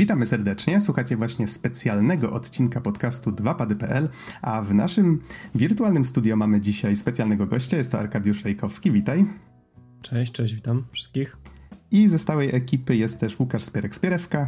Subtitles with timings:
[0.00, 0.80] Witamy serdecznie.
[0.80, 4.08] Słuchacie właśnie specjalnego odcinka podcastu 2pady.pl,
[4.42, 5.20] a w naszym
[5.54, 7.76] wirtualnym studio mamy dzisiaj specjalnego gościa.
[7.76, 8.92] Jest to Arkadiusz Rejkowski.
[8.92, 9.26] Witaj.
[10.02, 11.36] Cześć, cześć, witam wszystkich.
[11.90, 14.46] I ze stałej ekipy jest też Łukasz Spierek-Spierewka.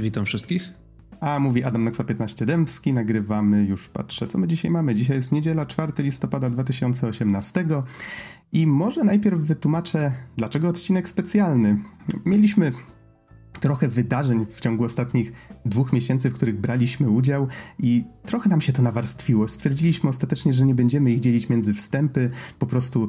[0.00, 0.72] Witam wszystkich.
[1.20, 2.92] A mówi Adam Noxa 15 Dębski.
[2.92, 4.94] Nagrywamy już, patrzę, co my dzisiaj mamy.
[4.94, 7.66] Dzisiaj jest niedziela 4 listopada 2018.
[8.52, 11.78] I może najpierw wytłumaczę, dlaczego odcinek specjalny.
[12.24, 12.72] Mieliśmy
[13.60, 15.32] trochę wydarzeń w ciągu ostatnich
[15.64, 19.48] dwóch miesięcy, w których braliśmy udział i trochę nam się to nawarstwiło.
[19.48, 23.08] Stwierdziliśmy ostatecznie, że nie będziemy ich dzielić między wstępy, po prostu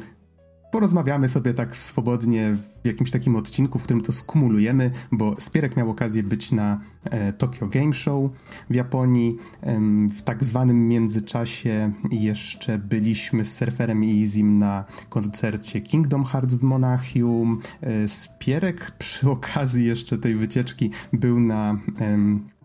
[0.72, 5.90] porozmawiamy sobie tak swobodnie w jakimś takim odcinku, w którym to skumulujemy, bo Spierek miał
[5.90, 8.32] okazję być na e, Tokyo Game Show
[8.70, 9.38] w Japonii.
[9.62, 16.55] E, w tak zwanym międzyczasie jeszcze byliśmy z surferem i Izim na koncercie Kingdom Hearts
[16.55, 17.60] w Monachium.
[17.82, 21.78] E, Spierek przy okazji jeszcze tej wycieczki był na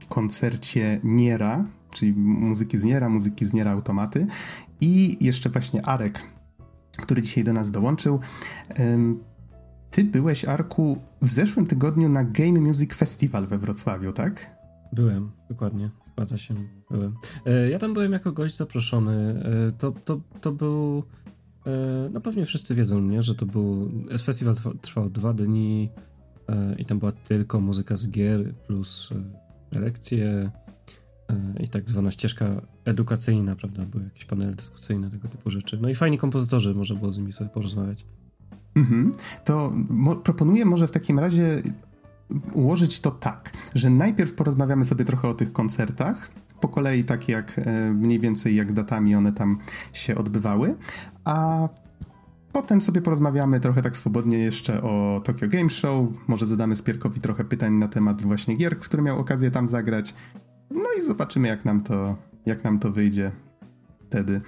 [0.08, 4.26] koncercie Niera, czyli muzyki z Niera, muzyki z Niera Automaty
[4.80, 6.35] i jeszcze właśnie Arek
[6.96, 8.20] który dzisiaj do nas dołączył.
[9.90, 14.56] Ty byłeś, Arku, w zeszłym tygodniu na Game Music Festival we Wrocławiu, tak?
[14.92, 16.54] Byłem, dokładnie, zgadza się,
[16.90, 17.14] byłem.
[17.46, 19.42] E, ja tam byłem jako gość zaproszony.
[19.68, 21.02] E, to, to, to był,
[21.66, 23.90] e, no pewnie wszyscy wiedzą, nie, że to był,
[24.22, 25.90] festiwal trwał dwa dni
[26.78, 29.10] i tam była tylko muzyka z gier plus
[29.72, 30.50] lekcje,
[31.60, 33.84] i tak zwana ścieżka edukacyjna, prawda?
[33.84, 35.78] Były jakieś panele dyskusyjne, tego typu rzeczy.
[35.82, 38.04] No i fajni kompozytorzy, można było z nimi sobie porozmawiać.
[38.74, 39.12] Mhm.
[39.44, 41.62] To mo proponuję może w takim razie
[42.54, 47.58] ułożyć to tak, że najpierw porozmawiamy sobie trochę o tych koncertach, po kolei tak jak
[47.58, 49.58] e, mniej więcej jak datami one tam
[49.92, 50.76] się odbywały,
[51.24, 51.68] a
[52.56, 56.08] Potem sobie porozmawiamy trochę tak swobodnie jeszcze o Tokyo Game Show.
[56.28, 60.14] Może zadamy Spierkowi trochę pytań na temat właśnie gier, które miał okazję tam zagrać.
[60.70, 62.16] No i zobaczymy, jak nam to,
[62.46, 63.32] jak nam to wyjdzie
[64.06, 64.40] wtedy.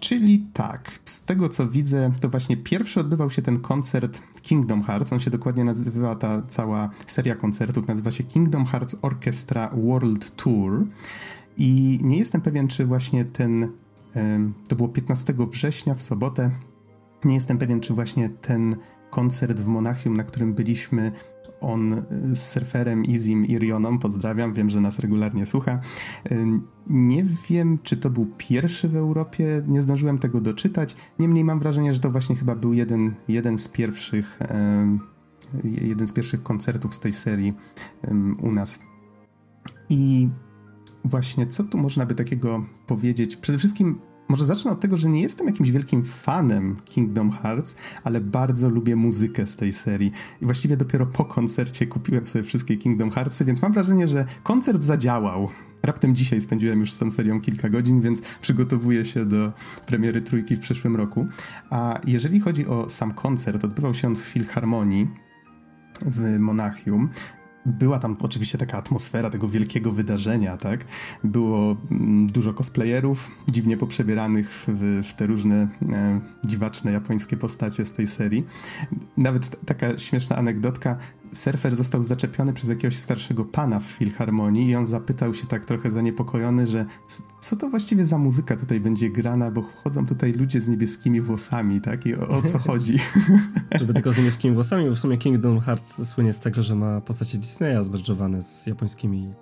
[0.00, 5.12] Czyli tak, z tego co widzę, to właśnie pierwszy odbywał się ten koncert Kingdom Hearts.
[5.12, 10.86] On się dokładnie nazywa, ta cała seria koncertów nazywa się Kingdom Hearts Orchestra World Tour.
[11.56, 13.72] I nie jestem pewien, czy właśnie ten,
[14.68, 16.50] to było 15 września w sobotę.
[17.24, 18.76] Nie jestem pewien, czy właśnie ten
[19.10, 21.12] koncert w Monachium, na którym byliśmy,
[21.60, 25.80] on y, z surferem Izim i Rioną, pozdrawiam, wiem, że nas regularnie słucha.
[26.30, 26.46] Y,
[26.86, 31.94] nie wiem, czy to był pierwszy w Europie, nie zdążyłem tego doczytać, niemniej mam wrażenie,
[31.94, 34.38] że to właśnie chyba był jeden, jeden z pierwszych
[35.64, 37.54] jeden z pierwszych koncertów z tej serii
[38.42, 38.78] u nas.
[39.88, 40.28] I
[41.04, 43.36] właśnie, co tu można by takiego powiedzieć?
[43.36, 48.20] Przede wszystkim może zacznę od tego, że nie jestem jakimś wielkim fanem Kingdom Hearts, ale
[48.20, 50.12] bardzo lubię muzykę z tej serii.
[50.42, 54.82] I właściwie dopiero po koncercie kupiłem sobie wszystkie Kingdom Heartsy, więc mam wrażenie, że koncert
[54.82, 55.48] zadziałał.
[55.82, 59.52] Raptem dzisiaj spędziłem już z tą serią kilka godzin, więc przygotowuję się do
[59.86, 61.26] premiery trójki w przyszłym roku.
[61.70, 65.08] A jeżeli chodzi o sam koncert, odbywał się on w Filharmonii
[66.02, 67.08] w Monachium
[67.66, 70.84] była tam oczywiście taka atmosfera tego wielkiego wydarzenia, tak?
[71.24, 77.92] Było mm, dużo cosplayerów, dziwnie poprzebieranych w, w te różne e, dziwaczne japońskie postacie z
[77.92, 78.46] tej serii.
[79.16, 80.96] Nawet taka śmieszna anegdotka,
[81.32, 85.90] surfer został zaczepiony przez jakiegoś starszego pana w filharmonii i on zapytał się tak trochę
[85.90, 86.86] zaniepokojony, że
[87.40, 91.80] co to właściwie za muzyka tutaj będzie grana, bo chodzą tutaj ludzie z niebieskimi włosami,
[91.80, 92.06] tak?
[92.06, 92.98] I o, o co chodzi?
[93.78, 97.00] Żeby tylko z niebieskimi włosami, bo w sumie Kingdom Hearts słynie z tego, że ma
[97.00, 99.34] postacie Disneya zbadżowane z japońskimi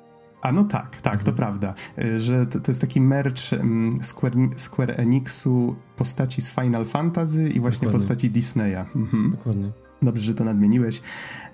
[0.45, 1.25] a no tak, tak, mhm.
[1.25, 1.75] to prawda.
[1.99, 7.49] Y, że to, to, jest taki merch mm, Square, Square Enixu postaci z Final Fantasy
[7.49, 8.09] i właśnie Dokładnie.
[8.09, 8.85] postaci Disneya.
[8.97, 9.31] Mhm.
[9.31, 9.84] Dokładnie.
[10.05, 11.03] Dobrze, że to nadmieniłeś.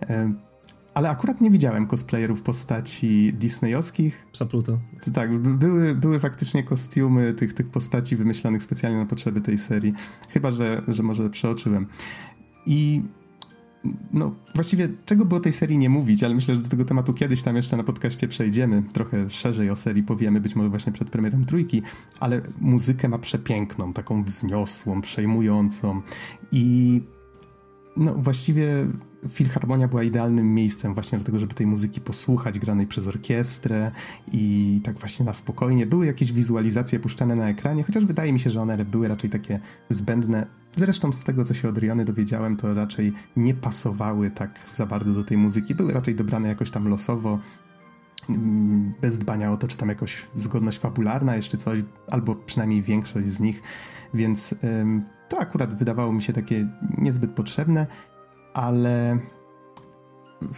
[0.03, 0.33] E,
[0.95, 4.27] ale akurat nie widziałem cosplayerów postaci disneyowskich.
[4.33, 4.79] Sapluto.
[5.15, 9.93] Tak, były, były faktycznie kostiumy tych, tych postaci wymyślonych specjalnie na potrzeby tej serii.
[10.29, 11.87] Chyba, że, że może przeoczyłem.
[12.67, 13.03] I
[14.13, 17.13] no, właściwie czego by o tej serii nie mówić, ale myślę, że do tego tematu
[17.13, 21.11] kiedyś tam jeszcze na podcaście przejdziemy, trochę szerzej o serii powiemy, być może właśnie przed
[21.11, 21.83] premierem trójki,
[22.21, 26.03] ale muzykę ma przepiękną, taką wzniosłą, przejmującą
[26.53, 27.01] i
[27.97, 28.87] no właściwie
[29.29, 33.91] Filharmonia była idealnym miejscem właśnie do tego, żeby tej muzyki posłuchać, granej przez orkiestrę
[34.33, 35.87] i tak właśnie na spokojnie.
[35.87, 39.61] Były jakieś wizualizacje puszczane na ekranie, chociaż wydaje mi się, że one były raczej takie
[39.89, 40.47] zbędne.
[40.77, 45.13] Zresztą z tego, co się od Riony dowiedziałem, to raczej nie pasowały tak za bardzo
[45.13, 45.75] do tej muzyki.
[45.75, 47.39] Były raczej dobrane jakoś tam losowo,
[48.29, 53.29] mm, bez dbania o to, czy tam jakoś zgodność fabularna, jeszcze coś, albo przynajmniej większość
[53.29, 53.63] z nich,
[54.15, 54.55] więc
[55.31, 56.69] to akurat wydawało mi się takie
[56.99, 57.87] niezbyt potrzebne,
[58.55, 59.19] ale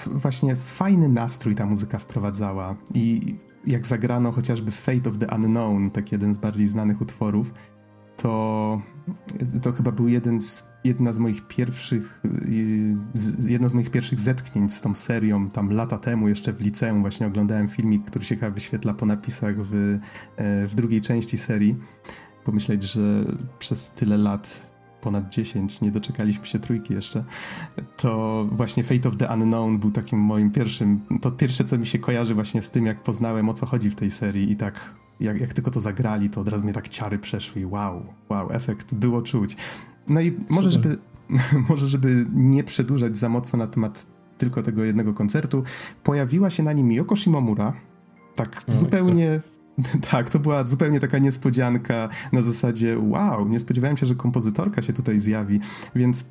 [0.07, 3.21] właśnie fajny nastrój ta muzyka wprowadzała i
[3.67, 7.55] jak zagrano chociażby Fate of the Unknown, tak jeden z bardziej znanych utworów,
[8.17, 8.83] to,
[9.63, 14.75] to chyba był jeden z, jedna z moich pierwszych, y, jedno z moich pierwszych zetknięć
[14.75, 15.51] z tą serią.
[15.51, 19.55] Tam lata temu, jeszcze w liceum, właśnie oglądałem filmik, który się chyba wyświetla po napisach
[19.59, 19.99] w,
[20.37, 21.77] e, w drugiej części serii.
[22.45, 23.25] Pomyśleć, że
[23.59, 27.25] przez tyle lat ponad 10, nie doczekaliśmy się trójki jeszcze,
[27.97, 31.99] to właśnie Fate of the Unknown był takim moim pierwszym, to pierwsze, co mi się
[31.99, 35.41] kojarzy właśnie z tym, jak poznałem, o co chodzi w tej serii i tak jak,
[35.41, 38.95] jak tylko to zagrali, to od razu mnie tak ciary przeszły i wow, wow, efekt
[38.95, 39.57] było czuć.
[40.09, 40.99] No i może żeby,
[41.69, 44.07] może żeby nie przedłużać za mocno na temat
[44.39, 45.63] tylko tego jednego koncertu,
[46.03, 47.73] pojawiła się na nim Yoko Shimomura,
[48.35, 49.41] tak zupełnie
[50.11, 54.93] Tak, to była zupełnie taka niespodzianka na zasadzie wow, nie spodziewałem się, że kompozytorka się
[54.93, 55.61] tutaj zjawi,
[55.95, 56.25] więc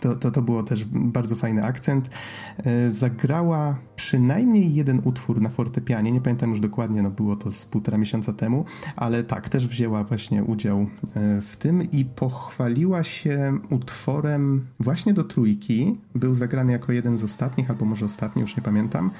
[0.00, 2.10] to, to, to było też bardzo fajny akcent.
[2.58, 7.64] E, zagrała przynajmniej jeden utwór na fortepianie, nie pamiętam już dokładnie, no było to z
[7.64, 8.64] półtora miesiąca temu,
[8.96, 15.24] ale tak, też wzięła właśnie udział e, w tym i pochwaliła się utworem właśnie do
[15.24, 15.96] trójki.
[16.14, 19.10] Był zagrany jako jeden z ostatnich, albo może ostatni, już nie pamiętam.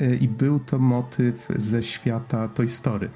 [0.00, 3.10] E, I był to motyw ze świata Toy Story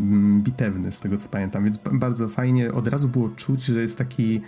[0.00, 2.72] mm, bitewny, z tego co pamiętam, więc bardzo fajnie.
[2.72, 4.40] Od razu było czuć, że jest taki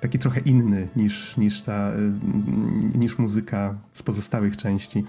[0.00, 5.04] taki trochę inny niż, niż ta, y, niż muzyka z pozostałych części.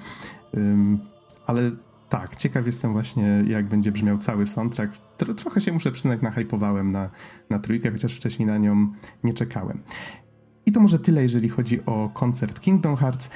[1.46, 1.72] Ale
[2.10, 4.98] tak, ciekaw jestem właśnie, jak będzie brzmiał cały soundtrack.
[5.18, 7.10] Tro, trochę się muszę przyznać, nahypowałem na,
[7.50, 8.88] na trójkę, chociaż wcześniej na nią
[9.24, 9.80] nie czekałem.
[10.66, 13.30] I to może tyle, jeżeli chodzi o koncert Kingdom Hearts.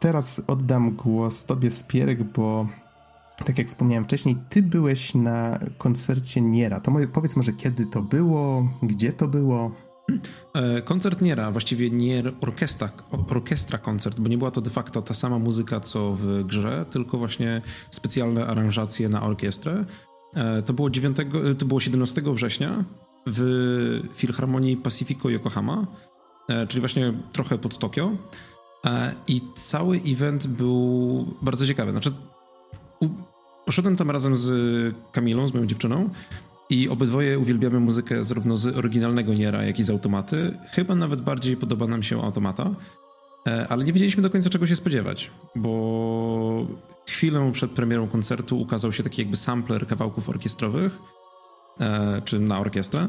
[0.00, 2.68] Teraz oddam głos tobie, Spierek, bo
[3.44, 6.80] tak jak wspomniałem wcześniej, ty byłeś na koncercie Niera.
[6.80, 9.72] To powiedz może, kiedy to było, gdzie to było?
[10.54, 12.88] E, koncert Niera, właściwie Nier orkiestra,
[13.28, 17.18] orkiestra koncert, bo nie była to de facto ta sama muzyka co w grze, tylko
[17.18, 19.84] właśnie specjalne aranżacje na orkiestrę.
[20.34, 21.16] E, to było, 9,
[21.58, 22.84] to było 17 września
[23.26, 25.86] w Filharmonii Pacifico Yokohama,
[26.48, 28.12] e, czyli właśnie trochę pod Tokio.
[29.28, 31.90] I cały event był bardzo ciekawy.
[31.90, 32.12] Znaczy,
[33.66, 34.50] poszedłem tam razem z
[35.12, 36.10] Kamilą, z moją dziewczyną
[36.70, 40.58] i obydwoje uwielbiamy muzykę zarówno z oryginalnego Niera, jak i z automaty.
[40.70, 42.70] Chyba nawet bardziej podoba nam się automata,
[43.46, 46.66] e, ale nie wiedzieliśmy do końca czego się spodziewać, bo
[47.08, 50.98] chwilę przed premierą koncertu ukazał się taki jakby sampler kawałków orkiestrowych,
[51.80, 53.08] e, czy na orkiestrę.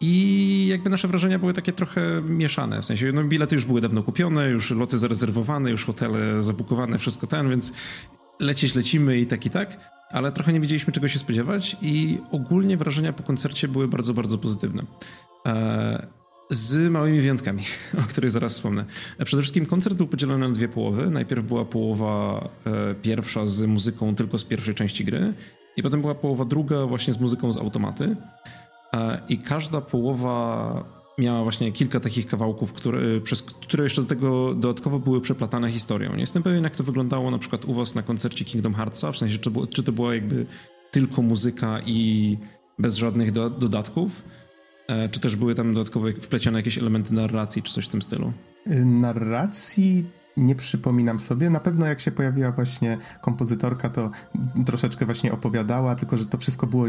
[0.00, 2.82] I jakby nasze wrażenia były takie trochę mieszane.
[2.82, 7.26] W sensie, no bilety już były dawno kupione, już loty zarezerwowane, już hotele zabukowane, wszystko
[7.26, 7.72] ten, więc
[8.40, 12.76] lecieć lecimy i tak i tak ale trochę nie wiedzieliśmy czego się spodziewać i ogólnie
[12.76, 14.82] wrażenia po koncercie były bardzo, bardzo pozytywne.
[15.46, 16.06] E,
[16.50, 17.62] z małymi wyjątkami,
[18.04, 18.84] o których zaraz wspomnę.
[19.18, 21.10] E, przede wszystkim koncert był podzielony na dwie połowy.
[21.10, 25.34] Najpierw była połowa e, pierwsza z muzyką tylko z pierwszej części gry
[25.76, 28.16] i potem była połowa druga właśnie z muzyką z automaty.
[29.28, 30.84] I każda połowa
[31.18, 36.14] miała właśnie kilka takich kawałków, które, przez które jeszcze do tego dodatkowo były przeplatane historią.
[36.14, 39.16] Nie jestem pewien, jak to wyglądało na przykład u was na koncercie Kingdom Heartsa, w
[39.16, 40.46] sensie, czy, czy to była jakby
[40.90, 42.38] tylko muzyka i
[42.78, 44.24] bez żadnych do, dodatków,
[44.88, 48.32] e, czy też były tam dodatkowo wplecione jakieś elementy narracji, czy coś w tym stylu?
[48.84, 50.04] Narracji
[50.36, 51.50] nie przypominam sobie.
[51.50, 54.10] Na pewno jak się pojawiła właśnie kompozytorka, to
[54.66, 56.86] troszeczkę właśnie opowiadała, tylko że to wszystko było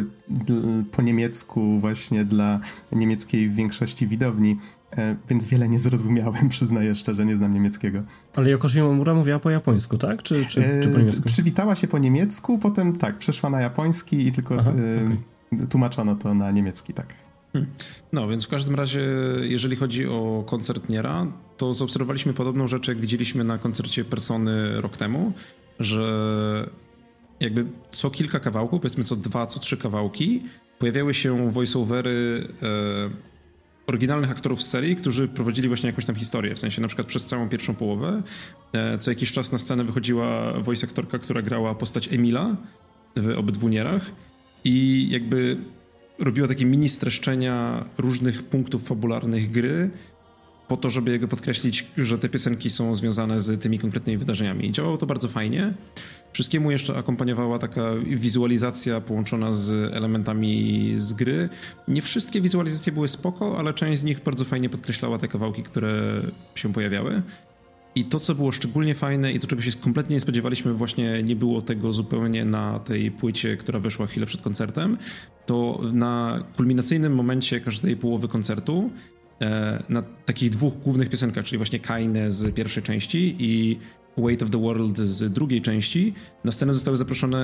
[0.91, 2.59] po niemiecku właśnie dla
[2.91, 4.57] niemieckiej większości widowni,
[4.97, 8.03] e, więc wiele nie zrozumiałem, przyznaję szczerze, nie znam niemieckiego.
[8.35, 10.23] Ale Yoko Shimomura mówiła po japońsku, tak?
[10.23, 11.23] Czy, czy, czy po niemiecku?
[11.23, 15.67] Przywitała się po niemiecku, potem tak, przeszła na japoński i tylko Aha, okay.
[15.67, 17.13] tłumaczono to na niemiecki, tak.
[17.53, 17.71] Hmm.
[18.13, 19.01] No, więc w każdym razie,
[19.41, 21.27] jeżeli chodzi o koncert Niera,
[21.57, 25.33] to zaobserwowaliśmy podobną rzecz, jak widzieliśmy na koncercie Persony rok temu,
[25.79, 26.69] że
[27.39, 30.43] jakby co kilka kawałków, powiedzmy co dwa, co trzy kawałki,
[30.79, 32.67] pojawiały się voiceovery e,
[33.87, 36.55] oryginalnych aktorów z serii, którzy prowadzili właśnie jakąś tam historię.
[36.55, 38.21] W sensie na przykład przez całą pierwszą połowę
[38.73, 42.55] e, co jakiś czas na scenę wychodziła voice aktorka, która grała postać Emila
[43.15, 44.11] w obydwu Nierach
[44.63, 45.57] i jakby
[46.19, 49.91] robiła takie mini streszczenia różnych punktów fabularnych gry,
[50.67, 54.67] po to, żeby jakby podkreślić, że te piosenki są związane z tymi konkretnymi wydarzeniami.
[54.67, 55.74] I działało to bardzo fajnie.
[56.33, 61.50] Wszystkiemu jeszcze akompaniowała taka wizualizacja połączona z elementami z gry.
[61.88, 66.21] Nie wszystkie wizualizacje były spoko, ale część z nich bardzo fajnie podkreślała te kawałki, które
[66.55, 67.21] się pojawiały.
[67.95, 71.36] I to, co było szczególnie fajne i to, czego się kompletnie nie spodziewaliśmy, właśnie nie
[71.36, 74.97] było tego zupełnie na tej płycie, która wyszła chwilę przed koncertem,
[75.45, 78.89] to na kulminacyjnym momencie każdej połowy koncertu
[79.89, 83.79] na takich dwóch głównych piosenkach, czyli właśnie Kaine z pierwszej części i
[84.17, 86.13] Weight of the World z drugiej części,
[86.44, 87.41] na scenę zostały zaproszone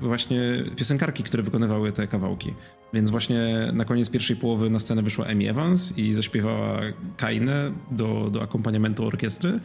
[0.00, 2.54] właśnie piosenkarki, które wykonywały te kawałki.
[2.92, 6.80] Więc właśnie na koniec pierwszej połowy na scenę wyszła Amy Evans i zaśpiewała
[7.16, 9.60] Kainę do, do akompaniamentu orkiestry.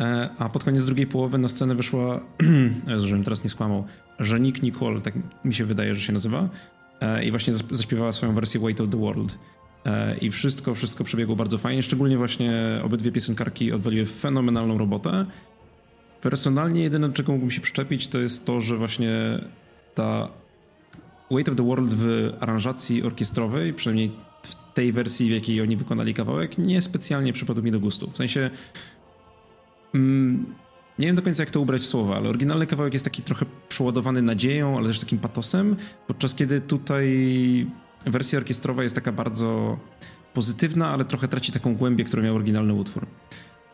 [0.00, 2.20] E, a pod koniec drugiej połowy na scenę wyszła,
[2.96, 3.84] żebym teraz nie skłamał,
[4.18, 6.48] Żenik Nicole, tak mi się wydaje, że się nazywa.
[7.00, 9.38] E, I właśnie zaśpiewała swoją wersję Weight of the World.
[9.86, 11.82] E, I wszystko, wszystko przebiegło bardzo fajnie.
[11.82, 15.26] Szczególnie właśnie obydwie piosenkarki odwaliły fenomenalną robotę.
[16.20, 19.40] Personalnie jedyne, czego mógłbym się przyczepić, to jest to, że właśnie
[19.94, 20.28] ta
[21.30, 24.12] Weight of the World w aranżacji orkiestrowej, przynajmniej
[24.42, 28.10] w tej wersji, w jakiej oni wykonali kawałek, nie specjalnie przypadł mi do gustu.
[28.10, 28.50] W sensie
[29.94, 30.54] mm,
[30.98, 33.46] nie wiem do końca jak to ubrać w słowa, ale oryginalny kawałek jest taki trochę
[33.68, 35.76] przeładowany nadzieją, ale też takim patosem,
[36.06, 37.06] podczas kiedy tutaj
[38.06, 39.78] wersja orkiestrowa jest taka bardzo
[40.34, 43.06] pozytywna, ale trochę traci taką głębię, którą miał oryginalny utwór.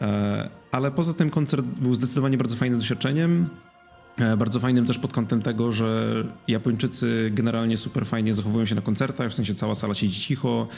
[0.00, 3.48] E, ale poza tym koncert był zdecydowanie bardzo fajnym doświadczeniem.
[4.18, 6.14] E, bardzo fajnym też pod kątem tego, że
[6.48, 10.68] Japończycy generalnie super fajnie zachowują się na koncertach, w sensie cała sala siedzi cicho,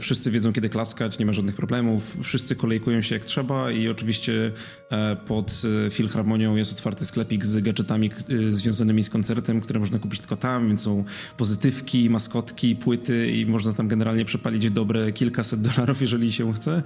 [0.00, 2.16] wszyscy wiedzą, kiedy klaskać, nie ma żadnych problemów.
[2.22, 4.52] Wszyscy kolejkują się jak trzeba i oczywiście
[4.90, 8.10] e, pod e, Filharmonią jest otwarty sklepik z gadżetami
[8.48, 11.04] związanymi z koncertem, które można kupić tylko tam, więc są
[11.36, 16.82] pozytywki, maskotki, płyty i można tam generalnie przepalić dobre kilkaset dolarów, jeżeli się chce.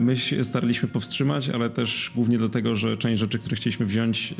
[0.00, 4.34] My się staraliśmy powstrzymać, ale też głównie dlatego, że część rzeczy, które chcieliśmy wziąć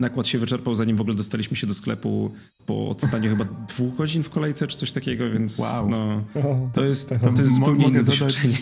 [0.00, 2.30] nakład się wyczerpał, zanim w ogóle dostaliśmy się do sklepu
[2.66, 5.90] po odstaniu chyba dwóch godzin w kolejce, czy coś takiego, więc wow.
[5.90, 6.24] no,
[6.72, 8.56] to jest, to, to jest zupełnie inne doświadczenie.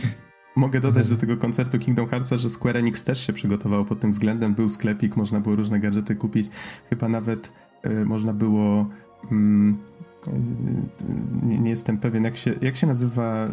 [0.56, 4.10] Mogę dodać do tego koncertu Kingdom Heartsa, że Square Enix też się przygotował pod tym
[4.10, 4.54] względem.
[4.54, 6.50] Był sklepik, można było różne gadżety kupić.
[6.90, 7.52] Chyba nawet
[7.86, 8.86] y, można było.
[9.30, 9.78] Mm,
[10.28, 10.32] y,
[11.46, 13.48] nie, nie, jestem pewien, jak się, jak się nazywa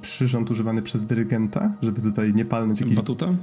[0.00, 2.96] przyrząd używany przez dyrygenta, żeby tutaj nie palnąć jakiś.
[2.96, 3.34] Batuta?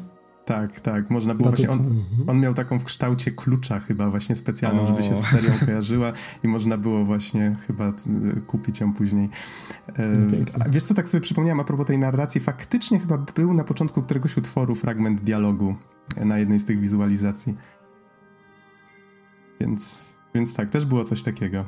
[0.48, 2.30] Tak, tak, można było właśnie, on, mhm.
[2.30, 4.88] on miał taką w kształcie klucza chyba właśnie specjalną, o.
[4.88, 6.12] żeby się z serią kojarzyła
[6.44, 7.94] i można było właśnie chyba
[8.48, 9.30] kupić ją później.
[9.98, 10.13] E,
[10.70, 14.38] wiesz co, tak sobie przypomniałem a propos tej narracji, faktycznie chyba był na początku któregoś
[14.38, 15.75] utworu fragment dialogu
[16.25, 17.58] na jednej z tych wizualizacji.
[19.62, 21.66] Więc, więc tak, też było coś takiego.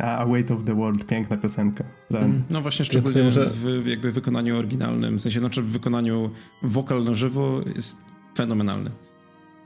[0.00, 1.84] A Weight of the World, piękna piosenka.
[2.10, 3.50] Mm, no właśnie, szczególnie że...
[3.50, 6.30] w jakby wykonaniu oryginalnym, w sensie znaczy w wykonaniu
[6.62, 7.98] wokal na żywo jest
[8.36, 8.90] fenomenalny.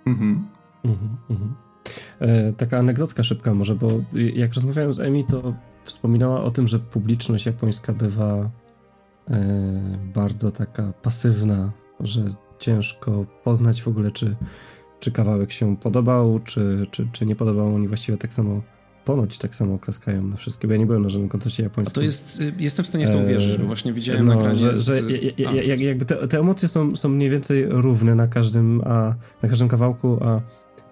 [0.07, 0.47] Mhm.
[0.85, 1.55] Mhm, mhm.
[2.19, 3.89] E, taka anegdotka szybka może, bo
[4.35, 8.51] jak rozmawiałem z Emi, to wspominała o tym, że publiczność japońska bywa
[9.31, 9.41] e,
[10.15, 12.25] bardzo taka pasywna, że
[12.59, 14.37] ciężko poznać w ogóle, czy,
[15.01, 17.75] czy kawałek się podobał, czy, czy, czy nie podobał.
[17.75, 18.63] Oni właściwie tak samo
[19.09, 21.93] ponoć tak samo klaskają na wszystkie, bo ja nie byłem na żadnym koncercie japońskim.
[21.93, 24.57] A to jest, y, jestem w stanie w to uwierzyć, bo właśnie widziałem no, nagranie
[24.57, 24.87] że, z...
[24.87, 25.01] że
[25.63, 29.69] jak, jakby te, te, emocje są, są mniej więcej równe na każdym, a, na każdym
[29.69, 30.41] kawałku, a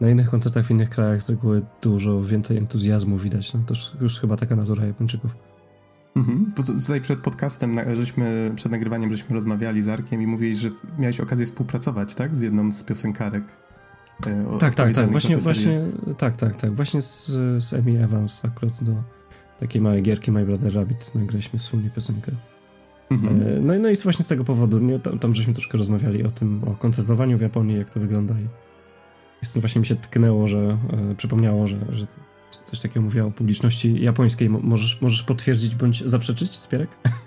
[0.00, 3.54] na innych koncertach w innych krajach z reguły dużo więcej entuzjazmu widać.
[3.54, 5.30] No to już, już chyba taka natura Japończyków.
[6.16, 6.52] Mhm.
[6.56, 11.46] Tutaj przed podcastem, żeśmy, przed nagrywaniem żeśmy rozmawiali z Arkiem i mówili, że miałeś okazję
[11.46, 12.36] współpracować, tak?
[12.36, 13.44] Z jedną z piosenkarek.
[14.26, 15.10] E, tak, tak, tak.
[15.10, 15.82] Właśnie, właśnie,
[16.18, 16.74] tak, tak, tak.
[16.74, 17.26] Właśnie z,
[17.64, 18.92] z Amy Evans akurat do
[19.60, 22.32] takiej małej gierki My Brother Rabbit nagraliśmy wspólnie piosenkę.
[23.10, 23.42] Mhm.
[23.42, 26.30] E, no, no i właśnie z tego powodu, nie, tam, tam żeśmy troszkę rozmawiali o
[26.30, 28.48] tym, o koncertowaniu w Japonii, jak to wygląda i
[29.42, 30.78] jest właśnie mi się tknęło, że
[31.10, 32.06] e, przypomniało, że, że
[32.64, 34.50] coś takiego mówiła o publiczności japońskiej.
[34.50, 36.90] Możesz, możesz potwierdzić bądź zaprzeczyć, Spierek?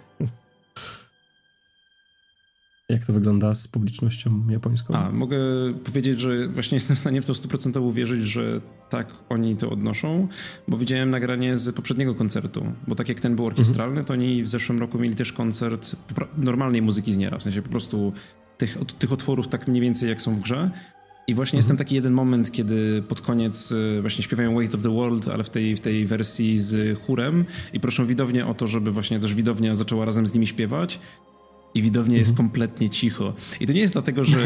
[2.90, 4.94] Jak to wygląda z publicznością japońską?
[4.94, 5.38] A, mogę
[5.84, 10.28] powiedzieć, że właśnie jestem w stanie w to 100% uwierzyć, że tak oni to odnoszą,
[10.68, 14.48] bo widziałem nagranie z poprzedniego koncertu, bo tak jak ten był orkiestralny, to oni w
[14.48, 15.96] zeszłym roku mieli też koncert
[16.38, 18.14] normalnej muzyki z Niera, w sensie po prostu
[18.58, 20.72] tych, tych otworów tak mniej więcej jak są w grze.
[21.28, 21.60] I właśnie mhm.
[21.60, 25.28] jest tam taki jeden moment, kiedy pod koniec y, właśnie śpiewają Weight of the World,
[25.28, 29.20] ale w tej, w tej wersji z chórem i proszą widownię o to, żeby właśnie
[29.20, 31.00] też widownia zaczęła razem z nimi śpiewać
[31.74, 32.50] i widownia jest mhm.
[32.50, 33.34] kompletnie cicho.
[33.60, 34.38] I to nie jest dlatego, że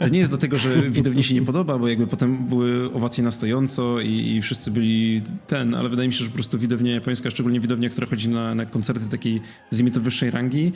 [0.00, 3.30] to nie jest dlatego, że widowni się nie podoba, bo jakby potem były owacje na
[3.30, 7.30] stojąco i, i wszyscy byli ten, ale wydaje mi się, że po prostu widownia japońska,
[7.30, 9.40] szczególnie widownia, która chodzi na, na koncerty takiej,
[9.72, 10.72] nazwijmy to, wyższej rangi,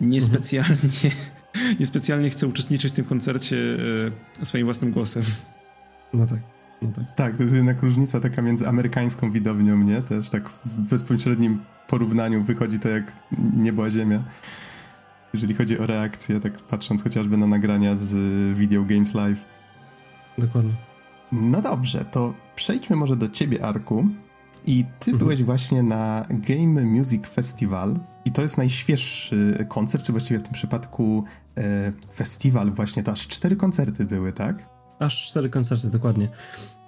[0.00, 1.12] niespecjalnie, mhm.
[1.80, 3.56] niespecjalnie chce uczestniczyć w tym koncercie
[4.40, 5.22] e, swoim własnym głosem.
[6.12, 6.38] No tak.
[6.82, 7.04] No tak.
[7.16, 10.02] tak, to jest jednak różnica taka między amerykańską widownią, nie?
[10.02, 13.12] Też tak w bezpośrednim porównaniu wychodzi to jak
[13.56, 14.24] niebo a ziemia
[15.34, 18.14] jeżeli chodzi o reakcję, tak patrząc chociażby na nagrania z
[18.58, 19.44] Video Games Live.
[20.38, 20.72] Dokładnie.
[21.32, 24.08] No dobrze, to przejdźmy może do ciebie, Arku.
[24.66, 25.18] I ty mhm.
[25.18, 30.52] byłeś właśnie na Game Music Festival I to jest najświeższy koncert, czy właściwie w tym
[30.52, 31.24] przypadku
[31.56, 34.77] e, festiwal właśnie, to aż cztery koncerty były, tak?
[34.98, 36.28] Aż cztery koncerty, dokładnie.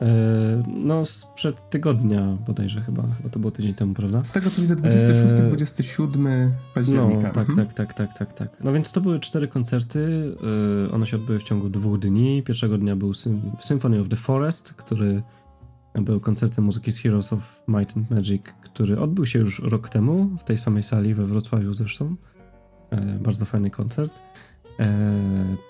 [0.00, 4.24] E, no, sprzed tygodnia bodajże chyba, chyba to było tydzień temu, prawda?
[4.24, 6.50] Z tego co widzę, 26-27 e...
[6.74, 7.22] października.
[7.22, 7.68] No, tak, mhm.
[7.68, 8.64] tak, tak, tak, tak, tak.
[8.64, 10.32] No więc to były cztery koncerty.
[10.88, 12.42] E, one się odbyły w ciągu dwóch dni.
[12.42, 13.14] Pierwszego dnia był
[13.60, 15.22] Symphony of the Forest, który
[15.94, 20.30] był koncertem muzyki z Heroes of Might and Magic, który odbył się już rok temu
[20.38, 22.16] w tej samej sali we Wrocławiu zresztą.
[23.20, 24.14] Bardzo fajny koncert.
[24.80, 24.86] E,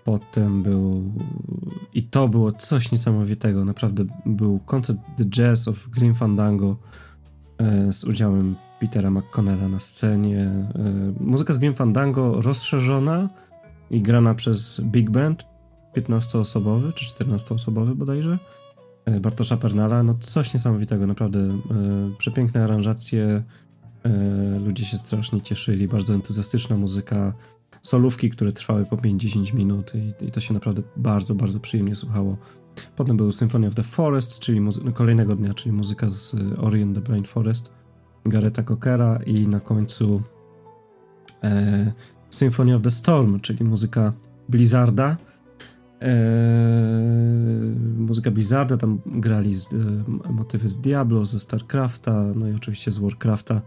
[0.05, 1.13] potem był
[1.95, 3.65] i to było coś niesamowitego.
[3.65, 6.77] Naprawdę był koncert The Jazz of Green Fandango
[7.59, 10.51] e, z udziałem Petera McConnella na scenie.
[11.21, 13.29] Muzyka z Green Fandango rozszerzona
[13.91, 15.45] i grana przez Big Band
[15.97, 18.39] 15-osobowy czy 14-osobowy bodajże
[19.05, 21.55] E, Bartosza Pernala, no coś niesamowitego, naprawdę e,
[22.19, 23.43] przepiękne aranżacje,
[24.05, 24.11] e,
[24.65, 27.33] ludzie się strasznie cieszyli, bardzo entuzjastyczna muzyka,
[27.83, 32.37] solówki, które trwały po 50 minut i, i, to się naprawdę bardzo, bardzo przyjemnie słuchało.
[32.97, 36.83] Potem był Symphony of the Forest, czyli muzy- no, kolejnego dnia, czyli muzyka z Ori
[36.83, 37.73] and the Blind Forest,
[38.25, 40.23] Gareta Cockera i na końcu
[41.43, 41.93] e,
[42.31, 44.13] Symphony of the Storm, czyli muzyka
[44.49, 45.17] Blizzarda,
[46.01, 46.11] Eee,
[47.99, 49.77] muzyka Blizzarda, tam grali z, e,
[50.33, 53.61] motywy z Diablo, ze StarCrafta, no i oczywiście z Warcrafta.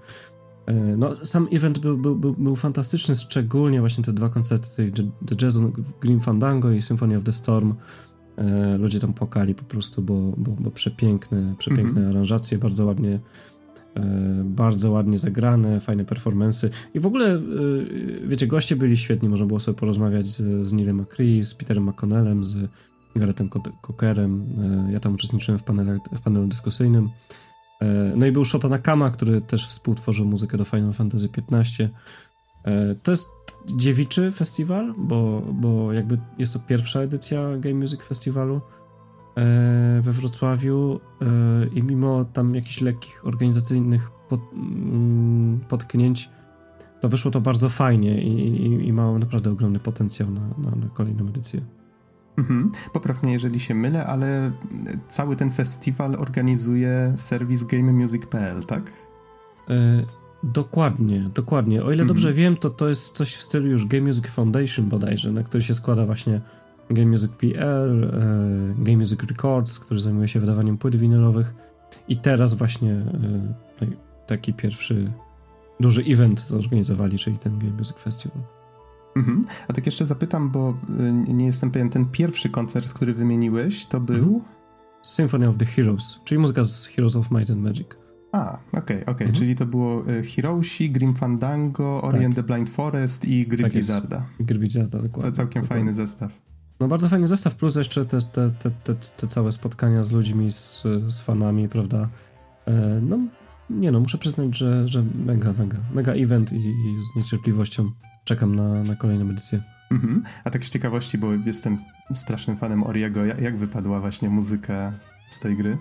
[0.66, 4.92] E, no, sam event był, był, był, był, fantastyczny, szczególnie właśnie te dwa koncerty,
[5.28, 5.58] The Jazz
[6.02, 7.74] Green Fandango i Symphony of the Storm.
[8.38, 12.10] E, ludzie tam płakali po prostu, bo, bo, bo przepiękne, przepiękne mm -hmm.
[12.10, 13.20] aranżacje, bardzo ładnie
[13.96, 17.42] E, bardzo ładnie zagrane, fajne performance i w ogóle,
[18.28, 22.46] wiecie, goście byli świetni, można było sobie porozmawiać z, z Neilem McCree, z Peterem McConnellem,
[22.46, 22.56] z
[23.16, 23.50] Garethem
[23.82, 24.46] Cockerem,
[24.92, 27.10] ja tam uczestniczyłem w, panelu, w panelu dyskusyjnym.
[28.16, 31.90] No i był Shota Nakama, który też współtworzył muzykę do Final Fantasy XV.
[33.04, 33.28] To jest
[33.76, 38.62] dziewiczy festiwal, bo, bo jakby jest to pierwsza edycja Game Music Festiwalu.
[39.38, 41.26] E, we Wrocławiu e,
[41.68, 46.30] i mimo tam jakichś lekkich organizacyjnych pod, mm, potknięć,
[47.02, 50.90] to wyszło to bardzo fajnie i, i, i ma naprawdę ogromny potencjał na, na, na
[50.94, 51.62] kolejną edycję.
[52.38, 52.72] Mhm.
[52.94, 54.52] Popraw mnie, jeżeli się mylę, ale
[55.08, 58.94] cały ten festiwal organizuje serwis gamemusic.pl, tak?
[59.70, 60.06] E,
[60.44, 61.80] dokładnie, dokładnie.
[61.84, 62.08] O ile mhm.
[62.08, 65.64] dobrze wiem, to to jest coś w stylu już Game Music Foundation bodajże, na który
[65.64, 66.42] się składa właśnie
[66.90, 71.54] Game Music PL, e, Game Music Records, który zajmuje się wydawaniem płyt winylowych
[72.08, 73.88] i teraz właśnie e,
[74.28, 75.12] taki pierwszy
[75.80, 78.63] duży event zorganizowali, czyli ten Game Music Festival.
[79.16, 79.42] Mhm.
[79.68, 84.00] A tak jeszcze zapytam, bo e, nie jestem pewien, ten pierwszy koncert, który wymieniłeś, to
[84.00, 84.24] był...
[84.24, 84.42] Mhm.
[85.02, 87.88] Symphony of the Heroes, czyli muzyka z Heroes of Might and Magic.
[88.32, 89.28] A, okej, okay, okej, okay.
[89.28, 89.34] mhm.
[89.34, 90.04] czyli to było
[90.36, 92.46] Heroesi, Grim Fandango, Orient tak.
[92.46, 94.26] the Blind Forest i Gry tak Blizzarda.
[94.40, 95.32] Gry Blizzarda, dokładnie.
[95.32, 95.86] Całkiem dokładnie.
[95.86, 96.32] fajny zestaw.
[96.80, 100.52] No bardzo fajny zestaw, plus jeszcze te, te, te, te, te całe spotkania z ludźmi,
[100.52, 102.10] z, z fanami, prawda?
[102.66, 103.20] E, no,
[103.70, 107.92] nie no, muszę przyznać, że, że mega, mega, mega event i, i z niecierpliwością
[108.24, 109.62] czekam na, na kolejną edycję.
[109.92, 110.24] Mhm.
[110.44, 111.78] A tak z ciekawości, bo jestem
[112.14, 114.94] strasznym fanem Oriego, jak, wypadła właśnie muzyka
[115.30, 115.78] z tej gry?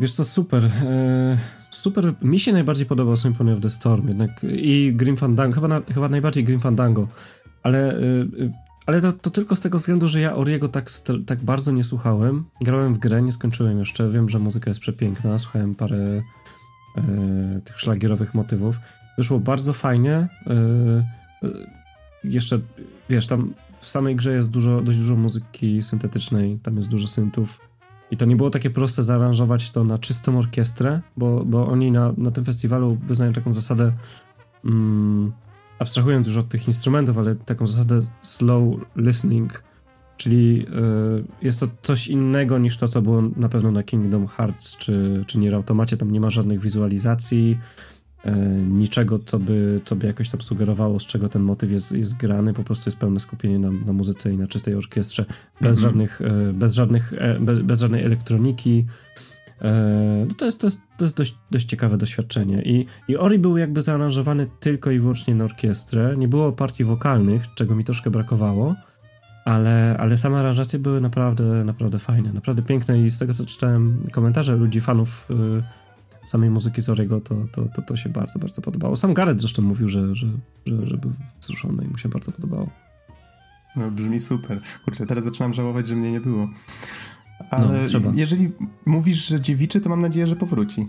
[0.00, 0.64] Wiesz co, super.
[0.64, 1.38] E,
[1.70, 2.14] super.
[2.22, 6.08] Mi się najbardziej podobał Symphony of the Storm jednak i Grim Fandango, chyba, na, chyba
[6.08, 7.08] najbardziej Grim Fandango,
[7.62, 8.00] ale e,
[8.86, 10.90] ale to, to, tylko z tego względu, że ja Oriego tak,
[11.26, 12.44] tak bardzo nie słuchałem.
[12.60, 14.10] Grałem w grę, nie skończyłem jeszcze.
[14.10, 15.38] Wiem, że muzyka jest przepiękna.
[15.38, 16.22] Słuchałem parę
[16.96, 18.76] e, tych szlagierowych motywów.
[19.18, 20.12] Wyszło bardzo fajnie.
[20.12, 21.21] E, e,
[22.24, 22.60] jeszcze,
[23.08, 26.58] wiesz, tam w samej grze jest dużo, dość dużo muzyki syntetycznej.
[26.62, 27.60] Tam jest dużo syntów.
[28.10, 32.12] I to nie było takie proste zaaranżować to na czystą orkiestrę, bo, bo oni na,
[32.16, 33.92] na tym festiwalu wyznają taką zasadę.
[34.64, 35.32] Mm,
[35.78, 38.62] abstrahując już od tych instrumentów, ale taką zasadę slow
[38.96, 39.64] listening,
[40.16, 44.76] czyli yy, jest to coś innego niż to, co było na pewno na Kingdom Hearts
[44.76, 45.96] czy, czy Nier Automacie.
[45.96, 47.58] Tam nie ma żadnych wizualizacji,
[48.68, 52.54] niczego, co by, co by jakoś tam sugerowało, z czego ten motyw jest, jest grany.
[52.54, 55.24] Po prostu jest pełne skupienie na, na muzyce i na czystej orkiestrze,
[55.60, 55.82] bez, -hmm.
[55.82, 58.86] żadnych, yy, bez, żadnych, bez, bez żadnej elektroniki.
[59.62, 62.62] E, no to jest, to jest, to jest dość, dość ciekawe doświadczenie.
[62.62, 66.14] I, I Ori był jakby zaaranżowany tylko i wyłącznie na orkiestrę.
[66.16, 68.74] Nie było partii wokalnych, czego mi troszkę brakowało,
[69.44, 74.04] ale, ale same aranżacje były naprawdę, naprawdę fajne, naprawdę piękne i z tego co czytałem
[74.12, 75.62] komentarze ludzi, fanów y,
[76.24, 78.96] samej muzyki z Oriego, to, to, to, to się bardzo, bardzo podobało.
[78.96, 80.26] Sam Gareth zresztą mówił, że, że,
[80.66, 82.70] że, że był wzruszony i mu się bardzo podobało.
[83.76, 84.60] No brzmi super.
[84.84, 86.48] Kurczę, teraz zaczynam żałować, że mnie nie było.
[87.50, 88.52] Ale no, jeżeli
[88.86, 90.88] mówisz, że dziewiczy, to mam nadzieję, że powróci.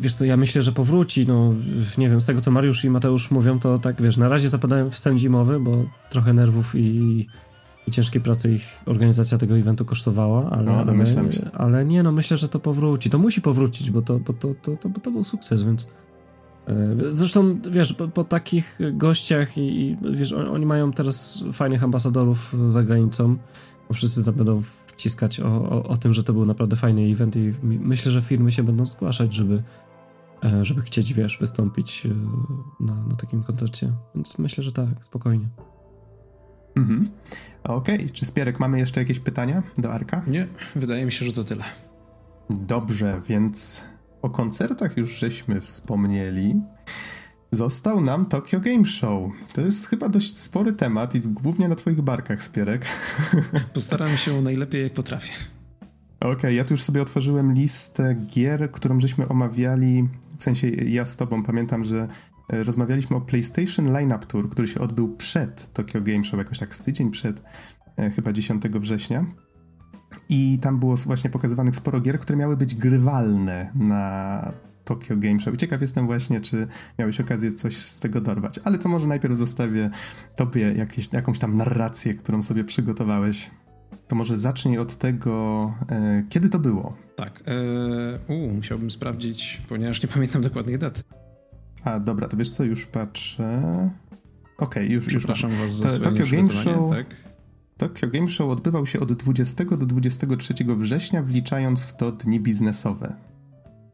[0.00, 1.54] Wiesz co, ja myślę, że powróci, no
[1.98, 4.90] nie wiem, z tego co Mariusz i Mateusz mówią, to tak, wiesz, na razie zapadają
[4.90, 7.26] w sen zimowy, bo trochę nerwów i,
[7.88, 11.04] i ciężkiej pracy ich organizacja tego eventu kosztowała, ale, no, ale,
[11.52, 13.10] ale, nie, no myślę, że to powróci.
[13.10, 15.88] To musi powrócić, bo to, bo to, to, to, bo to był sukces, więc
[17.08, 22.82] Zresztą, wiesz, po, po takich gościach i, i, wiesz, oni mają teraz fajnych ambasadorów za
[22.82, 23.36] granicą,
[23.88, 27.36] bo wszyscy tam będą wciskać o, o, o tym, że to był naprawdę fajny event
[27.36, 29.62] i myślę, że firmy się będą zgłaszać, żeby,
[30.44, 32.08] e, żeby chcieć, wiesz, wystąpić e,
[32.84, 33.92] na, na takim koncercie.
[34.14, 35.48] Więc myślę, że tak, spokojnie.
[36.78, 37.10] Mhm.
[37.64, 38.10] Okej, okay.
[38.10, 40.22] czy Spierek mamy jeszcze jakieś pytania do Arka?
[40.26, 41.64] Nie, wydaje mi się, że to tyle.
[42.50, 43.84] Dobrze, więc
[44.22, 46.60] o koncertach już żeśmy wspomnieli.
[47.50, 49.32] Został nam Tokyo Game Show.
[49.52, 52.86] To jest chyba dość spory temat i głównie na twoich barkach, Spierek.
[53.74, 55.32] Postaram się najlepiej jak potrafię.
[56.20, 61.04] Okej, okay, ja tu już sobie otworzyłem listę gier, którą żeśmy omawiali, w sensie ja
[61.04, 62.08] z tobą pamiętam, że
[62.48, 66.80] rozmawialiśmy o PlayStation Lineup Tour, który się odbył przed Tokyo Game Show, jakoś tak z
[66.80, 67.42] tydzień przed,
[67.96, 69.24] e, chyba 10 września.
[70.28, 74.52] I tam było właśnie pokazywanych sporo gier, które miały być grywalne na
[74.84, 75.54] Tokyo Game Show.
[75.54, 76.66] I ciekaw jestem właśnie, czy
[76.98, 78.60] miałeś okazję coś z tego dorwać.
[78.64, 79.90] Ale to może najpierw zostawię
[80.36, 83.50] tobie jakieś, jakąś tam narrację, którą sobie przygotowałeś.
[84.08, 86.96] To może zacznij od tego, e, kiedy to było.
[87.16, 87.42] Tak.
[87.46, 91.04] E, u, musiałbym sprawdzić, ponieważ nie pamiętam dokładnych dat.
[91.84, 93.62] A, dobra, to wiesz co, już patrzę.
[94.58, 95.16] Okej, okay, już, już.
[95.16, 96.90] Przepraszam was za to, Tokyo Game Show.
[96.90, 97.06] Tak?
[97.76, 103.14] Tokyo Game Show odbywał się od 20 do 23 września, wliczając w to dni biznesowe.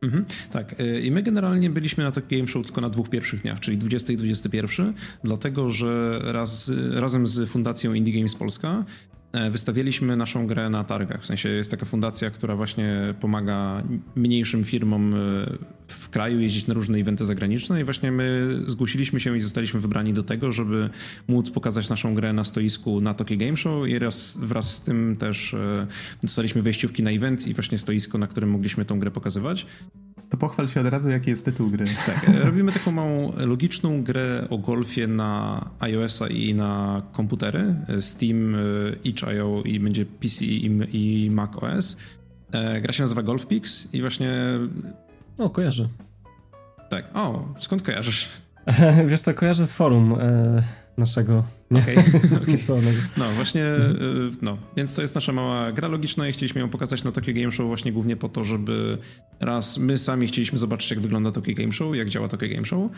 [0.03, 3.43] Mhm, tak, y, i my generalnie byliśmy na Tokyo Game Show tylko na dwóch pierwszych
[3.43, 4.95] dniach, czyli 20 i 21,
[5.25, 8.85] dlatego że raz, razem z Fundacją Indie Games Polska
[9.35, 11.23] E, wystawialiśmy naszą grę na targach.
[11.23, 13.83] W sensie jest taka fundacja, która właśnie pomaga
[14.17, 15.17] mniejszym firmom e,
[15.89, 20.13] w kraju jeździć na różne eventy zagraniczne i właśnie my zgłosiliśmy się i zostaliśmy wybrani
[20.13, 20.91] do tego, żeby
[21.29, 25.17] móc pokazać naszą grę na stoisku na Tokyo Game Show i raz, wraz z tym
[25.17, 25.87] też e,
[26.23, 29.67] dostaliśmy wejściówki na event i właśnie stoisko, na którym mogliśmy tą grę pokazywać.
[30.35, 31.85] To pochwal się od razu, jaki jest tytuł gry.
[32.07, 37.75] Tak, robimy taką małą logiczną grę o golfie na iOS-a i na komputery.
[38.01, 38.57] Steam,
[39.05, 41.97] itch.io i będzie PC i, Mac OS.
[42.53, 44.33] E, gra się nazywa Golf Pix i właśnie...
[45.39, 45.89] O, kojarzę.
[46.91, 48.29] Tak, o, skąd kojarzysz?
[49.09, 50.63] Wiesz co, kojarzę z forum e,
[50.99, 51.97] naszego okay,
[52.43, 52.57] okay.
[53.17, 54.37] No właśnie, mhm.
[54.43, 57.53] no, więc to jest nasza mała gra logiczna i chcieliśmy ją pokazać na Tokyo Game
[57.53, 58.99] Show właśnie głównie po to, żeby
[59.41, 62.91] raz my sami chcieliśmy zobaczyć jak wygląda Tokyo Game Show, jak działa Tokyo Game Show,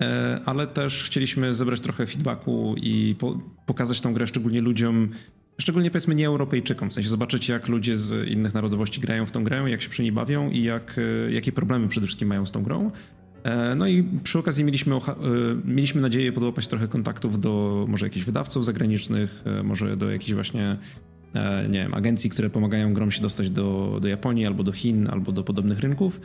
[0.00, 5.08] e, ale też chcieliśmy zebrać trochę feedbacku i po, pokazać tą grę szczególnie ludziom,
[5.60, 9.44] szczególnie powiedzmy nie Europejczykom, w sensie zobaczyć jak ludzie z innych narodowości grają w tą
[9.44, 12.52] grę, jak się przy niej bawią i jak, e, jakie problemy przede wszystkim mają z
[12.52, 12.90] tą grą.
[13.48, 15.00] E, no i przy okazji mieliśmy, e,
[15.64, 20.76] mieliśmy nadzieję podłapać trochę kontaktów do może jakichś wydawców zagranicznych, e, może do jakichś właśnie
[21.68, 25.32] nie wiem, agencji, które pomagają grom się dostać do, do Japonii albo do Chin, albo
[25.32, 26.20] do podobnych rynków.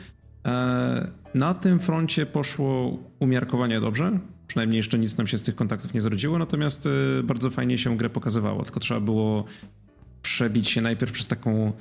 [1.34, 4.18] Na tym froncie poszło umiarkowanie dobrze.
[4.46, 6.88] Przynajmniej jeszcze nic nam się z tych kontaktów nie zrodziło, natomiast
[7.24, 8.62] bardzo fajnie się grę pokazywało.
[8.62, 9.44] Tylko trzeba było
[10.22, 11.72] przebić się najpierw przez taką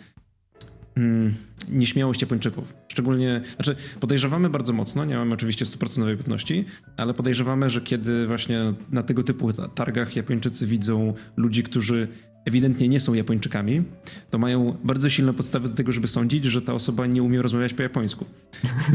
[0.98, 1.34] mm,
[1.70, 2.74] nieśmiałość Japończyków.
[2.88, 6.66] Szczególnie, znaczy podejrzewamy bardzo mocno, nie mamy oczywiście stuprocentowej pewności,
[6.98, 12.08] ale podejrzewamy, że kiedy właśnie na tego typu targach Japończycy widzą ludzi, którzy
[12.46, 13.84] ewidentnie nie są Japończykami,
[14.30, 17.74] to mają bardzo silne podstawy do tego, żeby sądzić, że ta osoba nie umie rozmawiać
[17.74, 18.26] po japońsku.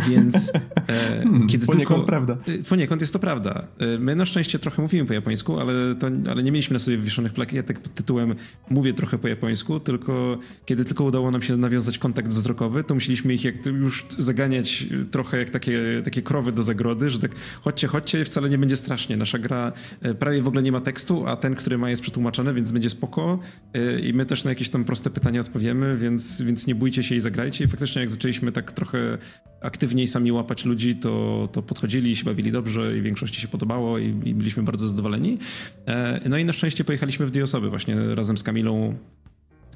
[0.09, 0.91] Więc e,
[1.23, 2.37] hmm, kiedy poniekąd tylko, prawda.
[2.47, 3.67] E, poniekąd jest to prawda.
[3.79, 6.97] E, my na szczęście trochę mówimy po japońsku, ale, to, ale nie mieliśmy na sobie
[6.97, 8.35] wywieszonych plakietek pod tytułem
[8.71, 13.35] mówię trochę po japońsku, tylko kiedy tylko udało nam się nawiązać kontakt wzrokowy, to musieliśmy
[13.35, 17.31] ich jak już zaganiać trochę jak takie, takie krowy do zagrody, że tak
[17.61, 19.17] chodźcie, chodźcie, wcale nie będzie strasznie.
[19.17, 22.55] Nasza gra e, prawie w ogóle nie ma tekstu, a ten, który ma jest przetłumaczony,
[22.55, 23.38] więc będzie spoko
[23.77, 27.15] Y, i my też na jakieś tam proste pytania odpowiemy, więc, więc nie bójcie się
[27.15, 27.65] i zagrajcie.
[27.65, 29.19] I faktycznie jak zaczęliśmy tak trochę
[29.61, 33.99] aktywniej sami łapać ludzi, to, to podchodzili i się bawili dobrze i większości się podobało
[33.99, 35.39] i, i byliśmy bardzo zadowoleni.
[35.87, 38.95] E, no i na szczęście pojechaliśmy w dwie osoby właśnie razem z Kamilą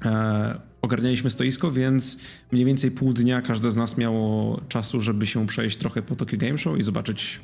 [0.05, 2.17] e, ogarnialiśmy stoisko, więc
[2.51, 6.37] mniej więcej pół dnia każde z nas miało czasu, żeby się przejść trochę po Tokyo
[6.37, 7.41] Game Show i zobaczyć,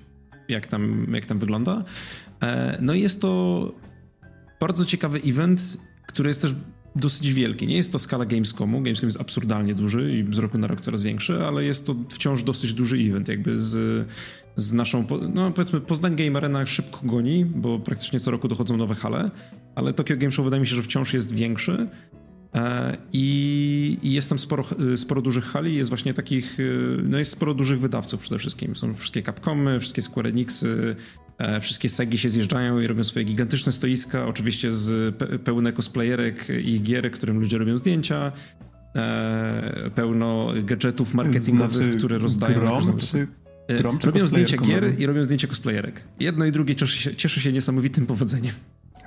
[0.49, 1.84] jak tam, jak tam wygląda.
[2.41, 3.71] E, no i jest to
[4.60, 5.77] bardzo ciekawy event
[6.10, 6.56] który jest też
[6.95, 7.67] dosyć wielki.
[7.67, 8.82] Nie jest to skala Gamescomu.
[8.82, 12.43] Gamescom jest absurdalnie duży i z roku na rok coraz większy, ale jest to wciąż
[12.43, 14.08] dosyć duży event, jakby z,
[14.56, 18.95] z naszą, no powiedzmy, Poznań Game Arena szybko goni, bo praktycznie co roku dochodzą nowe
[18.95, 19.32] hale,
[19.76, 21.88] ale Tokyo Game Show wydaje mi się, że wciąż jest większy.
[23.13, 24.63] I, i jest tam sporo,
[24.95, 26.58] sporo dużych hali, jest właśnie takich,
[27.04, 28.76] no jest sporo dużych wydawców przede wszystkim.
[28.76, 30.95] Są wszystkie Capcomy, wszystkie Square Enixy,
[31.62, 37.12] wszystkie Segi się zjeżdżają i robią swoje gigantyczne stoiska, oczywiście z pełne cosplayerek i gier,
[37.12, 38.32] którym ludzie robią zdjęcia.
[39.95, 42.60] Pełno gadżetów marketingowych, znaczy, które rozdają.
[42.60, 43.28] Grom, czy
[43.78, 46.04] Grom, czy robią zdjęcia gier i robią zdjęcia cosplayerek.
[46.19, 48.54] Jedno i drugie cieszy się, cieszy się niesamowitym powodzeniem.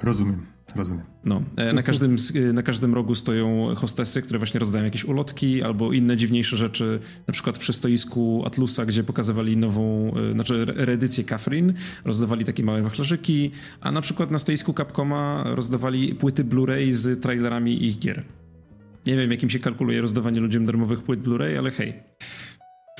[0.02, 1.04] Rozumiem, rozumiem.
[1.24, 5.62] No, e, na każdym, e, na każdym rogu stoją hostesy, które właśnie rozdają jakieś ulotki
[5.62, 7.00] albo inne dziwniejsze rzeczy.
[7.26, 11.72] Na przykład przy stoisku Atlusa, gdzie pokazywali nową, e, znaczy reedycję Catherine,
[12.04, 17.84] rozdawali takie małe wachlarzyki, a na przykład na stoisku Capcoma rozdawali płyty Blu-ray z trailerami
[17.86, 18.24] ich gier.
[19.06, 21.94] Nie wiem, jakim się kalkuluje rozdawanie ludziom darmowych płyt Blu-ray, ale hej.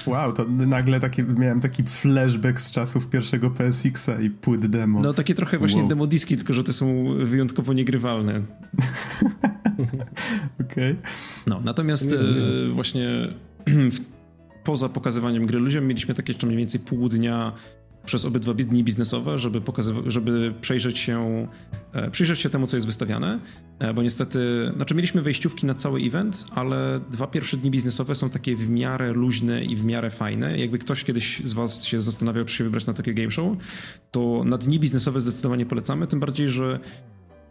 [0.07, 5.01] Wow, to nagle taki, miałem taki flashback z czasów pierwszego PSX-a i płyt demo.
[5.03, 5.89] No takie trochę właśnie wow.
[5.89, 8.33] demo diski, tylko że te są wyjątkowo niegrywalne.
[10.61, 10.93] Okej.
[10.93, 10.97] Okay.
[11.47, 12.17] No, natomiast e,
[12.73, 13.09] właśnie
[14.65, 17.53] poza pokazywaniem gry ludziom mieliśmy takie jeszcze mniej więcej pół dnia
[18.05, 21.49] przez obydwa dni biznesowe, żeby, pokazywa- żeby przejrzeć, się,
[21.93, 23.39] e, przyjrzeć się temu, co jest wystawiane,
[23.79, 28.31] e, bo niestety, znaczy mieliśmy wejściówki na cały event, ale dwa pierwsze dni biznesowe są
[28.31, 30.59] takie w miarę luźne i w miarę fajne.
[30.59, 33.57] Jakby ktoś kiedyś z was się zastanawiał, czy się wybrać na takie game show,
[34.11, 36.81] to na dni biznesowe zdecydowanie polecamy, tym bardziej, że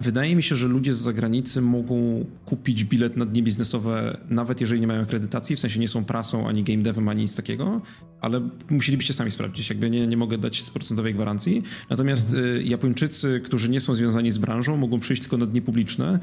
[0.01, 4.81] Wydaje mi się, że ludzie z zagranicy mogą kupić bilet na dni biznesowe, nawet jeżeli
[4.81, 7.81] nie mają akredytacji, w sensie nie są prasą, ani game devem, ani nic takiego,
[8.21, 9.69] ale musielibyście sami sprawdzić.
[9.69, 11.63] Jakby nie, nie mogę dać procentowej gwarancji.
[11.89, 12.55] Natomiast mhm.
[12.55, 16.19] Y, Japończycy, którzy nie są związani z branżą, mogą przyjść tylko na dni publiczne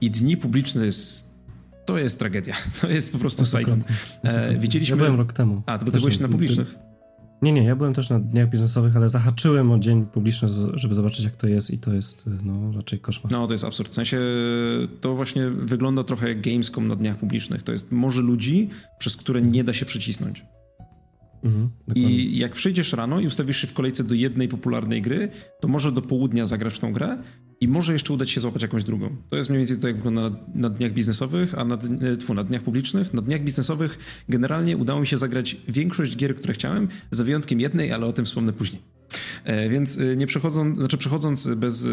[0.00, 1.34] i dni publiczne jest
[1.86, 2.54] to jest tragedia.
[2.80, 3.82] To jest po prostu Saigon.
[4.22, 4.96] E, widzieliśmy...
[4.96, 5.62] Ja byłem rok temu.
[5.66, 6.74] A, to bo ty byłeś na publicznych?
[7.44, 11.24] Nie, nie, ja byłem też na dniach biznesowych, ale zahaczyłem o dzień publiczny, żeby zobaczyć
[11.24, 13.32] jak to jest i to jest no, raczej koszmar.
[13.32, 13.90] No, to jest absurd.
[13.90, 14.18] W sensie
[15.00, 17.62] to właśnie wygląda trochę jak Gamescom na dniach publicznych.
[17.62, 20.44] To jest morze ludzi, przez które nie da się przycisnąć.
[21.44, 25.28] Mhm, I jak przyjdziesz rano i ustawisz się w kolejce do jednej popularnej gry,
[25.60, 27.18] to może do południa zagrasz w tą grę
[27.64, 29.16] i może jeszcze udać się złapać jakąś drugą.
[29.30, 32.34] To jest mniej więcej to, jak wygląda na, na dniach biznesowych, a na, e, tfu,
[32.34, 33.14] na dniach publicznych.
[33.14, 33.98] Na dniach biznesowych
[34.28, 38.24] generalnie udało mi się zagrać większość gier, które chciałem, za wyjątkiem jednej, ale o tym
[38.24, 38.82] wspomnę później.
[39.44, 41.86] E, więc e, nie przechodząc, znaczy przechodząc bez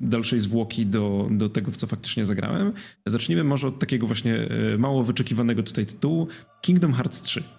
[0.00, 2.72] dalszej zwłoki do, do tego, w co faktycznie zagrałem,
[3.06, 6.28] zacznijmy może od takiego właśnie mało wyczekiwanego tutaj tytułu
[6.62, 7.57] Kingdom Hearts 3.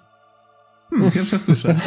[0.90, 1.76] Hmm, pierwsze słyszę.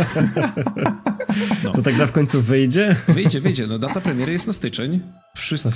[1.64, 1.72] No.
[1.72, 2.96] To tak na w końcu wyjdzie?
[3.08, 3.66] Wyjdzie, wyjdzie.
[3.66, 5.00] No, data premiery jest na styczeń.
[5.36, 5.70] Wszystko,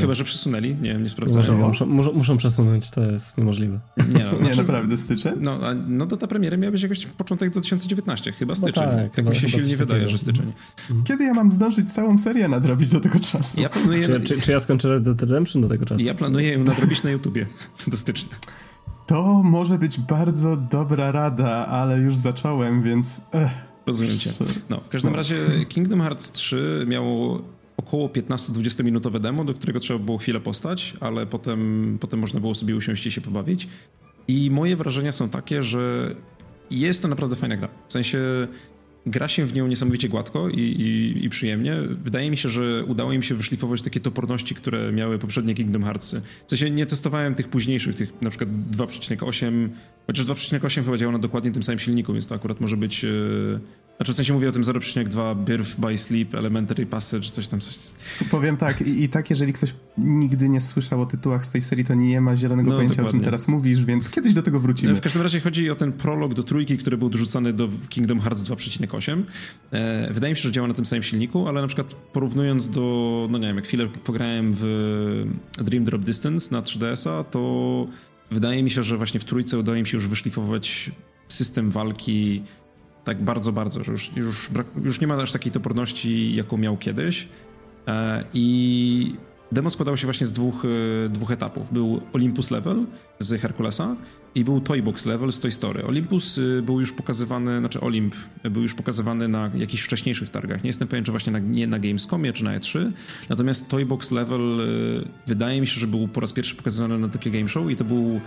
[0.00, 0.74] chyba że przesunęli.
[0.74, 1.60] Nie wiem, nie sprawdzałem.
[1.60, 3.80] Muszą, muszą, muszą, przesunąć, to jest niemożliwe.
[3.96, 5.32] Nie, no, nie znaczy, naprawdę, styczeń?
[5.40, 8.84] No, a, no data premiery miała być jakoś początek 2019, chyba no styczeń.
[8.92, 10.52] No tak, tak mi się silnie wydaje, że styczeń.
[10.80, 11.04] Mhm.
[11.04, 13.60] Kiedy ja mam zdążyć całą serię nadrobić do tego czasu?
[13.60, 14.06] Ja planuję...
[14.06, 16.04] Czy, czy, czy ja skończę Red Dead Redemption do tego czasu?
[16.04, 17.46] Ja planuję ją nadrobić na YouTubie
[17.86, 18.36] do stycznia.
[19.12, 23.26] To może być bardzo dobra rada, ale już zacząłem, więc.
[23.32, 23.50] Ech.
[23.86, 24.30] Rozumiem cię.
[24.68, 25.16] No, w każdym no.
[25.16, 25.36] razie
[25.68, 27.42] Kingdom Hearts 3 miało
[27.76, 32.54] około 15-20 minutowe demo, do którego trzeba było chwilę postać, ale potem, potem można było
[32.54, 33.68] sobie usiąść i się pobawić.
[34.28, 36.14] I moje wrażenia są takie, że
[36.70, 37.68] jest to naprawdę fajna gra.
[37.88, 38.18] W sensie
[39.06, 41.76] gra się w nią niesamowicie gładko i, i, i, przyjemnie.
[41.88, 46.14] Wydaje mi się, że udało im się wyszlifować takie toporności, które miały poprzednie Kingdom Hearts.
[46.46, 49.68] W sensie nie testowałem tych późniejszych, tych na przykład 2,8,
[50.06, 53.06] chociaż 2,8 chyba działa na dokładnie tym samym silniku, więc to akurat może być...
[53.96, 57.76] Znaczy w sensie mówię o tym 0,2 Birth by Sleep, Elementary Passage, coś tam, coś.
[58.30, 61.84] Powiem tak, i, i tak, jeżeli ktoś nigdy nie słyszał o tytułach z tej serii,
[61.84, 63.18] to nie ma zielonego no, pojęcia, dokładnie.
[63.18, 64.94] o czym teraz mówisz, więc kiedyś do tego wrócimy.
[64.94, 68.42] W każdym razie chodzi o ten prolog do trójki, który był dorzucany do Kingdom Hearts
[68.42, 69.22] 2,8.
[69.72, 73.28] E, wydaje mi się, że działa na tym samym silniku, ale na przykład porównując do,
[73.30, 74.64] no nie wiem, jak chwilę pograłem w
[75.58, 77.86] Dream Drop Distance na 3DS-a, to
[78.30, 80.90] wydaje mi się, że właśnie w trójce udało im się już wyszlifować
[81.28, 82.42] system walki
[83.04, 84.50] tak bardzo, bardzo, że już, już,
[84.84, 87.28] już nie ma aż takiej toporności, jaką miał kiedyś.
[87.88, 89.14] E, I
[89.52, 91.72] demo składało się właśnie z dwóch, e, dwóch etapów.
[91.72, 92.86] Był Olympus Level
[93.18, 93.96] z Herkulesa
[94.34, 95.84] i był Toybox Level z Toy Story.
[95.84, 98.14] Olympus e, był już pokazywany, znaczy Olymp
[98.50, 100.64] był już pokazywany na jakichś wcześniejszych targach.
[100.64, 102.90] Nie jestem pewien, czy właśnie na, nie na Gamescomie, czy na E3.
[103.28, 104.60] Natomiast Toybox Level
[105.26, 107.84] wydaje mi się, że był po raz pierwszy pokazywany na takie game show i to
[107.84, 108.20] był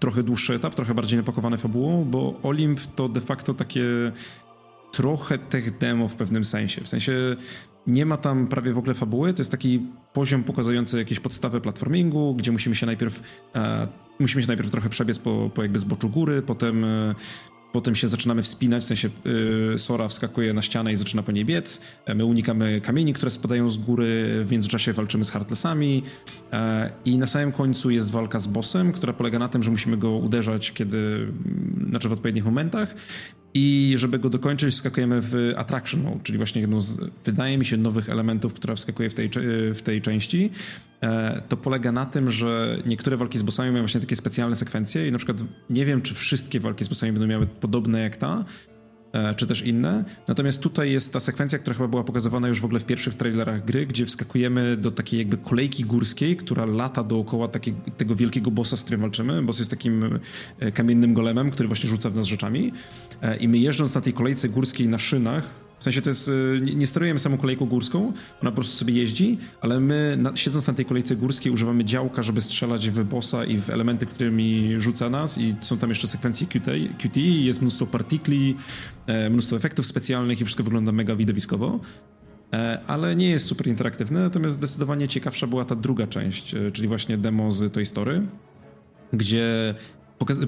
[0.00, 3.84] trochę dłuższy etap, trochę bardziej napakowany fabułą, bo Olimp to de facto takie
[4.92, 6.80] trochę tech demo w pewnym sensie.
[6.80, 7.36] W sensie
[7.86, 9.80] nie ma tam prawie w ogóle fabuły, to jest taki
[10.12, 13.22] poziom pokazujący jakieś podstawy platformingu, gdzie musimy się najpierw
[13.54, 13.88] e,
[14.18, 17.14] musimy się najpierw trochę przebiec po, po jakby zboczu góry, potem e,
[17.72, 21.44] Potem się zaczynamy wspinać, w sensie yy, Sora wskakuje na ścianę i zaczyna po niej
[21.44, 21.80] biec.
[22.06, 24.42] E, my unikamy kamieni, które spadają z góry.
[24.44, 26.02] W międzyczasie walczymy z Heartlessami.
[26.52, 26.58] Yy,
[27.04, 30.10] I na samym końcu jest walka z bossem, która polega na tym, że musimy go
[30.10, 31.26] uderzać, kiedy,
[31.88, 32.94] znaczy w odpowiednich momentach.
[33.60, 37.76] I żeby go dokończyć, wskakujemy w Attraction Mode, czyli właśnie jedną z, wydaje mi się,
[37.76, 39.30] nowych elementów, która wskakuje w tej,
[39.74, 40.50] w tej części.
[41.02, 45.08] E, to polega na tym, że niektóre walki z bossami mają właśnie takie specjalne sekwencje
[45.08, 45.38] i na przykład
[45.70, 48.44] nie wiem, czy wszystkie walki z bossami będą miały podobne jak ta,
[49.36, 50.04] czy też inne.
[50.28, 53.64] Natomiast tutaj jest ta sekwencja, która chyba była pokazywana już w ogóle w pierwszych trailerach
[53.64, 58.76] gry, gdzie wskakujemy do takiej jakby kolejki górskiej, która lata dookoła takie, tego wielkiego bossa,
[58.76, 59.42] z którym walczymy.
[59.42, 60.20] Boss jest takim
[60.58, 62.72] e, kamiennym golemem, który właśnie rzuca w nas rzeczami.
[63.40, 66.74] I my jeżdżąc na tej kolejce górskiej na szynach, w sensie to jest, y, nie,
[66.74, 68.12] nie sterujemy samą kolejką górską,
[68.42, 72.22] ona po prostu sobie jeździ, ale my na, siedząc na tej kolejce górskiej używamy działka,
[72.22, 76.46] żeby strzelać w bossa i w elementy, którymi rzuca nas i są tam jeszcze sekwencje
[76.46, 76.66] QT,
[76.98, 78.56] QT jest mnóstwo partikli,
[79.06, 81.80] e, mnóstwo efektów specjalnych i wszystko wygląda mega widowiskowo.
[82.52, 86.88] E, ale nie jest super interaktywne, natomiast zdecydowanie ciekawsza była ta druga część, e, czyli
[86.88, 88.22] właśnie demo z Toy Story,
[89.12, 89.74] gdzie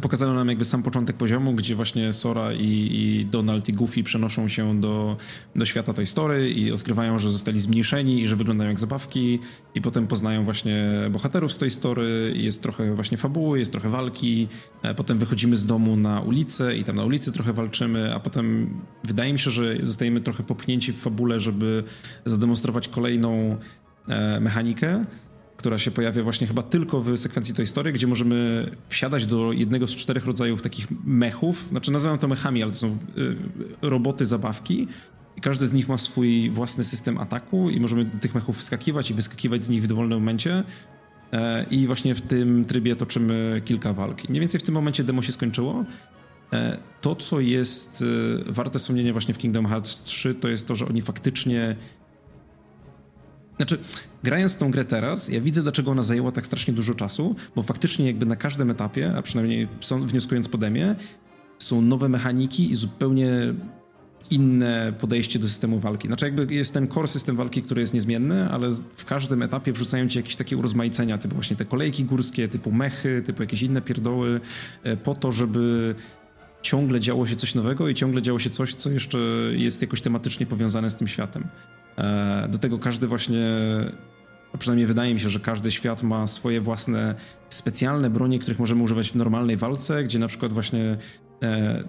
[0.00, 4.48] pokazano nam jakby sam początek poziomu, gdzie właśnie Sora i, i, Donald i Goofy przenoszą
[4.48, 5.16] się do,
[5.56, 9.38] do świata tej story i odkrywają, że zostali zmniejszeni i że wyglądają jak zabawki.
[9.74, 14.48] I potem poznają właśnie bohaterów z tej story, jest trochę właśnie fabuły, jest trochę walki,
[14.82, 18.74] e, potem wychodzimy z domu na ulicę i tam na ulicy trochę walczymy, a potem
[19.04, 21.84] wydaje mi się, że zostajemy trochę popchnięci w fabule, żeby
[22.24, 23.56] zademonstrować kolejną
[24.08, 25.04] e, mechanikę,
[25.60, 29.86] która się pojawia właśnie chyba tylko w sekwencji tej historii, gdzie możemy wsiadać do jednego
[29.86, 31.68] z czterech rodzajów takich mechów.
[31.68, 32.98] Znaczy nazywam to mechami, ale to są y,
[33.82, 34.88] roboty zabawki.
[35.36, 39.10] I każdy z nich ma swój własny system ataku i możemy do tych mechów wskakiwać
[39.10, 40.64] i wyskakiwać z nich w dowolnym momencie.
[41.32, 44.28] E, I właśnie w tym trybie toczymy kilka walk.
[44.28, 45.84] Mniej więcej w tym momencie demo się skończyło.
[46.52, 50.74] E, to, co jest y, warte wspomnienia właśnie w Kingdom Hearts 3, to jest to,
[50.74, 51.76] że oni faktycznie
[53.60, 53.78] znaczy,
[54.22, 58.06] grając tą grę teraz, ja widzę, dlaczego ona zajęła tak strasznie dużo czasu, bo faktycznie
[58.06, 59.68] jakby na każdym etapie, a przynajmniej
[60.06, 60.96] wnioskując po demie,
[61.58, 63.54] są nowe mechaniki i zupełnie
[64.30, 66.08] inne podejście do systemu walki.
[66.08, 70.08] Znaczy jakby jest ten core system walki, który jest niezmienny, ale w każdym etapie wrzucają
[70.08, 74.40] ci jakieś takie urozmaicenia, typu właśnie te kolejki górskie, typu mechy, typu jakieś inne pierdoły,
[74.82, 75.94] e, po to, żeby
[76.62, 79.18] ciągle działo się coś nowego i ciągle działo się coś, co jeszcze
[79.52, 81.44] jest jakoś tematycznie powiązane z tym światem.
[81.98, 83.46] E, do tego każdy właśnie,
[84.58, 87.14] przynajmniej wydaje mi się, że każdy świat ma swoje własne
[87.48, 90.96] specjalne bronie, których możemy używać w normalnej walce, gdzie na przykład właśnie
[91.42, 91.84] e,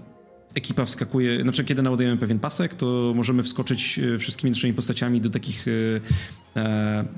[0.56, 5.30] ekipa wskakuje, znaczy kiedy naładujemy pewien pasek, to możemy wskoczyć e, wszystkimi naszymi postaciami do
[5.30, 5.66] takich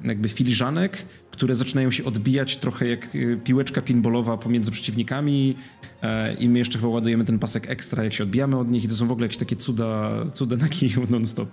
[0.03, 3.09] jakby filiżanek, które zaczynają się odbijać trochę jak
[3.43, 5.55] piłeczka pinballowa pomiędzy przeciwnikami
[6.39, 8.95] i my jeszcze chyba ładujemy ten pasek ekstra, jak się odbijamy od nich i to
[8.95, 11.49] są w ogóle jakieś takie cuda, cuda na kiju non-stop.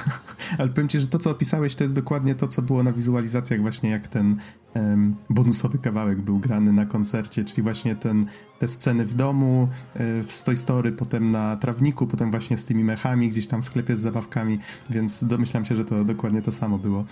[0.58, 3.60] Ale powiem ci, że to, co opisałeś, to jest dokładnie to, co było na wizualizacjach,
[3.60, 4.36] właśnie jak ten
[4.74, 8.26] um, bonusowy kawałek był grany na koncercie, czyli właśnie ten,
[8.58, 12.84] te sceny w domu, e, w Toy Story, potem na trawniku, potem właśnie z tymi
[12.84, 14.58] mechami gdzieś tam w sklepie z zabawkami,
[14.90, 17.04] więc domyślam się, że to dokładnie to samo było.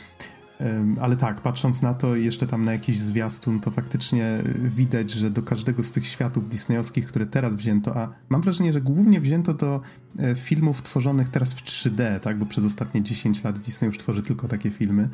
[1.01, 5.43] Ale tak, patrząc na to jeszcze tam na jakiś zwiastun, to faktycznie widać, że do
[5.43, 9.81] każdego z tych światów disneyowskich, które teraz wzięto, a mam wrażenie, że głównie wzięto do
[10.19, 14.23] e, filmów tworzonych teraz w 3D, tak, bo przez ostatnie 10 lat Disney już tworzy
[14.23, 15.09] tylko takie filmy.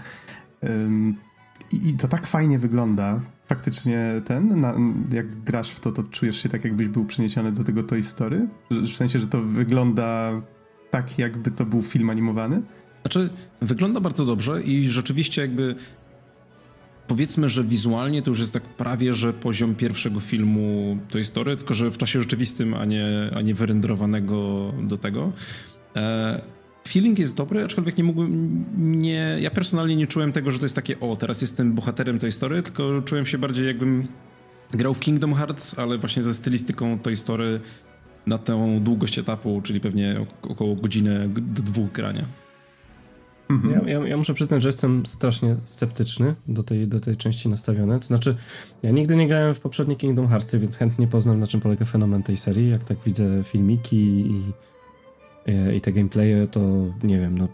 [1.72, 3.20] I to tak fajnie wygląda.
[3.48, 4.74] Faktycznie ten, na,
[5.12, 8.48] jak grasz w to, to czujesz się tak, jakbyś był przeniesiony do tego Toy Story?
[8.70, 10.32] W sensie, że to wygląda
[10.90, 12.62] tak, jakby to był film animowany?
[13.06, 15.74] Znaczy, wygląda bardzo dobrze i rzeczywiście jakby
[17.06, 21.74] powiedzmy, że wizualnie to już jest tak prawie, że poziom pierwszego filmu Toy Story, tylko
[21.74, 25.32] że w czasie rzeczywistym, a nie, a nie wyrenderowanego do tego.
[25.96, 26.40] E,
[26.88, 30.76] feeling jest dobry, aczkolwiek nie mógłbym, nie, ja personalnie nie czułem tego, że to jest
[30.76, 34.06] takie, o, teraz jestem bohaterem Toy Story, tylko czułem się bardziej jakbym
[34.70, 37.60] grał w Kingdom Hearts, ale właśnie ze stylistyką Toy Story
[38.26, 42.45] na tę długość etapu, czyli pewnie około godziny do dwóch grania.
[43.48, 43.88] Mhm.
[43.88, 48.00] Ja, ja, ja, muszę przyznać, że jestem strasznie sceptyczny do tej, do tej części nastawiony.
[48.00, 48.36] To znaczy,
[48.82, 52.22] ja nigdy nie grałem w poprzednie Kingdom Hearts, więc chętnie poznam, na czym polega fenomen
[52.22, 52.70] tej serii.
[52.70, 54.52] Jak tak widzę filmiki i,
[55.50, 56.60] i, i te gameplaye, to
[57.02, 57.48] nie wiem, no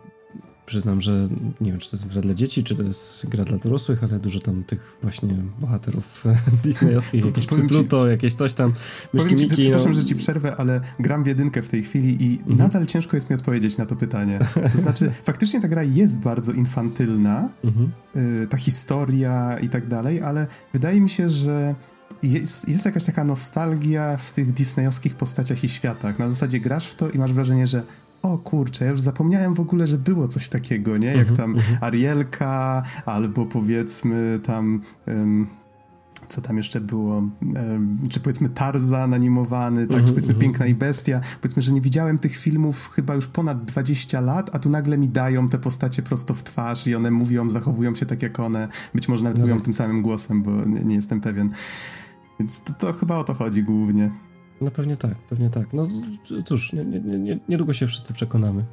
[0.73, 1.29] Przyznam, że
[1.61, 4.19] nie wiem, czy to jest gra dla dzieci, czy to jest gra dla dorosłych, ale
[4.19, 6.25] dużo tam tych właśnie bohaterów
[6.65, 8.73] disneyowskich, jakieś Pluto, jakieś coś tam,
[9.13, 9.99] myszki ci, Miki, Przepraszam, no.
[9.99, 12.59] że ci przerwę, ale gram w jedynkę w tej chwili i mhm.
[12.59, 14.39] nadal ciężko jest mi odpowiedzieć na to pytanie.
[14.73, 17.93] To znaczy, faktycznie ta gra jest bardzo infantylna, mhm.
[18.17, 21.75] y, ta historia i tak dalej, ale wydaje mi się, że
[22.23, 26.19] jest, jest jakaś taka nostalgia w tych disneyowskich postaciach i światach.
[26.19, 27.83] Na zasadzie grasz w to i masz wrażenie, że
[28.23, 31.09] o kurczę, ja już zapomniałem w ogóle, że było coś takiego, nie?
[31.09, 31.79] Jak mhm, tam mhm.
[31.81, 34.81] Arielka, albo powiedzmy tam...
[35.07, 35.47] Um,
[36.29, 37.23] co tam jeszcze było,
[38.11, 40.41] czy powiedzmy Tarzan animowany, tak, czy powiedzmy mm -hmm.
[40.41, 41.21] Piękna i Bestia.
[41.41, 45.09] Powiedzmy, że nie widziałem tych filmów chyba już ponad 20 lat, a tu nagle mi
[45.09, 48.69] dają te postacie prosto w twarz i one mówią, zachowują się tak jak one.
[48.95, 49.65] Być może nawet no mówią tak.
[49.65, 51.51] tym samym głosem, bo nie, nie jestem pewien.
[52.41, 54.11] Więc to, to, chyba o to chodzi głównie.
[54.63, 55.73] No pewnie tak, pewnie tak.
[55.73, 55.87] No
[56.45, 58.65] cóż, nie, nie, nie, niedługo się wszyscy przekonamy.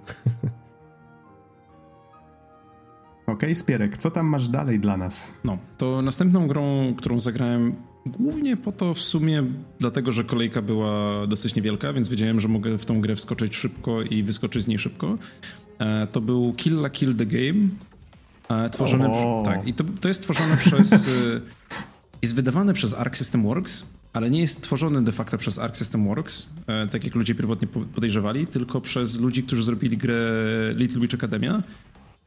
[3.21, 5.31] Okej, okay, Spierek, co tam masz dalej dla nas?
[5.43, 7.75] No, to następną grą, którą zagrałem
[8.05, 9.43] głównie po to w sumie,
[9.79, 14.01] dlatego że kolejka była dosyć niewielka, więc wiedziałem, że mogę w tą grę wskoczyć szybko
[14.01, 15.17] i wyskoczyć z niej szybko.
[15.79, 17.67] E, to był Kill la Kill the Game.
[18.49, 19.07] E, tworzony.
[19.09, 19.45] Oh.
[19.45, 20.93] Tak, i to, to jest tworzone przez.
[20.93, 21.41] E,
[22.21, 26.07] jest wydawane przez Arc System Works, ale nie jest tworzony de facto przez Arc System
[26.07, 26.49] Works,
[26.91, 30.15] tak jak ludzie pierwotnie podejrzewali, tylko przez ludzi, którzy zrobili grę
[30.75, 31.63] Little Witch Academia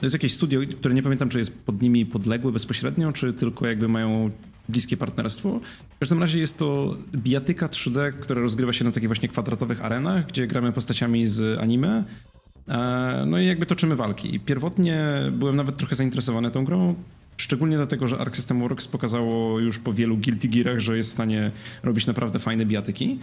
[0.03, 3.67] to jest jakieś studio, które nie pamiętam, czy jest pod nimi podległe bezpośrednio, czy tylko
[3.67, 4.31] jakby mają
[4.69, 5.61] bliskie partnerstwo.
[5.97, 10.27] W każdym razie jest to bijatyka 3D, która rozgrywa się na takich właśnie kwadratowych arenach,
[10.27, 12.05] gdzie gramy postaciami z anime.
[12.69, 14.41] E, no i jakby toczymy walki.
[14.41, 16.95] Pierwotnie byłem nawet trochę zainteresowany tą grą,
[17.37, 21.13] szczególnie dlatego, że Arc System Works pokazało już po wielu Guilty Gearach, że jest w
[21.13, 21.51] stanie
[21.83, 23.19] robić naprawdę fajne bijatyki.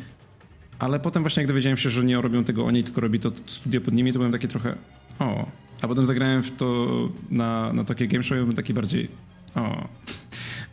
[0.80, 3.82] Ale potem właśnie jak dowiedziałem się, że nie robią tego oni, tylko robi to studio
[3.82, 4.76] pod nimi, to byłem taki trochę
[5.20, 5.46] o,
[5.82, 6.88] a potem zagrałem w to
[7.32, 9.08] na, na Tokyo Game Show i byłem taki bardziej
[9.56, 9.88] o.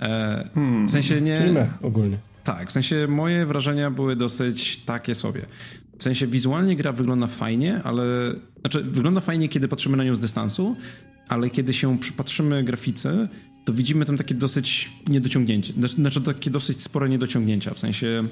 [0.01, 0.87] E, hmm.
[0.87, 1.37] W sensie nie...
[1.37, 2.19] Czyli mech ogólnie.
[2.45, 5.47] Tak, w sensie moje wrażenia były dosyć takie sobie.
[5.99, 8.05] W sensie wizualnie gra wygląda fajnie, ale...
[8.61, 10.77] Znaczy wygląda fajnie, kiedy patrzymy na nią z dystansu,
[11.29, 13.29] ale kiedy się przypatrzymy grafice,
[13.65, 15.73] to widzimy tam takie dosyć niedociągnięcie.
[15.89, 18.25] Znaczy takie dosyć spore niedociągnięcia, w sensie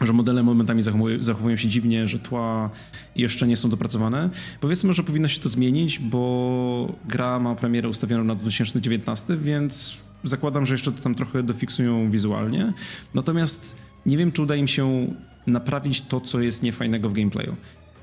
[0.00, 2.70] że modele momentami zachowują, zachowują, się dziwnie, że tła
[3.16, 4.30] jeszcze nie są dopracowane.
[4.60, 10.66] Powiedzmy, że powinno się to zmienić, bo gra ma premierę ustawioną na 2019, więc zakładam,
[10.66, 12.72] że jeszcze to tam trochę dofiksują wizualnie.
[13.14, 15.14] Natomiast nie wiem, czy uda im się
[15.46, 17.56] naprawić to, co jest niefajnego w gameplayu.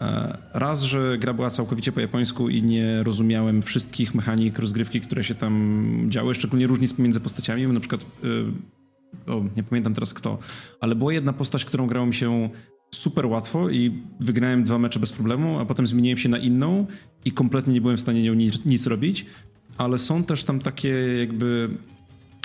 [0.03, 5.23] E, raz, że gra była całkowicie po japońsku i nie rozumiałem wszystkich mechanik rozgrywki, które
[5.23, 7.67] się tam działy, szczególnie różnic pomiędzy postaciami.
[7.67, 10.37] Na przykład y, o, nie pamiętam teraz kto,
[10.79, 12.49] ale była jedna postać, którą grało mi się
[12.91, 16.85] super łatwo i wygrałem dwa mecze bez problemu, a potem zmieniłem się na inną
[17.25, 19.25] i kompletnie nie byłem w stanie nią nic, nic robić,
[19.77, 20.89] ale są też tam takie
[21.19, 21.69] jakby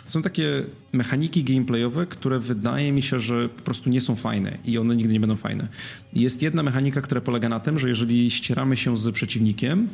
[0.09, 4.79] są takie mechaniki gameplayowe, które wydaje mi się, że po prostu nie są fajne i
[4.79, 5.69] one nigdy nie będą fajne.
[6.13, 9.89] Jest jedna mechanika, która polega na tym, że jeżeli ścieramy się z przeciwnikiem,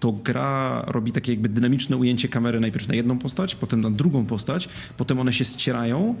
[0.00, 4.26] to gra robi takie jakby dynamiczne ujęcie kamery najpierw na jedną postać, potem na drugą
[4.26, 6.14] postać, potem one się ścierają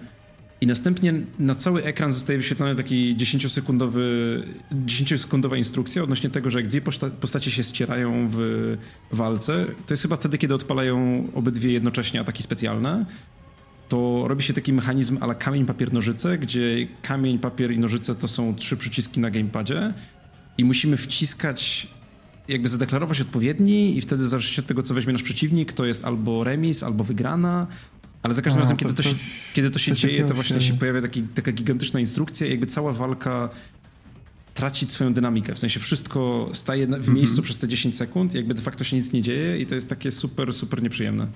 [0.62, 4.00] i następnie na cały ekran zostaje wyświetlony taki 10-sekundowy,
[4.86, 6.80] 10-sekundowa instrukcja odnośnie tego, że jak dwie
[7.20, 8.76] postacie się ścierają w
[9.12, 13.06] walce, to jest chyba wtedy, kiedy odpalają obydwie jednocześnie ataki specjalne,
[13.88, 18.28] to robi się taki mechanizm ala kamień, papier, nożyce, gdzie kamień, papier i nożyce to
[18.28, 19.94] są trzy przyciski na gamepadzie
[20.58, 21.88] i musimy wciskać
[22.48, 26.44] jakby zadeklarować odpowiedni i wtedy zależy od tego, co weźmie nasz przeciwnik, to jest albo
[26.44, 27.66] remis, albo wygrana,
[28.22, 29.18] ale za każdym A, razem, kiedy to, coś, się,
[29.54, 32.92] kiedy to się dzieje, to właśnie się pojawia taki, taka gigantyczna instrukcja i jakby cała
[32.92, 33.48] walka
[34.54, 35.54] traci swoją dynamikę.
[35.54, 37.14] W sensie wszystko staje w mhm.
[37.14, 37.44] miejscu mm -hmm.
[37.44, 39.88] przez te 10 sekund i jakby de facto się nic nie dzieje i to jest
[39.88, 41.26] takie super, super nieprzyjemne.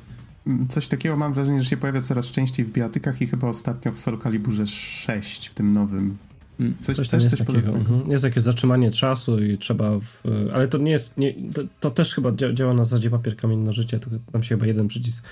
[0.47, 3.93] Mm, coś takiego mam wrażenie, że się pojawia coraz częściej w biatykach i chyba ostatnio
[3.93, 6.17] w Soul Caliburze 6 w tym nowym
[6.61, 6.75] Mm.
[6.81, 7.73] Coś, coś, coś jest coś takiego.
[7.73, 8.11] Mhm.
[8.11, 10.01] Jest jakieś zatrzymanie czasu i trzeba.
[10.01, 10.23] W,
[10.53, 11.19] ale to nie jest.
[11.19, 14.01] Nie, to, to, też chyba działa na zasadzie papier, kamień, nożycie.
[14.01, 15.25] To tam się chyba jeden przycisk.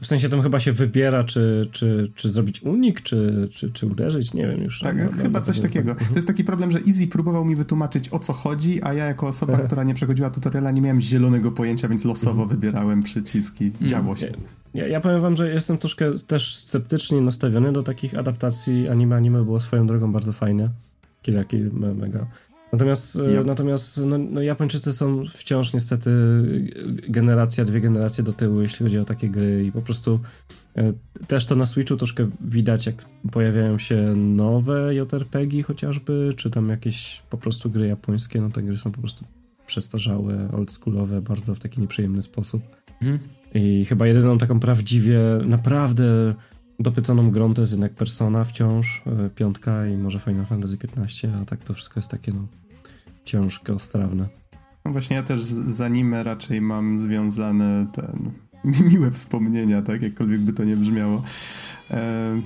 [0.00, 4.34] W sensie tam chyba się wybiera, czy, czy, czy zrobić unik, czy, czy, czy uderzyć,
[4.34, 4.80] nie wiem już.
[4.80, 5.94] Tak, no, chyba no, coś takiego.
[5.94, 9.26] To jest taki problem, że Easy próbował mi wytłumaczyć o co chodzi, a ja jako
[9.28, 12.48] osoba, która nie przechodziła tutoriala, nie miałem zielonego pojęcia, więc losowo mhm.
[12.48, 13.64] wybierałem przyciski.
[13.64, 13.88] Mhm.
[13.88, 14.32] Działo się.
[14.74, 19.16] Ja, ja powiem wam, że jestem troszkę też sceptycznie nastawiony do takich adaptacji anime.
[19.16, 20.70] Anime było swoją drogą bardzo fajne.
[21.22, 22.26] Killer Kill mega.
[22.72, 23.46] Natomiast, yep.
[23.46, 26.10] natomiast no, no, Japończycy są wciąż niestety
[27.08, 30.20] generacja, dwie generacje do tyłu, jeśli chodzi o takie gry i po prostu
[30.76, 30.92] e,
[31.26, 32.94] też to na Switchu troszkę widać, jak
[33.32, 38.78] pojawiają się nowe JRPG chociażby, czy tam jakieś po prostu gry japońskie, no te gry
[38.78, 39.24] są po prostu
[39.66, 42.62] przestarzałe, oldschoolowe, bardzo w taki nieprzyjemny sposób.
[43.02, 43.18] Mhm.
[43.54, 46.34] I chyba jedyną taką prawdziwie, naprawdę
[46.80, 51.44] dopyconą grą to jest jednak Persona wciąż, e, piątka i może Final Fantasy XV, a
[51.44, 52.46] tak to wszystko jest takie no
[53.24, 54.28] ciężkie, ostrawne.
[54.84, 58.30] No właśnie ja też z anime raczej mam związane ten
[58.90, 61.22] miłe wspomnienia, tak, jakkolwiek by to nie brzmiało.
[61.90, 62.40] E,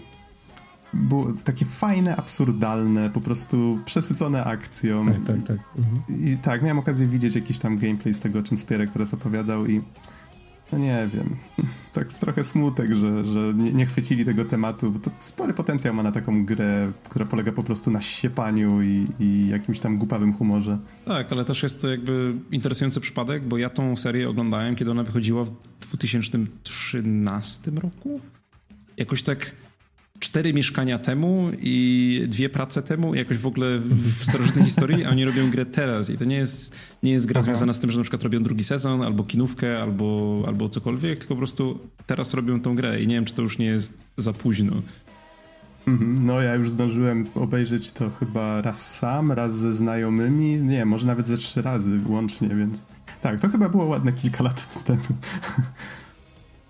[0.94, 5.04] było takie fajne, absurdalne, po prostu przesycone akcją.
[5.04, 5.58] Tak, tak, tak.
[5.78, 6.24] Mhm.
[6.24, 9.66] I tak, miałem okazję widzieć jakiś tam gameplay z tego, o czym Spierek teraz opowiadał
[9.66, 9.82] i
[10.72, 11.36] no nie wiem,
[11.92, 16.02] tak trochę smutek, że, że nie, nie, chwycili tego tematu, bo to spory potencjał ma
[16.02, 20.78] na taką grę, która polega po prostu na siepaniu i, i jakimś tam głupawym humorze.
[21.04, 25.02] Tak, ale też jest to jakby interesujący przypadek, bo ja tą serię oglądałem, kiedy ona
[25.02, 25.50] wychodziła w
[25.80, 28.20] 2013 roku.
[28.96, 29.52] Jakoś tak
[30.24, 35.24] cztery mieszkania temu i dwie prace temu, jakoś w ogóle w starożytnej historii, a oni
[35.24, 36.10] robią grę teraz.
[36.10, 37.44] I to nie jest, nie jest gra Aha.
[37.44, 41.34] związana z tym, że na przykład robią drugi sezon, albo kinówkę, albo, albo cokolwiek, tylko
[41.34, 44.32] po prostu teraz robią tą grę i nie wiem, czy to już nie jest za
[44.32, 44.82] późno.
[45.88, 46.26] Mhm.
[46.26, 50.60] No, ja już zdążyłem obejrzeć to chyba raz sam, raz ze znajomymi.
[50.60, 52.86] Nie, może nawet ze trzy razy łącznie, więc
[53.20, 55.00] tak, to chyba było ładne kilka lat temu.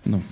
[0.07, 0.23] No, no,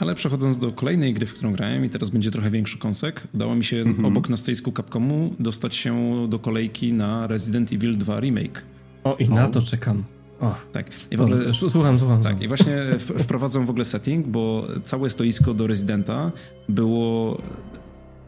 [0.00, 3.54] ale przechodząc do kolejnej gry, w którą grałem i teraz będzie trochę większy kąsek, udało
[3.54, 4.06] mi się -hmm.
[4.06, 8.62] obok na stoisku Capcomu dostać się do kolejki na Resident Evil 2 Remake.
[9.04, 9.34] O, i o.
[9.34, 10.04] na to czekam.
[10.40, 10.86] O, tak.
[11.10, 12.22] I w ogóle, słucham, słucham.
[12.22, 16.32] Tak, i właśnie wprowadzą w ogóle setting, bo całe stoisko do Residenta
[16.68, 17.38] było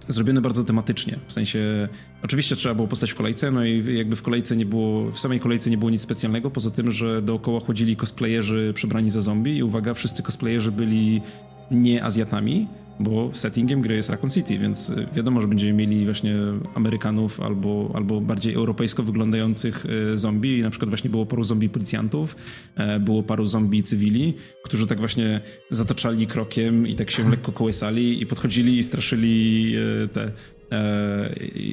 [0.08, 1.18] zrobione bardzo tematycznie.
[1.26, 1.88] W sensie,
[2.22, 5.40] oczywiście trzeba było postać w kolejce, no i jakby w kolejce nie było, w samej
[5.40, 9.62] kolejce nie było nic specjalnego, poza tym, że dookoła chodzili cosplayerzy przebrani za zombie i
[9.62, 11.22] uwaga, wszyscy cosplayerzy byli
[11.70, 12.66] nie Azjatami,
[13.00, 16.34] bo settingiem gry jest Raccoon City, więc y, wiadomo, że będziemy mieli właśnie
[16.74, 20.62] Amerykanów albo, albo bardziej europejsko wyglądających y, zombie.
[20.62, 22.36] Na przykład właśnie było paru zombie policjantów,
[22.76, 25.40] e, było paru zombie cywili, którzy tak właśnie
[25.70, 29.72] zataczali krokiem i tak się lekko kołysali i podchodzili i straszyli
[30.04, 30.30] y, te e,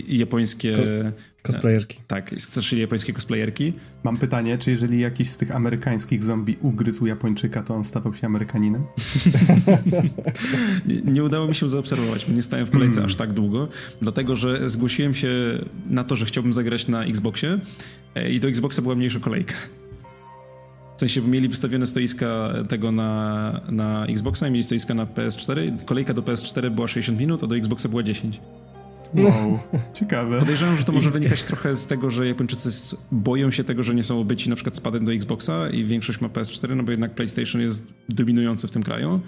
[0.08, 0.78] japońskie...
[0.78, 1.98] Ko cosplayerki.
[1.98, 3.74] E, tak, straszyli japońskie cosplayerki.
[4.04, 8.28] Mam pytanie, czy jeżeli jakiś z tych amerykańskich zombie ugryzł Japończyka, to on stawał się
[8.28, 8.84] Amerykaninem?
[10.88, 13.06] nie, nie, udało mi się zaobserwować, bo nie stałem w kolejce mm.
[13.06, 13.68] aż tak długo,
[14.02, 15.30] dlatego że zgłosiłem się
[15.90, 17.60] na to, że chciałbym zagrać na Xboxie
[18.16, 19.56] e, i do Xboxa była mniejsza kolejka.
[20.98, 25.86] W sensie mieli wystawione stoiska tego na, na Xboxa i mieli stoiska na PS4.
[25.86, 28.42] Kolejka do PS4 była 60 minut, a do Xboxa była 10.
[29.14, 29.60] Wow,
[29.94, 30.40] ciekawe.
[30.40, 34.04] Podejrzewam, że to może wynikać trochę z tego, że Japończycy boją się tego, że nie
[34.04, 37.62] są obyci na przykład spadem do Xboxa i większość ma PS4, no bo jednak PlayStation
[37.62, 39.20] jest dominujący w tym kraju.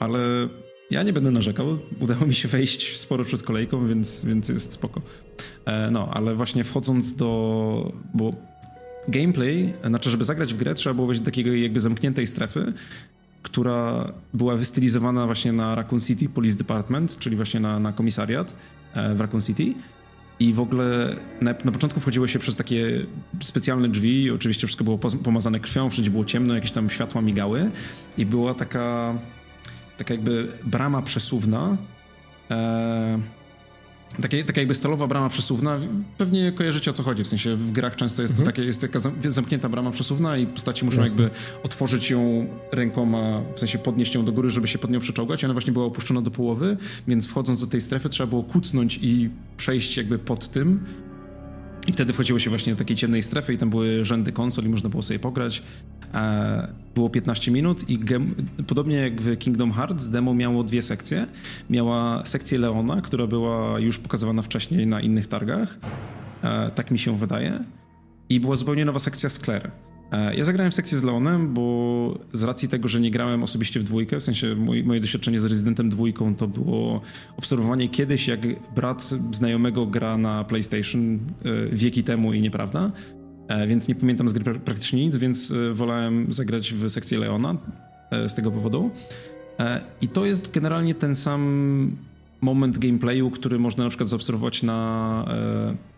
[0.00, 0.48] Ale
[0.90, 1.78] ja nie będę narzekał.
[2.00, 5.00] Udało mi się wejść sporo przed kolejką, więc, więc jest spoko.
[5.64, 7.92] E, no, ale właśnie wchodząc do...
[8.14, 8.32] Bo
[9.08, 12.72] gameplay, znaczy żeby zagrać w grę trzeba było wejść do takiej jakby zamkniętej strefy,
[13.54, 18.54] która była wystylizowana właśnie na Raccoon City Police Department, czyli właśnie na, na komisariat
[18.94, 19.74] e, w Raccoon City.
[20.40, 23.06] I w ogóle na, na, początku wchodziło się przez takie
[23.42, 27.70] specjalne drzwi, oczywiście wszystko było pomazane krwią, wszędzie było ciemno, jakieś tam światła migały
[28.18, 29.14] i była taka,
[29.98, 31.76] taka jakby brama przesuwna,
[32.50, 33.18] e,
[34.22, 35.78] takie, taka jakby stalowa brama przesuwna,
[36.18, 38.46] pewnie kojarzycie o co chodzi, w sensie w grach często jest mhm.
[38.46, 38.98] to takie, jest taka
[39.28, 41.22] zamknięta brama przesuwna i postaci muszą Jasne.
[41.22, 45.44] jakby otworzyć ją rękoma, w sensie podnieść ją do góry, żeby się pod nią przeczołgać
[45.44, 46.76] ona właśnie była opuszczona do połowy,
[47.08, 50.80] więc wchodząc do tej strefy trzeba było kucnąć i przejść jakby pod tym,
[51.86, 54.68] i wtedy wchodziło się właśnie do takiej ciemnej strefy i tam były rzędy konsol i
[54.68, 55.62] można było sobie pograć.
[56.14, 57.98] E, było 15 minut i
[58.66, 61.26] podobnie jak w Kingdom Hearts demo miało dwie sekcje.
[61.70, 65.78] Miała sekcję Leona, która była już pokazywana wcześniej na innych targach.
[66.42, 67.64] E, tak mi się wydaje.
[68.28, 69.70] I była zupełnie nowa sekcja z Claire.
[70.12, 73.80] E, ja zagrałem w sekcję z Leonem, bo z racji tego, że nie grałem osobiście
[73.80, 77.00] w dwójkę, w sensie moje doświadczenie z Rezydentem dwójką to było
[77.36, 78.40] obserwowanie kiedyś, jak
[78.74, 79.02] brat
[79.32, 81.18] znajomego gra na PlayStation e,
[81.72, 82.92] wieki temu i nieprawda.
[83.48, 87.56] E, więc nie pamiętam z gry praktycznie nic, więc wolałem zagrać w sekcję Leona
[88.28, 88.90] z tego powodu.
[90.00, 91.96] I to jest generalnie ten sam
[92.40, 95.24] moment gameplayu, który można na przykład zaobserwować na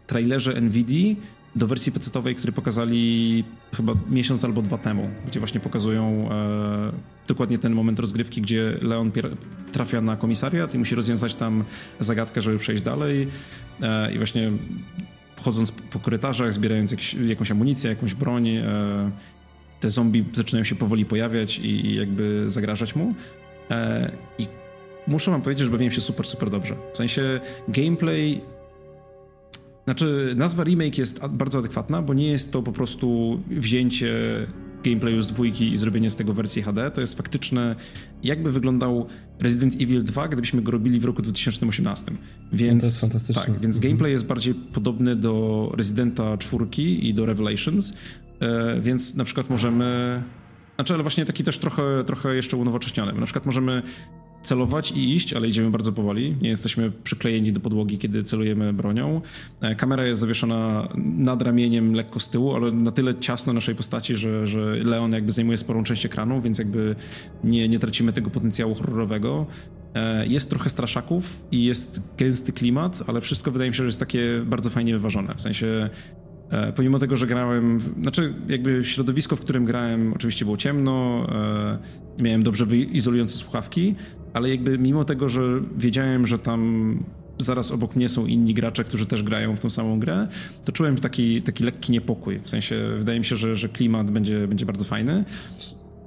[0.06, 1.14] trailerze Nvidia
[1.56, 3.44] do wersji PC-owej, który pokazali
[3.76, 6.92] chyba miesiąc albo dwa temu, gdzie właśnie pokazują e,
[7.28, 9.12] dokładnie ten moment rozgrywki, gdzie Leon
[9.72, 11.64] trafia na komisariat i musi rozwiązać tam
[12.00, 13.28] zagadkę, żeby przejść dalej
[13.82, 14.52] e, i właśnie
[15.40, 16.94] chodząc po korytarzach, zbierając
[17.26, 19.10] jakąś amunicję, jakąś broń, e,
[19.80, 23.14] te zombie zaczynają się powoli pojawiać i, i jakby zagrażać mu.
[23.70, 24.46] E, I
[25.06, 26.76] muszę wam powiedzieć, że bawiłem się super, super dobrze.
[26.92, 28.40] W sensie gameplay
[29.86, 34.12] znaczy, nazwa remake jest bardzo adekwatna, bo nie jest to po prostu wzięcie
[34.84, 36.90] gameplayu z dwójki i zrobienie z tego wersji HD.
[36.90, 37.76] To jest faktyczne,
[38.22, 39.06] jakby wyglądał
[39.40, 42.12] Resident Evil 2, gdybyśmy go robili w roku 2018.
[42.52, 43.42] Więc, to jest fantastyczne.
[43.42, 43.82] Tak, więc mhm.
[43.82, 47.94] gameplay jest bardziej podobny do Residenta 4 i do Revelations,
[48.40, 50.22] e, więc na przykład możemy...
[50.74, 53.12] Znaczy, ale właśnie taki też trochę, trochę jeszcze unowocześniony.
[53.12, 53.82] Na przykład możemy
[54.46, 56.36] celować i iść, ale idziemy bardzo powoli.
[56.42, 59.20] Nie jesteśmy przyklejeni do podłogi, kiedy celujemy bronią.
[59.60, 64.16] E, kamera jest zawieszona nad ramieniem lekko z tyłu, ale na tyle ciasno naszej postaci,
[64.16, 66.96] że, że Leon jakby zajmuje sporą część ekranu, więc jakby
[67.44, 69.46] nie, nie tracimy tego potencjału horrorowego.
[69.94, 74.00] E, jest trochę straszaków i jest gęsty klimat, ale wszystko wydaje mi się, że jest
[74.00, 75.34] takie bardzo fajnie wyważone.
[75.34, 75.90] W sensie
[76.50, 81.26] E, pomimo tego, że grałem, znaczy jakby środowisko, w którym grałem oczywiście było ciemno,
[82.18, 83.94] miałem dobrze izolujące słuchawki,
[84.36, 85.42] ale jakby mimo tego, że
[85.76, 87.04] wiedziałem, że tam
[87.38, 90.28] zaraz obok mnie są inni gracze, którzy też grają w tą samą grę,
[90.64, 92.38] to czułem taki, taki lekki niepokój.
[92.38, 95.24] W sensie wydaje mi się, że, że klimat będzie, będzie bardzo fajny.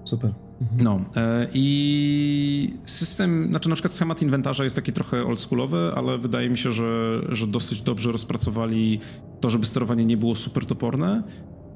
[0.05, 0.34] Super.
[0.61, 0.84] Mhm.
[0.84, 6.49] No e, i system, znaczy na przykład schemat inwentarza jest taki trochę oldschoolowy, ale wydaje
[6.49, 8.99] mi się, że, że dosyć dobrze rozpracowali
[9.39, 11.23] to, żeby sterowanie nie było super toporne,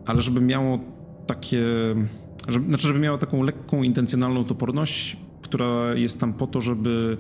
[0.05, 0.79] ale żeby miało
[1.27, 1.63] takie,
[2.47, 7.17] żeby, znaczy żeby miało taką lekką, intencjonalną toporność, która jest tam po to, żeby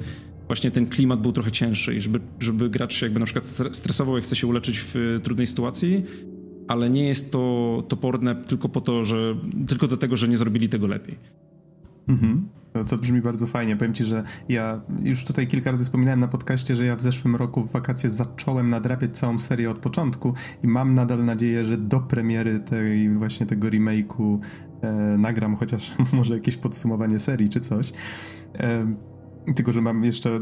[0.47, 4.15] właśnie ten klimat był trochę cięższy i żeby, żeby gracz się jakby na przykład stresował,
[4.15, 6.03] jak chce się uleczyć w trudnej sytuacji,
[6.67, 9.35] ale nie jest to toporne tylko po to, że
[9.67, 11.17] tylko do tego, że nie zrobili tego lepiej.
[12.07, 12.49] Mhm.
[12.73, 13.77] To, to brzmi bardzo fajnie.
[13.77, 17.35] Powiem ci, że ja już tutaj kilka razy wspominałem na podcaście, że ja w zeszłym
[17.35, 21.99] roku w wakacje zacząłem nadrabiać całą serię od początku i mam nadal nadzieję, że do
[21.99, 24.39] premiery tej właśnie tego remake'u
[24.81, 27.93] e, nagram chociaż może jakieś podsumowanie serii czy coś.
[28.55, 28.95] E,
[29.55, 30.39] tylko, że mam jeszcze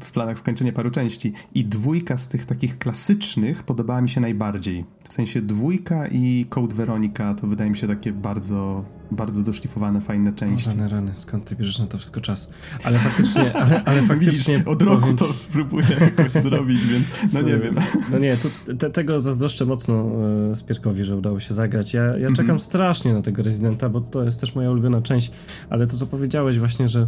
[0.00, 1.32] w planach skończenie paru części.
[1.54, 4.84] I dwójka z tych takich klasycznych podobała mi się najbardziej.
[5.08, 8.84] W sensie dwójka i Code Veronica to wydaje mi się takie bardzo
[9.16, 10.68] bardzo doszlifowane, fajne części.
[10.68, 12.52] O, rany, rany, skąd ty bierzesz na to wszystko czas?
[12.84, 14.54] Ale faktycznie, ale, ale faktycznie...
[14.54, 17.74] Widzisz, od roku to próbuję jakoś zrobić, więc no nie wiem.
[18.12, 20.10] No nie, to, te, tego zazdroszczę mocno
[20.50, 21.94] e, Spierkowi, że udało się zagrać.
[21.94, 22.62] Ja, ja czekam mm -hmm.
[22.62, 25.30] strasznie na tego Residenta, bo to jest też moja ulubiona część,
[25.70, 27.06] ale to co powiedziałeś właśnie, że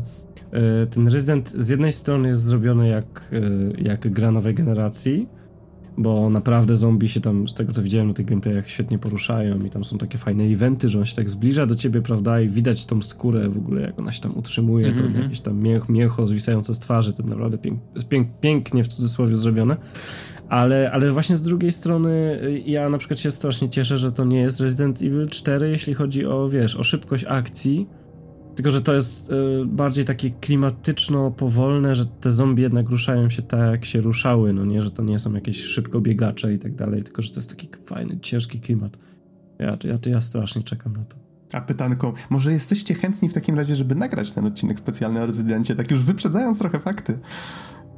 [0.53, 5.29] e, ten Resident z jednej strony jest zrobiony jak, e, jak gra nowej generacji,
[5.99, 9.71] bo naprawdę zombie się tam, z tego co widziałem na tych gameplayach, świetnie poruszają i
[9.71, 12.87] tam są takie fajne eventy, że on się tak zbliża do ciebie, prawda, i widać
[12.87, 15.13] tą skórę w ogóle, jak ona się tam utrzymuje, mm -hmm.
[15.13, 19.37] to jakieś tam mięch, mięcho zwisające z twarzy, to naprawdę pięk, pięk, pięknie w cudzysłowie
[19.37, 19.77] zrobione.
[20.49, 24.25] Ale, ale właśnie z drugiej strony y, ja na przykład się strasznie cieszę, że to
[24.25, 27.87] nie jest Resident Evil 4, jeśli chodzi o, wiesz, o szybkość akcji,
[28.55, 29.33] tylko, że to jest y,
[29.67, 34.65] bardziej takie klimatyczno powolne, że te zombie jednak ruszają się tak, jak się ruszały, no
[34.65, 37.51] nie, że to nie są jakieś szybko biegacze i tak dalej, tylko, że to jest
[37.51, 38.99] taki fajny, ciężki klimat.
[39.59, 41.17] Ja, ja, ja strasznie czekam na to.
[41.53, 45.77] A pytanko, może jesteście chętni w takim razie, żeby nagrać ten odcinek specjalny o rezydencie,
[45.77, 47.19] tak już wyprzedzając trochę fakty?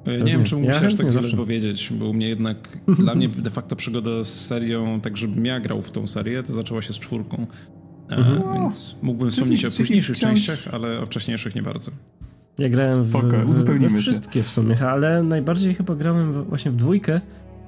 [0.06, 3.28] E, nie wiem, czy mógł ja tak wiele powiedzieć, bo u mnie jednak, dla mnie
[3.28, 6.92] de facto przygoda z serią, tak żebym ja grał w tą serię, to zaczęła się
[6.92, 7.46] z czwórką.
[8.10, 8.62] E, mhm.
[8.62, 10.30] Więc mógłbym wspomnieć o późniejszych wciąż...
[10.30, 11.90] częściach, ale o wcześniejszych nie bardzo.
[12.58, 17.20] Ja grałem w, w, w wszystkie w sumie, ale najbardziej chyba grałem właśnie w dwójkę.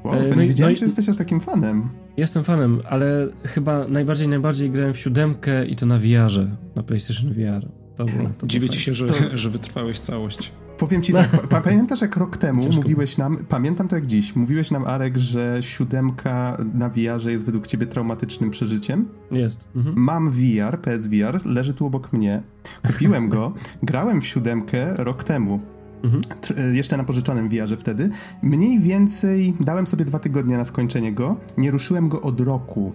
[0.04, 1.88] Wow, to e, no nie i, wiedziałem, no że jesteś aż takim fanem.
[2.16, 7.32] Jestem fanem, ale chyba najbardziej, najbardziej grałem w siódemkę i to na VR-ze, na PlayStation
[7.32, 7.68] VR.
[7.96, 9.36] To było, to Dziwię ci się, że, to...
[9.36, 10.52] że wytrwałeś całość.
[10.78, 14.70] Powiem ci tak, pamiętasz jak rok temu Ciężko mówiłeś nam, pamiętam to jak dziś, mówiłeś
[14.70, 19.08] nam Arek, że siódemka na VR jest według ciebie traumatycznym przeżyciem?
[19.30, 19.68] Jest.
[19.76, 19.96] Mhm.
[19.98, 22.42] Mam VR, PSVR, leży tu obok mnie,
[22.86, 23.52] kupiłem go,
[23.82, 25.60] grałem w siódemkę rok temu.
[26.02, 26.22] Mhm.
[26.58, 28.10] E, jeszcze na pożyczonym VR-ze wtedy.
[28.42, 32.92] Mniej więcej dałem sobie dwa tygodnie na skończenie go, nie ruszyłem go od roku.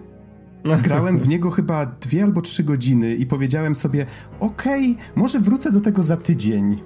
[0.82, 4.06] Grałem w niego chyba dwie albo trzy godziny i powiedziałem sobie,
[4.40, 6.78] okej, okay, może wrócę do tego za tydzień.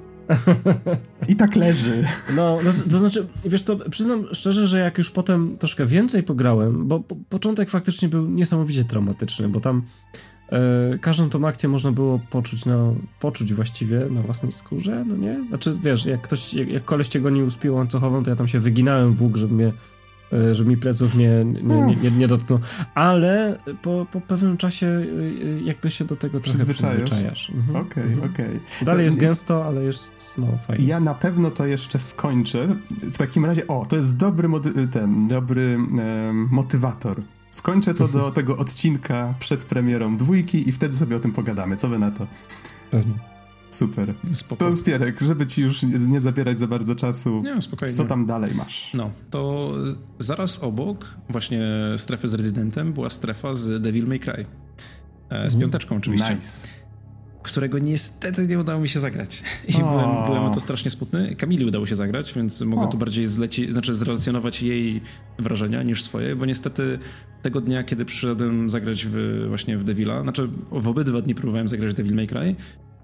[1.28, 2.04] I tak leży.
[2.36, 6.88] No, no, to znaczy, wiesz co, przyznam szczerze, że jak już potem troszkę więcej pograłem,
[6.88, 9.82] bo po, początek faktycznie był niesamowicie traumatyczny, bo tam
[10.52, 15.44] e, każdą tą akcję można było poczuć, no, poczuć właściwie na własnej skórze, no nie?
[15.48, 18.48] Znaczy, wiesz, jak ktoś, jak, jak koleś cię gonił z piłą łańcuchową, to ja tam
[18.48, 19.72] się wyginałem w łuk, żeby mnie
[20.52, 22.58] żeby mi pleców nie, nie, nie, nie, nie dotknął.
[22.94, 27.50] Ale po, po pewnym czasie e, jakby się do tego trochę przyzwyczajasz.
[27.50, 27.76] Mhm.
[27.76, 28.32] Okej, okay, mhm.
[28.32, 28.46] okej.
[28.46, 28.86] Okay.
[28.86, 30.86] Dalej to, jest gęsto, ale jest no, fajnie.
[30.86, 32.76] Ja na pewno to jeszcze skończę.
[33.02, 34.48] W takim razie, o, to jest dobry
[34.92, 35.78] ten, dobry
[36.34, 37.22] motywator.
[37.50, 41.76] Skończę to do tego odcinka przed premierą dwójki i wtedy sobie o tym pogadamy.
[41.76, 42.26] Co wy na to?
[42.90, 43.37] Pewnie.
[43.70, 44.14] Super.
[44.32, 44.64] Spoko.
[44.64, 47.42] To Spierek, żeby ci już nie, nie, zabierać za bardzo czasu.
[47.42, 47.94] Nie, spokojnie.
[47.94, 48.94] Co tam dalej masz?
[48.94, 49.72] No, to
[50.18, 51.62] zaraz obok właśnie
[51.96, 54.46] strefy z Rezydentem była strefa z Devil May Cry.
[55.30, 55.60] E, z mhm.
[55.60, 56.34] piąteczką oczywiście.
[56.34, 56.68] Nice.
[57.42, 59.42] Którego niestety nie udało mi się zagrać.
[59.68, 61.36] I byłem, byłem o to strasznie smutny.
[61.36, 62.88] Kamili udało się zagrać, więc mogę o.
[62.88, 65.00] tu bardziej zleci, znaczy zrelacjonować jej
[65.38, 66.98] wrażenia niż swoje, bo niestety
[67.42, 71.92] tego dnia, kiedy przyszedłem zagrać w, właśnie w Devila, znaczy w obydwa dni próbowałem zagrać
[71.92, 72.56] w Devil May Cry,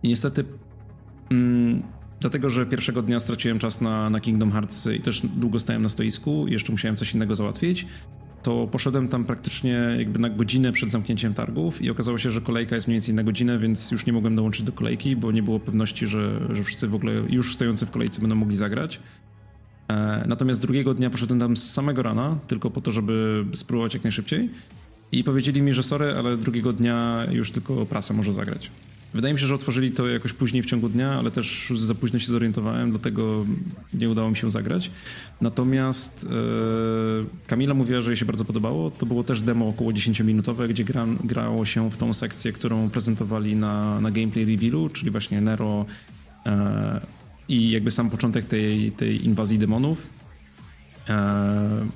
[0.04, 0.44] i niestety
[1.30, 1.82] mm,
[2.20, 5.88] dlatego, że pierwszego dnia straciłem czas na, na Kingdom Hearts i też długo stałem na
[5.88, 7.86] stoisku jeszcze musiałem coś innego załatwić,
[8.42, 12.74] to poszedłem tam praktycznie jakby na godzinę przed zamknięciem targów i okazało się, że kolejka
[12.74, 15.60] jest mniej więcej na godzinę, więc już nie mogłem dołączyć do kolejki, bo nie było
[15.60, 19.00] pewności, że, że wszyscy w ogóle już stojący w kolejce będą mogli zagrać.
[19.88, 24.02] E, natomiast drugiego dnia poszedłem tam z samego rana, tylko po to, żeby spróbować jak
[24.02, 24.50] najszybciej.
[25.12, 28.70] I powiedzieli mi, że sorry, ale drugiego dnia już tylko prasa może zagrać.
[29.14, 32.18] Wydaje mi się, że otworzyli to jakoś później w ciągu dnia, ale też za późno
[32.18, 33.46] się zorientowałem, dlatego
[33.94, 34.90] nie udało mi się zagrać.
[35.40, 38.90] Natomiast e, Kamila mówiła, że jej się bardzo podobało.
[38.90, 43.56] To było też demo około 10-minutowe, gdzie gra, grało się w tą sekcję, którą prezentowali
[43.56, 45.86] na, na gameplay revealu, czyli właśnie Nero
[46.46, 47.00] e,
[47.48, 50.10] i jakby sam początek tej, tej inwazji demonów.
[51.08, 51.86] E,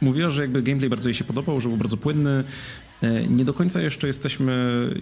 [0.00, 2.44] mówiła, że jakby gameplay bardzo jej się podobał, że był bardzo płynny.
[3.02, 4.54] E, nie do końca jeszcze jesteśmy,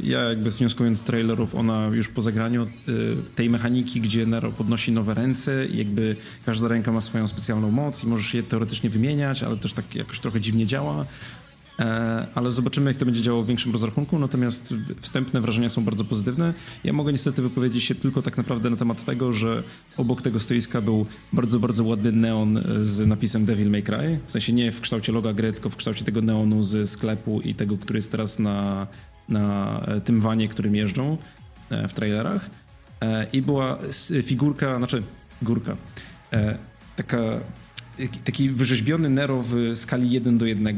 [0.03, 2.69] ja jakby wnioskując z trailerów, ona już po zagraniu e,
[3.37, 6.17] tej mechaniki, gdzie Nero podnosi nowe ręce i jakby
[6.47, 10.21] każda ręka ma swoją specjalną moc i możesz je teoretycznie wymieniać, ale też tak jakoś
[10.21, 11.07] trochę dziwnie działa.
[11.79, 14.19] E, ale zobaczymy, jak to będzie działało w większym rozrachunku.
[14.19, 16.55] Natomiast wstępne wrażenia są bardzo pozytywne.
[16.85, 19.63] Ja mogę niestety wypowiedzieć się tylko tak naprawdę na temat tego, że
[19.97, 24.19] obok tego stoiska był bardzo, bardzo ładny neon z napisem Devil May Cry.
[24.27, 27.55] W sensie nie w kształcie loga gry, tylko w kształcie tego neonu z sklepu i
[27.55, 28.87] tego, który jest teraz na,
[29.29, 31.19] na tym wanie, którym jeżdżą
[31.71, 32.51] e, w trailerach.
[33.01, 33.79] E, I była
[34.23, 35.03] figurka, znaczy
[35.43, 35.77] górka,
[36.97, 37.19] taka,
[38.25, 40.77] taki wyrzeźbiony Nero w skali 1 do 1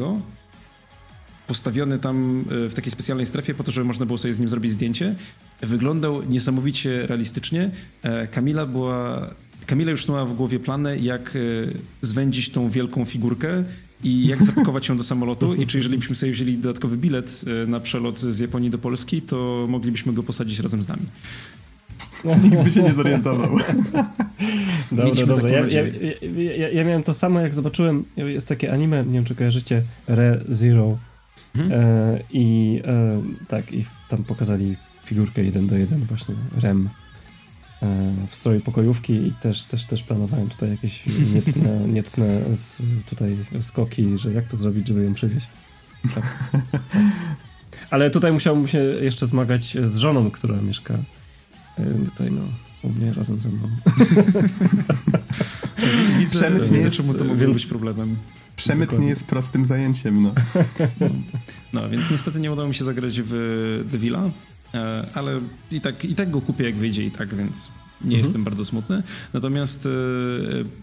[1.46, 4.48] postawiony tam e, w takiej specjalnej strefie po to, żeby można było sobie z nim
[4.48, 5.14] zrobić zdjęcie.
[5.62, 7.70] Wyglądał niesamowicie realistycznie.
[8.02, 9.30] E, Kamila była...
[9.66, 11.38] Kamila już miała w głowie plany, jak e,
[12.00, 13.64] zwędzić tą wielką figurkę
[14.02, 17.80] i jak zapakować ją do samolotu i czy jeżeli byśmy sobie wzięli dodatkowy bilet na
[17.80, 21.06] przelot z Japonii do Polski, to moglibyśmy go posadzić razem z nami.
[22.42, 23.56] Nikt by się nie zorientował.
[24.92, 25.48] Dobra, dobra.
[25.48, 25.82] Ja, ja,
[26.56, 30.44] ja, ja, miałem to samo, jak zobaczyłem, jest takie anime, nie wiem czy kojarzycie, Re
[30.48, 30.98] Zero
[31.54, 31.72] Mhm.
[31.72, 36.88] E, I e, tak, i tam pokazali figurkę jeden do jeden właśnie Rem
[37.82, 42.40] e, w stroju pokojówki i też, też, też planowałem tutaj jakieś niecne, niecne
[43.06, 45.48] tutaj skoki, że jak to zrobić, żeby ją przywieźć.
[46.14, 46.52] Tak.
[47.90, 50.98] Ale tutaj musiałbym się jeszcze zmagać z żoną, która mieszka
[52.04, 52.42] tutaj, no,
[52.84, 53.68] u mnie razem ze mną.
[56.18, 58.16] widzę, Przemyt nie jest, czemu to mogło więc, być problemem.
[58.56, 59.04] Przemyt Dokładnie.
[59.04, 60.34] nie jest prostym zajęciem, no.
[61.72, 61.90] no.
[61.90, 64.30] więc niestety nie udało mi się zagrać w Devila,
[64.74, 67.70] e, ale i tak, i tak go kupię jak wyjdzie i tak, więc
[68.00, 68.18] nie mhm.
[68.18, 69.02] jestem bardzo smutny.
[69.32, 69.90] Natomiast e,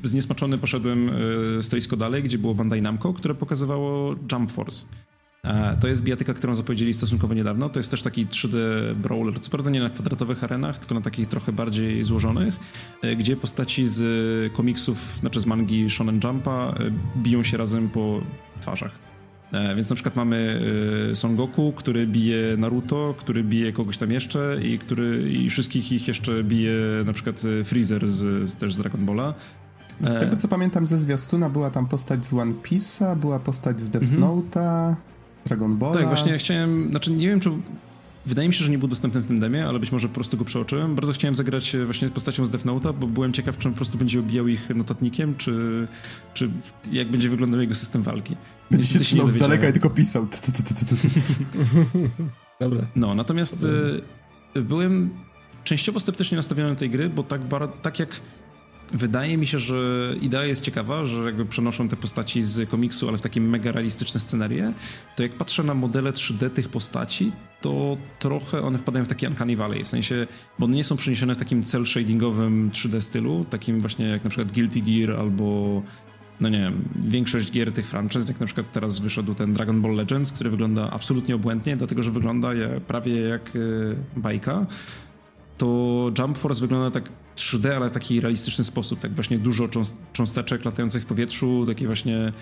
[0.08, 1.12] zniesmaczony poszedłem
[1.60, 4.86] e, stoisko dalej, gdzie było Bandai Namco, które pokazywało Jump Force.
[5.80, 7.70] To jest bijatyka, którą zapowiedzieli stosunkowo niedawno.
[7.70, 8.58] To jest też taki 3D
[8.96, 12.56] brawler, co prawda nie na kwadratowych arenach, tylko na takich trochę bardziej złożonych,
[13.02, 18.22] e, gdzie postaci z komiksów, znaczy z mangi Shonen Jumpa e, biją się razem po
[18.62, 18.92] twarzach.
[19.52, 20.62] E, więc na przykład mamy
[21.14, 26.08] Son Goku, który bije Naruto, który bije kogoś tam jeszcze i który i wszystkich ich
[26.08, 26.74] jeszcze bije
[27.06, 29.34] na przykład Freezer z, z też z Dragon Balla.
[30.02, 33.90] Z tego co pamiętam ze zwiastuna była tam postać z One Piece'a, była postać z
[33.90, 34.24] Death mhm.
[34.24, 34.96] Note'a.
[35.46, 35.94] Dragon Ball.
[35.94, 37.50] Tak, właśnie chciałem, znaczy nie wiem, czy
[38.26, 40.38] Wydaje mi się, że nie był dostępny w tym demie, ale być może po prostu
[40.38, 40.96] go przeoczyłem.
[40.96, 43.74] Bardzo chciałem zagrać e, właśnie z postacią z Death Note'a, bo byłem ciekaw, czy on
[43.74, 45.88] po prostu będzie obijał ich notatnikiem, czy,
[46.34, 46.52] czy
[46.92, 48.36] jak będzie wyglądał jego system walki.
[48.72, 50.28] Będzie się trzymał z daleka i tylko pisał.
[52.60, 52.88] Dobra.
[52.96, 54.64] No, natomiast Dobra.
[54.64, 55.10] byłem
[55.64, 57.42] częściowo sceptycznie nastawiony do tej gry, bo tak,
[57.82, 58.22] tak jak
[58.94, 59.76] Wydaje mi się, że
[60.22, 64.20] idea jest ciekawa, że jakby przenoszą te postaci z komiksu, ale w takie mega realistyczne
[64.20, 64.74] scenerie,
[65.16, 67.32] to jak patrzę na modele 3D tych postaci,
[67.62, 70.28] to trochę one wpadają w taki uncanny valley, w sensie,
[70.60, 74.30] bo one nie są przeniesione w takim cel shadingowym 3D stylu, takim właśnie jak na
[74.30, 75.82] przykład Guilty Gear albo
[76.42, 79.96] no nie wiem, większość gier tych franchise, jak na przykład teraz wyszedł ten Dragon Ball
[79.96, 82.50] Legends, który wygląda absolutnie obłędnie, dlatego że wygląda
[82.88, 83.60] prawie jak e,
[84.20, 84.66] bajka,
[85.58, 89.68] to Jump Force wygląda tak 3D, ale w taki realistyczny sposób, tak właśnie dużo
[90.14, 92.34] cząsteczek latających w powietrzu, takie właśnie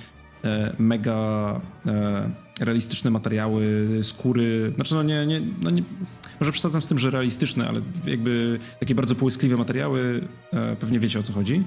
[0.44, 2.30] e, mega e,
[2.60, 5.84] realistyczne materiały, skóry, znaczy no nie, nie, no nie,
[6.40, 11.20] może przesadzam z tym, że realistyczne, ale jakby takie bardzo połyskliwe materiały, e, pewnie wiecie
[11.20, 11.64] o co chodzi.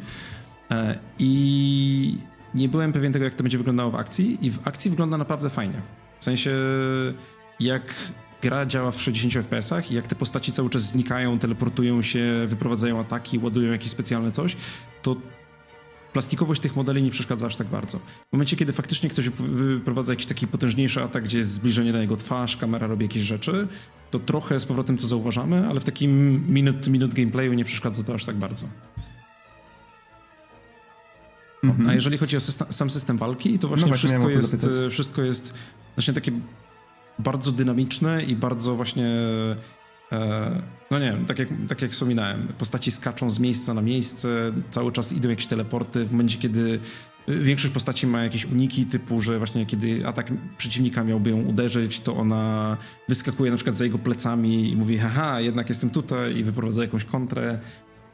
[0.71, 2.17] E, I
[2.55, 5.51] nie byłem pewien tego, jak to będzie wyglądało w akcji i w akcji wygląda naprawdę
[5.51, 5.81] fajnie.
[6.21, 6.51] W sensie
[7.61, 7.95] jak
[8.43, 13.01] gra działa w 60 fps i jak te postaci cały czas znikają, teleportują się, wyprowadzają
[13.01, 14.57] ataki, ładują jakieś specjalne coś,
[15.03, 15.17] to
[16.13, 17.99] plastikowość tych modeli nie przeszkadza aż tak bardzo.
[17.99, 22.17] W momencie, kiedy faktycznie ktoś wyprowadza jakiś taki potężniejszy atak, gdzie jest zbliżenie na jego
[22.17, 23.69] twarz, kamera robi jakieś rzeczy,
[24.11, 28.25] to trochę z powrotem to zauważamy, ale w takim minut-minut gameplayu nie przeszkadza to aż
[28.25, 28.67] tak bardzo.
[31.65, 31.89] Mhm.
[31.89, 35.23] A jeżeli chodzi o system, sam system walki, to właśnie, no właśnie wszystko, jest, wszystko
[35.23, 35.55] jest
[35.97, 36.33] właśnie takie
[37.25, 39.09] bardzo dynamiczne i bardzo właśnie
[40.13, 44.53] e, no nie wiem, tak jak, tak jak wspominałem, postaci skaczą z miejsca na miejsce,
[44.71, 46.05] cały czas idą jakieś teleporty.
[46.05, 46.81] W momencie, kiedy
[47.29, 52.17] większość postaci ma jakieś uniki, typu, że właśnie kiedy atak przeciwnika miałby ją uderzyć, to
[52.17, 52.77] ona
[53.09, 57.05] wyskakuje na przykład za jego plecami i mówi, haha, jednak jestem tutaj i wyprowadza jakąś
[57.05, 57.59] kontrę.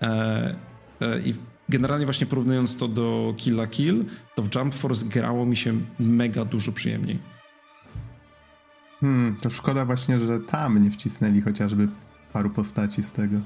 [0.03, 0.57] E,
[1.01, 1.35] e, I
[1.69, 4.05] generalnie właśnie porównując to do Killa Kill,
[4.35, 7.38] to w Jump Force grało mi się mega dużo przyjemniej.
[9.01, 11.89] Hmm, to szkoda właśnie, że tam nie wcisnęli chociażby
[12.33, 13.37] paru postaci z tego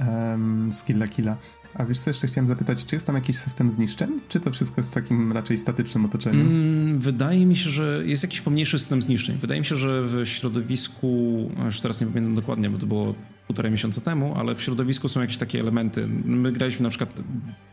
[0.00, 1.36] um, z Killa Killa.
[1.74, 4.80] A wiesz co, jeszcze chciałem zapytać, czy jest tam jakiś system zniszczeń, czy to wszystko
[4.80, 6.40] jest w takim raczej statycznym otoczeniu?
[6.40, 9.38] Mm, wydaje mi się, że jest jakiś pomniejszy system zniszczeń.
[9.40, 13.14] Wydaje mi się, że w środowisku, już teraz nie pamiętam dokładnie, bo to było
[13.46, 16.06] półtorej miesiąca temu, ale w środowisku są jakieś takie elementy.
[16.24, 17.20] My graliśmy na przykład,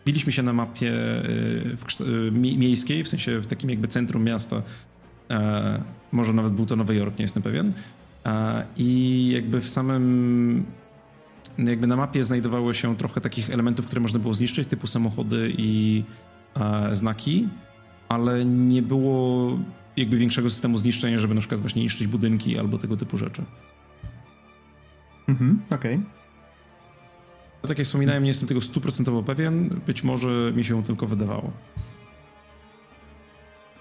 [0.06, 4.62] biliśmy się na mapie y, w, y, miejskiej, w sensie w takim jakby centrum miasta.
[5.32, 7.74] E, może nawet był to Nowy Jork, nie jestem pewien.
[8.26, 10.66] E, I jakby w samym
[11.58, 16.04] jakby na mapie znajdowało się trochę takich elementów, które można było zniszczyć, typu samochody i
[16.56, 17.50] e, znaki,
[18.10, 19.58] ale nie było
[19.98, 23.44] jakby większego systemu zniszczenia, żeby na przykład właśnie niszczyć budynki albo tego typu rzeczy.
[25.28, 25.96] Mhm, okej.
[25.96, 27.68] Okay.
[27.68, 29.82] Tak jak wspominałem, nie jestem tego stuprocentowo pewien.
[29.88, 31.52] Być może mi się tylko wydawało.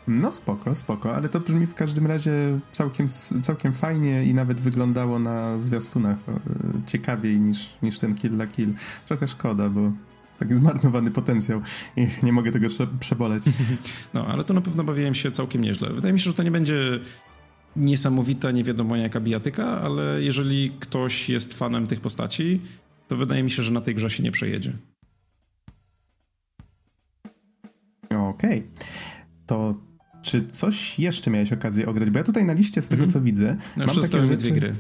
[0.09, 3.07] No spoko, spoko, ale to brzmi w każdym razie całkiem,
[3.43, 6.41] całkiem fajnie i nawet wyglądało na zwiastunach e,
[6.87, 8.75] ciekawiej niż, niż ten Kill la Kill.
[9.07, 9.93] Trochę szkoda, bo
[10.39, 11.61] taki zmarnowany potencjał
[11.97, 12.69] i nie mogę tego
[13.01, 13.43] przeboleć.
[14.15, 15.93] No, ale to na pewno bawiłem się całkiem nieźle.
[15.93, 17.01] Wydaje mi się, że to nie będzie
[17.77, 22.61] niesamowita, nie wiadomo jaka bijatyka, ale jeżeli ktoś jest fanem tych postaci,
[23.09, 24.73] to wydaje mi się, że na tej grze się nie przejedzie.
[28.11, 28.59] Okej.
[28.59, 28.63] Okay.
[29.47, 29.75] To
[30.23, 32.11] czy coś jeszcze miałeś okazję ograć?
[32.11, 33.13] Bo ja tutaj na liście z tego, mm.
[33.13, 34.37] co widzę, no, mam takie rzeczy...
[34.37, 34.75] dwie gry.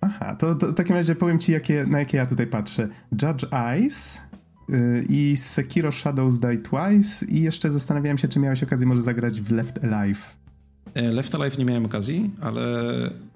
[0.00, 2.88] Aha, to, to w takim razie powiem ci, jakie, na jakie ja tutaj patrzę.
[3.22, 4.20] Judge Eyes
[4.68, 9.40] yy, i Sekiro Shadows Die Twice i jeszcze zastanawiałem się, czy miałeś okazję może zagrać
[9.40, 10.36] w Left Alive.
[10.94, 12.62] E, Left Alive nie miałem okazji, ale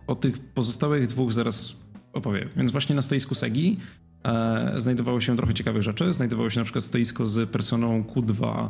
[0.06, 1.76] o tych pozostałych dwóch zaraz
[2.12, 2.48] opowiem.
[2.56, 3.76] Więc właśnie na stoisku Segi
[4.24, 6.12] e, znajdowało się trochę ciekawych rzeczy.
[6.12, 8.68] Znajdowało się na przykład stoisko z personą Q2 e,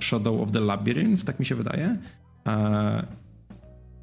[0.00, 1.96] Shadow of the Labyrinth, tak mi się wydaje.
[2.46, 3.06] E,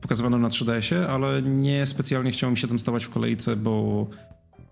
[0.02, 4.08] pokazywano na 3DS-ie, ale nie specjalnie chciało mi się tam stawać w kolejce, bo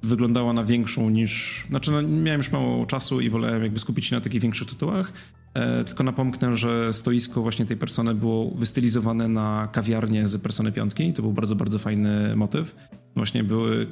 [0.04, 1.64] wyglądała na większą niż...
[1.70, 5.14] Znaczy, no, miałem już mało czasu i wolałem jakby skupić się na takich większych tytułach.
[5.54, 10.94] E, tylko napomknę, że stoisko właśnie tej persony było wystylizowane na kawiarnię z Persony 5.
[11.16, 12.76] To był bardzo, bardzo fajny motyw.
[13.16, 13.88] Właśnie były...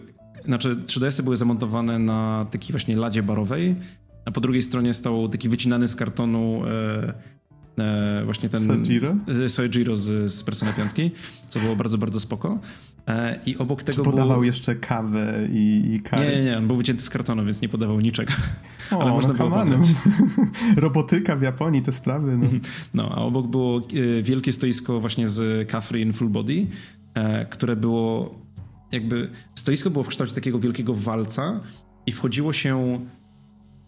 [0.45, 3.75] Znaczy, 3DS-y były zamontowane na takiej właśnie ladzie barowej,
[4.25, 7.13] a po drugiej stronie stał taki wycinany z kartonu e,
[7.83, 8.61] e, właśnie ten...
[8.61, 9.15] Sojiro?
[9.47, 11.15] Sojiro z, z Persona 5,
[11.47, 12.59] co było bardzo, bardzo spoko.
[13.09, 14.43] E, I obok tego Czy podawał było...
[14.43, 16.25] jeszcze kawę i, i kary?
[16.25, 18.33] Nie, nie, nie, on był wycięty z kartonu, więc nie podawał niczego.
[18.91, 19.65] O, Ale można no, było
[20.77, 22.37] Robotyka w Japonii, te sprawy.
[22.37, 22.47] No.
[22.93, 26.67] no, a obok było e, wielkie stoisko właśnie z Catherine Full Body,
[27.13, 28.35] e, które było
[28.91, 29.29] jakby...
[29.55, 31.59] Stoisko było w kształcie takiego wielkiego walca
[32.05, 32.99] i wchodziło się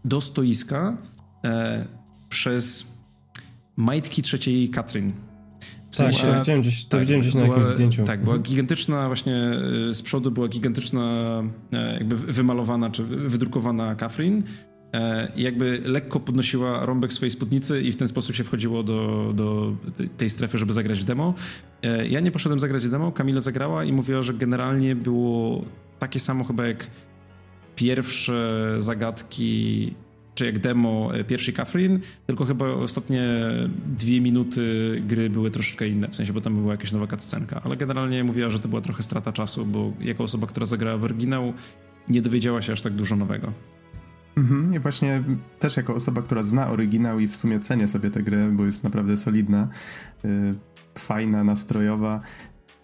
[0.06, 0.98] do stoiska
[1.44, 1.86] e,
[2.30, 2.98] przez
[3.76, 5.14] majtki trzeciej Katrin.
[5.92, 8.04] W tak, sensie, to widziałem gdzieś, to tak, widziałem gdzieś na jakimś zdjęciu.
[8.04, 8.44] Tak, była mhm.
[8.44, 9.36] gigantyczna właśnie
[9.90, 11.04] e, z przodu była gigantyczna
[11.74, 14.44] e, jakby wymalowana czy wydrukowana Katrin
[14.94, 19.32] e, i jakby lekko podnosiła rąbek swojej spódnicy i w ten sposób się wchodziło do,
[19.36, 19.76] do
[20.18, 21.34] tej strefy, żeby zagrać w demo.
[22.10, 25.66] Ja nie poszedłem zagrać w demo, Kamila zagrała i mówiła, że generalnie było
[26.00, 26.88] takie samo chyba jak
[27.76, 29.94] pierwsze zagadki,
[30.36, 33.24] czy jak demo e, pierwszej Catherine, tylko chyba ostatnie
[33.86, 37.78] dwie minuty gry były troszeczkę inne, w sensie, bo tam była jakaś nowa cutscenka, ale
[37.78, 41.54] generalnie mówiła, że to była trochę strata czasu, bo jako osoba, która zagrała w oryginał,
[42.10, 43.54] nie dowiedziała się aż tak dużo nowego.
[44.38, 45.24] Mhm, i właśnie
[45.60, 48.84] też jako osoba, która zna oryginał i w sumie cenię sobie tę grę, bo jest
[48.84, 49.68] naprawdę solidna,
[50.24, 50.30] yy,
[50.98, 52.22] fajna, nastrojowa,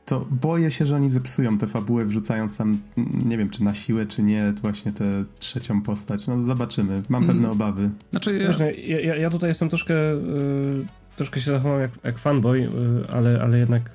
[0.08, 2.80] to boję się, że oni zepsują tę fabułę, wrzucając tam,
[3.26, 6.28] nie wiem, czy na siłę, czy nie, właśnie tę trzecią postać.
[6.28, 7.04] No zobaczymy.
[7.10, 7.36] Mam mm.
[7.36, 7.90] pewne obawy.
[8.12, 8.98] Znaczy, ja...
[8.98, 10.86] ja, ja tutaj jestem troszkę, yy,
[11.16, 12.70] troszkę się zachowałem jak, jak fanboy, yy,
[13.12, 13.92] ale, ale jednak,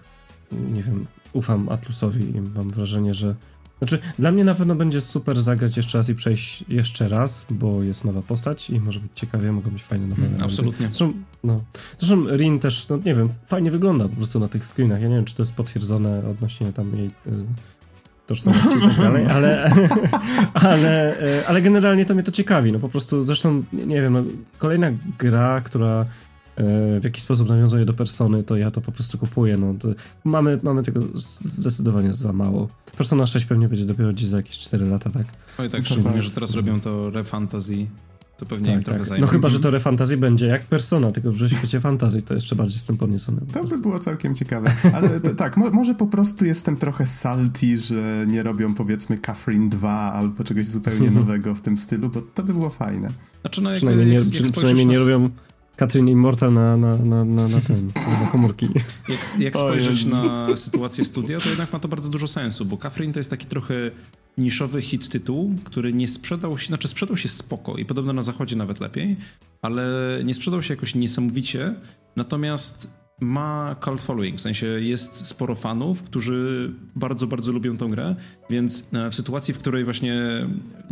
[0.73, 3.35] nie wiem, ufam Atlusowi i mam wrażenie, że
[3.83, 7.83] Znaczy, dla mnie na pewno będzie super zagrać jeszcze raz i przejść jeszcze raz, bo
[7.83, 10.87] jest nowa postać i może być ciekawie, mogą być fajne nowe mm, Absolutnie.
[10.87, 11.13] Zresztą,
[11.45, 11.61] no,
[11.99, 15.03] zresztą Rin też, no nie wiem, fajnie wygląda po prostu na tych screenach.
[15.03, 17.11] Ja nie wiem, czy to jest potwierdzone odnośnie tam jej y,
[18.27, 19.73] tożsamości i tak dalej, ale,
[20.55, 22.73] ale, y, ale generalnie to mnie to ciekawi.
[22.73, 24.25] No po prostu, zresztą, nie, wiem, no,
[24.59, 26.07] kolejna gra, która
[27.01, 29.57] w jakiś sposób nawiązuje do persony, to ja to po prostu kupuję.
[29.57, 29.75] No,
[30.25, 31.01] mamy, mamy tego
[31.43, 32.69] zdecydowanie za mało.
[32.97, 35.27] Persona 6 pewnie będzie dopiero gdzieś za jakieś 4 lata, tak?
[35.59, 37.87] Oj tak, szczególnie, że teraz robią to refantasy.
[38.37, 39.09] To pewnie tak, im trochę tak.
[39.09, 39.21] zajmie.
[39.21, 42.75] No chyba, że to refantasy będzie jak Persona, tylko w świecie fantazji to jeszcze bardziej
[42.75, 43.41] jestem podniecony.
[43.53, 44.73] To by było całkiem ciekawe.
[44.95, 49.69] Ale to, tak, mo może po prostu jestem trochę salty, że nie robią powiedzmy Catherine
[49.69, 53.09] 2 albo czegoś zupełnie nowego w tym stylu, bo to by było fajne.
[53.41, 55.31] Znaczy, no, przynajmniej nie, jak przynajmniej nie robią
[55.83, 58.69] Katrin Immortal na, na, na, na, na ten, na komórki.
[59.09, 63.13] Jak, jak spojrzeć na sytuację studia, to jednak ma to bardzo dużo sensu, bo Catherine
[63.13, 63.75] to jest taki trochę
[64.39, 68.57] niszowy hit tytuł, który nie sprzedał się, znaczy sprzedał się spoko i podobno na zachodzie
[68.57, 69.17] nawet lepiej,
[69.63, 69.85] ale
[70.25, 71.75] nie sprzedał się jakoś niesamowicie,
[72.17, 78.17] natomiast ma cult following, w sensie jest sporo fanów, którzy bardzo, bardzo lubią tą grę,
[78.51, 80.21] więc e, w sytuacji, w której właśnie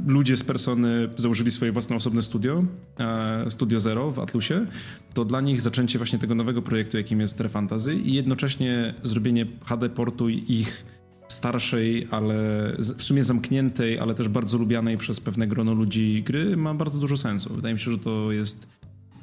[0.07, 2.64] ludzie z Persony założyli swoje własne osobne studio,
[2.99, 4.66] e, Studio Zero w Atlusie,
[5.14, 9.89] to dla nich zaczęcie właśnie tego nowego projektu, jakim jest Refantasy i jednocześnie zrobienie HD
[9.89, 10.85] portu ich
[11.28, 12.35] starszej, ale
[12.78, 17.16] w sumie zamkniętej, ale też bardzo lubianej przez pewne grono ludzi gry ma bardzo dużo
[17.16, 17.55] sensu.
[17.55, 18.68] Wydaje mi się, że to jest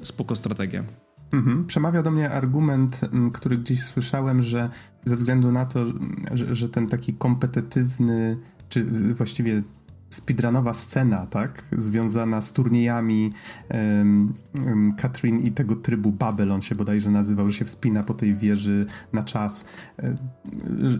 [0.02, 1.07] spoko strategia.
[1.32, 1.66] Mhm.
[1.66, 3.02] Przemawia do mnie argument,
[3.34, 4.70] który gdzieś słyszałem, że
[5.06, 5.86] ze względu na to,
[6.32, 8.38] że, że ten taki kompetytywny,
[8.70, 9.64] czy właściwie
[10.10, 11.64] speedrunowa scena, tak?
[11.78, 13.34] Związana z turniejami
[13.70, 14.34] um,
[14.66, 18.86] um, Katrin i tego trybu Babylon się bodajże nazywał, że się wspina po tej wieży
[19.14, 19.66] na czas,
[20.04, 20.18] um,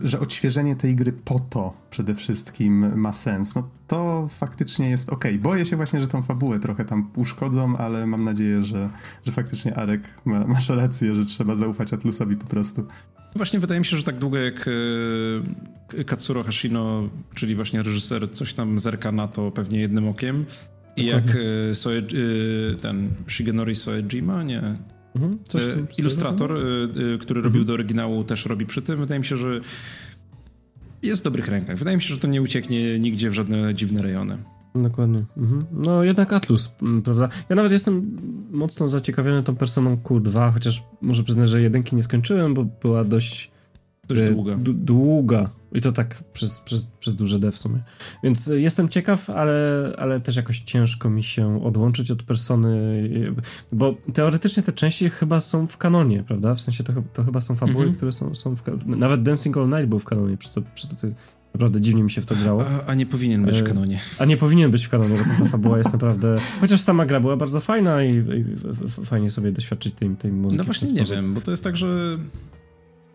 [0.02, 3.54] że odświeżenie tej gry po to przede wszystkim ma sens.
[3.54, 5.24] No to faktycznie jest ok.
[5.38, 8.90] Boję się właśnie, że tą fabułę trochę tam uszkodzą, ale mam nadzieję, że,
[9.26, 12.86] że faktycznie Arek ma, masz rację, że trzeba zaufać Atlusowi po prostu.
[13.36, 14.68] Właśnie wydaje mi się, że tak długo jak
[15.98, 20.44] e, Katsuro Hashino, czyli właśnie reżyser, coś tam zerka na to pewnie jednym okiem
[20.96, 21.24] i jak
[21.70, 22.02] e, Soe, e,
[22.80, 24.76] ten Shigenori Soejima, nie,
[25.16, 25.38] mhm,
[25.98, 26.54] ilustrator,
[27.20, 27.66] który robił mhm.
[27.66, 28.98] do oryginału, też robi przy tym.
[28.98, 29.60] Wydaje mi się, że
[31.02, 31.78] jest w dobrych rękach.
[31.78, 34.38] Wydaje mi się, że to nie ucieknie nigdzie w żadne dziwne rejony.
[34.74, 35.24] Dokładnie.
[35.36, 35.64] Mhm.
[35.72, 37.28] No jednak Atlus, mm, prawda?
[37.48, 38.18] Ja nawet jestem
[38.50, 43.50] mocno zaciekawiony tą personą Q2, chociaż może przyznać, że jedynki nie skończyłem, bo była dość,
[44.08, 44.56] dość e, długa.
[44.60, 45.50] długa.
[45.72, 47.82] I to tak przez, przez, przez duże D w sumie.
[48.22, 53.02] Więc jestem ciekaw, ale, ale też jakoś ciężko mi się odłączyć od persony,
[53.72, 56.54] bo teoretycznie te części chyba są w kanonie, prawda?
[56.54, 57.96] W sensie to, to chyba są fabuły, mhm.
[57.96, 58.96] które są, są w kanonie.
[58.96, 61.08] Nawet Dancing All Night był w kanonie, przez to, przez to
[61.54, 62.64] Naprawdę dziwnie mi się w to grało.
[62.66, 64.00] A, a, nie powinien być w e, kanonie.
[64.18, 66.36] A nie powinien być w kanonie, bo ta fabuła jest naprawdę...
[66.60, 68.44] Chociaż sama gra była bardzo fajna i, i
[69.04, 70.58] fajnie sobie doświadczyć tej, tej muzyki.
[70.58, 72.18] No właśnie nie wiem, bo to jest tak, że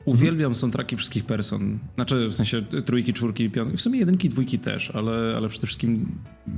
[0.06, 1.80] uwielbiam soundtracki wszystkich person.
[1.96, 3.78] Znaczy w sensie trójki, czwórki, piątki.
[3.78, 6.16] W sumie jedynki, dwójki też, ale, ale przede wszystkim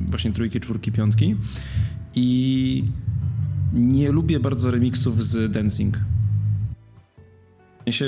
[0.09, 1.35] właśnie trójki, czwórki, piątki.
[2.15, 2.83] I
[3.73, 5.97] nie lubię bardzo remixów z dancing.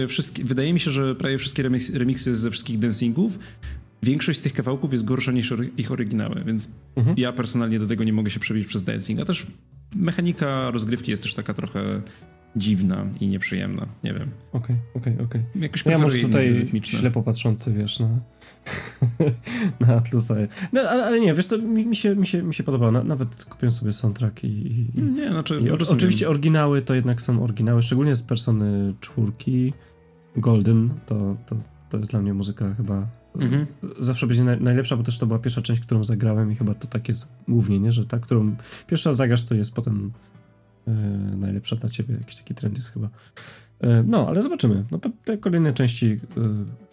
[0.07, 1.63] Wszystkie, wydaje mi się, że prawie wszystkie
[1.93, 3.39] remiksy ze wszystkich dancingów,
[4.03, 7.17] większość z tych kawałków jest gorsza niż ich oryginały, więc mhm.
[7.19, 9.47] ja personalnie do tego nie mogę się przebić przez dancing, a też
[9.95, 12.01] mechanika rozgrywki jest też taka trochę
[12.55, 14.31] dziwna i nieprzyjemna, nie wiem.
[14.51, 15.69] Okej, okay, okej, okay, okej.
[15.69, 15.91] Okay.
[15.91, 16.99] Ja może tutaj rytmiczne.
[16.99, 18.09] ślepo patrzący, wiesz, na,
[19.87, 20.35] na Atlusa.
[20.73, 22.91] No, ale, ale, nie, wiesz to mi, mi, się, mi, się, mi się podoba.
[22.91, 24.47] nawet kupiłem sobie soundtrack i...
[24.95, 25.59] i nie, znaczy...
[25.59, 29.73] I oczywiście oryginały to jednak są oryginały, szczególnie z Persony czwórki,
[30.37, 31.55] Golden, to, to,
[31.89, 33.65] to jest dla mnie muzyka chyba mhm.
[33.99, 37.07] zawsze będzie najlepsza, bo też to była pierwsza część, którą zagrałem i chyba to tak
[37.07, 37.91] jest głównie, nie?
[37.91, 38.55] że ta, którą
[38.87, 40.11] pierwsza zagrasz, to jest potem
[40.87, 40.91] E,
[41.35, 42.15] najlepsza dla ciebie.
[42.15, 43.09] Jakiś taki trend jest chyba.
[43.79, 44.85] E, no, ale zobaczymy.
[44.91, 46.19] No, te kolejne części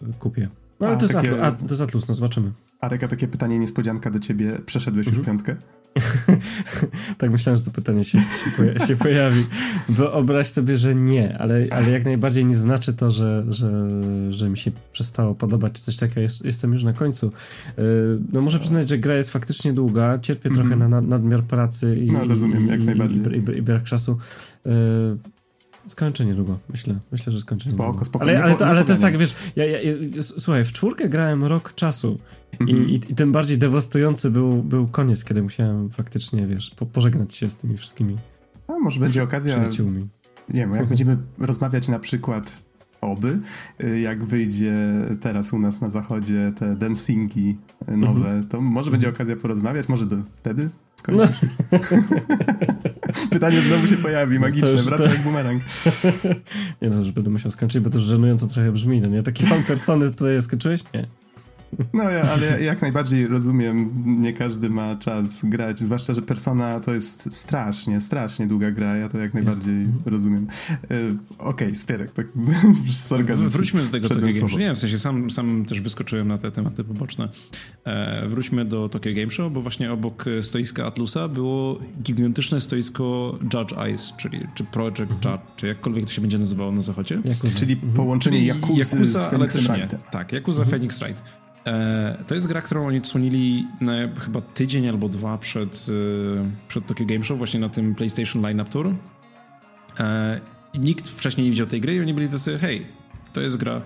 [0.09, 0.49] e, kupię.
[0.79, 1.27] No, ale a, to, takie...
[1.27, 2.51] jest Atlus, a, to jest Atlus, no zobaczymy.
[2.79, 4.59] Areka, takie pytanie niespodzianka do ciebie.
[4.65, 5.17] Przeszedłeś mhm.
[5.17, 5.55] już piątkę?
[7.17, 8.17] tak myślałem, że to pytanie się,
[8.57, 9.43] się, się pojawi.
[9.89, 13.71] Wyobraź sobie, że nie, ale, ale jak najbardziej nie znaczy to, że, że,
[14.29, 16.21] że mi się przestało podobać czy coś takiego.
[16.21, 17.31] Jest, jestem już na końcu.
[17.77, 17.81] E,
[18.33, 20.19] no muszę przyznać, że gra jest faktycznie długa.
[20.19, 20.61] Cierpię mm -hmm.
[20.61, 20.91] trochę mhm.
[20.91, 23.23] na nadmiar pracy i, no, rozumiem, i, jak najbardziej.
[23.33, 24.17] I, i, i brak czasu.
[25.87, 26.95] Skończę niedługo, myślę.
[27.11, 28.05] Myślę, że skończę spoko, niedługo.
[28.05, 31.09] Spoko, ale, ale, to, ale to jest tak, wiesz, ja, ja, ja, słuchaj, w czwórkę
[31.09, 32.19] grałem rok czasu
[32.53, 32.89] i, -hmm.
[32.89, 37.49] i, i, tym bardziej dewastujący był, był koniec, kiedy musiałem faktycznie, wiesz, po, pożegnać się
[37.49, 38.17] z tymi wszystkimi
[38.67, 39.57] A może będzie okazja,
[40.49, 42.61] nie wiem, jak będziemy rozmawiać na przykład
[43.01, 43.39] oby,
[44.01, 44.73] jak wyjdzie
[45.21, 47.57] teraz u nas na zachodzie te dancingi
[47.87, 48.47] nowe, mhm.
[48.47, 50.69] to może będzie okazja porozmawiać, może do, wtedy.
[51.07, 51.27] No.
[53.29, 55.09] Pytanie znowu się pojawi, magiczne, już, wraca to...
[55.09, 55.63] jak bumerang.
[56.81, 59.23] nie no, że będę musiał skończyć, bo to już żenująco trochę brzmi, no nie?
[59.23, 60.81] Taki fan persony tutaj skończyłeś?
[60.93, 61.07] Nie.
[61.93, 66.93] No, ja, ale jak najbardziej rozumiem, nie każdy ma czas grać, zwłaszcza, że Persona to
[66.93, 69.85] jest strasznie, strasznie długa gra, ja to jak najbardziej jest.
[69.85, 70.13] Mhm.
[70.13, 70.47] rozumiem.
[70.71, 70.87] E,
[71.37, 72.27] Okej, okay, Spierek, tak
[72.89, 74.59] sorga, Wróćmy do tego Tokyo Game Show.
[74.59, 77.29] Nie, w sensie sam, sam też wyskoczyłem na te tematy poboczne.
[77.85, 83.73] E, wróćmy do Tokyo Game Show, bo właśnie obok stoiska Atlusa było gigantyczne stoisko Judge
[83.77, 85.19] Eyes, czyli czy Project mhm.
[85.23, 87.21] Judge, czy jakkolwiek to się będzie nazywało na zachodzie.
[87.25, 87.59] Yakuza.
[87.59, 87.93] Czyli mhm.
[87.93, 89.97] połączenie Yakuza, Yakuza z Phoenix Wright.
[90.11, 90.69] Tak, Yakuza mhm.
[90.69, 91.44] Phoenix Wright.
[91.65, 93.67] E, to jest gra, którą oni odsłonili
[94.19, 95.87] chyba tydzień albo dwa przed,
[96.41, 98.95] e, przed Tokyo Game Show, właśnie na tym PlayStation Lineup Tour.
[99.99, 100.41] E,
[100.79, 102.85] nikt wcześniej nie widział tej gry i oni byli tacy, hej,
[103.33, 103.81] to jest gra,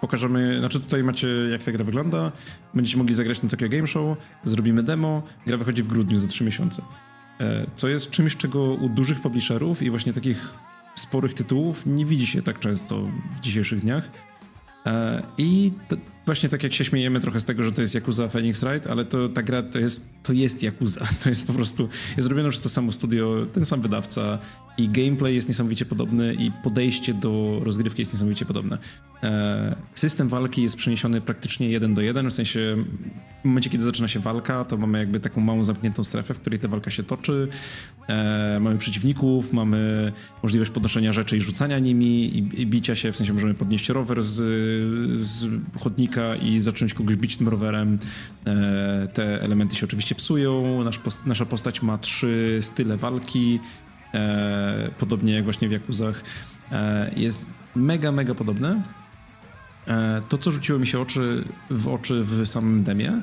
[0.00, 2.32] pokażemy, znaczy tutaj macie jak ta gra wygląda,
[2.74, 6.44] będziecie mogli zagrać na Tokyo Game Show, zrobimy demo, gra wychodzi w grudniu za trzy
[6.44, 6.82] miesiące.
[7.76, 10.54] Co jest czymś, czego u dużych publisherów i właśnie takich
[10.94, 13.02] sporych tytułów nie widzi się tak często
[13.36, 14.10] w dzisiejszych dniach.
[15.38, 15.72] I
[16.28, 19.04] właśnie tak jak się śmiejemy trochę z tego, że to jest Yakuza Phoenix Wright, ale
[19.04, 21.06] to ta gra to jest, to jest Yakuza.
[21.22, 24.38] To jest po prostu, jest przez to samo studio, ten sam wydawca
[24.78, 28.78] i gameplay jest niesamowicie podobny i podejście do rozgrywki jest niesamowicie podobne.
[29.22, 32.84] E, system walki jest przeniesiony praktycznie jeden do jeden, w sensie
[33.42, 36.58] w momencie, kiedy zaczyna się walka, to mamy jakby taką małą zamkniętą strefę, w której
[36.58, 37.48] ta walka się toczy.
[38.08, 40.12] E, mamy przeciwników, mamy
[40.42, 44.34] możliwość podnoszenia rzeczy i rzucania nimi i, bicia się, w sensie możemy podnieść rower z,
[45.26, 45.46] z
[45.80, 47.98] chodnika i zacząć kogoś bić tym rowerem.
[48.46, 50.84] E, te elementy się oczywiście psują.
[50.84, 53.60] Nasz, nasza postać ma trzy style walki,
[54.98, 56.22] podobnie jak właśnie w Jakuzach.
[57.16, 58.82] Jest mega, mega podobne.
[59.88, 63.22] E, to, co rzuciło mi się oczy, w oczy w samym demie, e,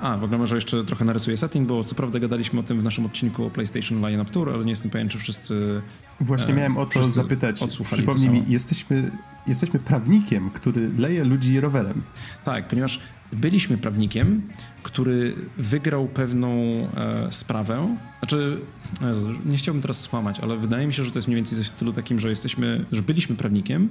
[0.00, 2.84] a, w ogóle może jeszcze trochę narysuję setting, bo co prawda gadaliśmy o tym w
[2.84, 5.82] naszym odcinku o PlayStation Line Up Tour, ale nie jestem pewien, czy wszyscy.
[6.20, 7.60] Właśnie e, miałem o to zapytać.
[7.92, 9.10] Przypomnij mi, jesteśmy,
[9.46, 12.02] jesteśmy prawnikiem, który leje ludzi rowerem.
[12.44, 13.00] Tak, ponieważ
[13.32, 14.42] byliśmy prawnikiem,
[14.82, 17.96] który wygrał pewną e, sprawę.
[18.18, 18.60] Znaczy,
[19.44, 21.70] nie chciałbym teraz skłamać, ale wydaje mi się, że to jest mniej więcej coś w
[21.70, 23.88] stylu takim, że jesteśmy, że byliśmy prawnikiem,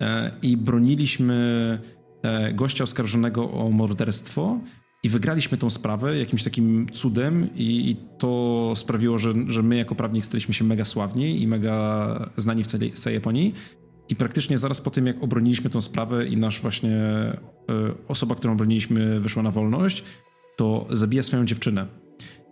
[0.00, 1.78] E, i broniliśmy
[2.22, 4.60] e, gościa oskarżonego o morderstwo
[5.04, 9.94] i wygraliśmy tą sprawę jakimś takim cudem i, i, to sprawiło, że, że my jako
[9.94, 13.54] prawnik staliśmy się mega sławni i mega znani w całej, całej Japonii.
[14.08, 18.56] I praktycznie zaraz po tym, jak obroniliśmy tą sprawę i nasz właśnie y, osoba, którą
[18.56, 20.04] broniliśmy, wyszła na wolność,
[20.56, 21.86] to zabija swoją dziewczynę.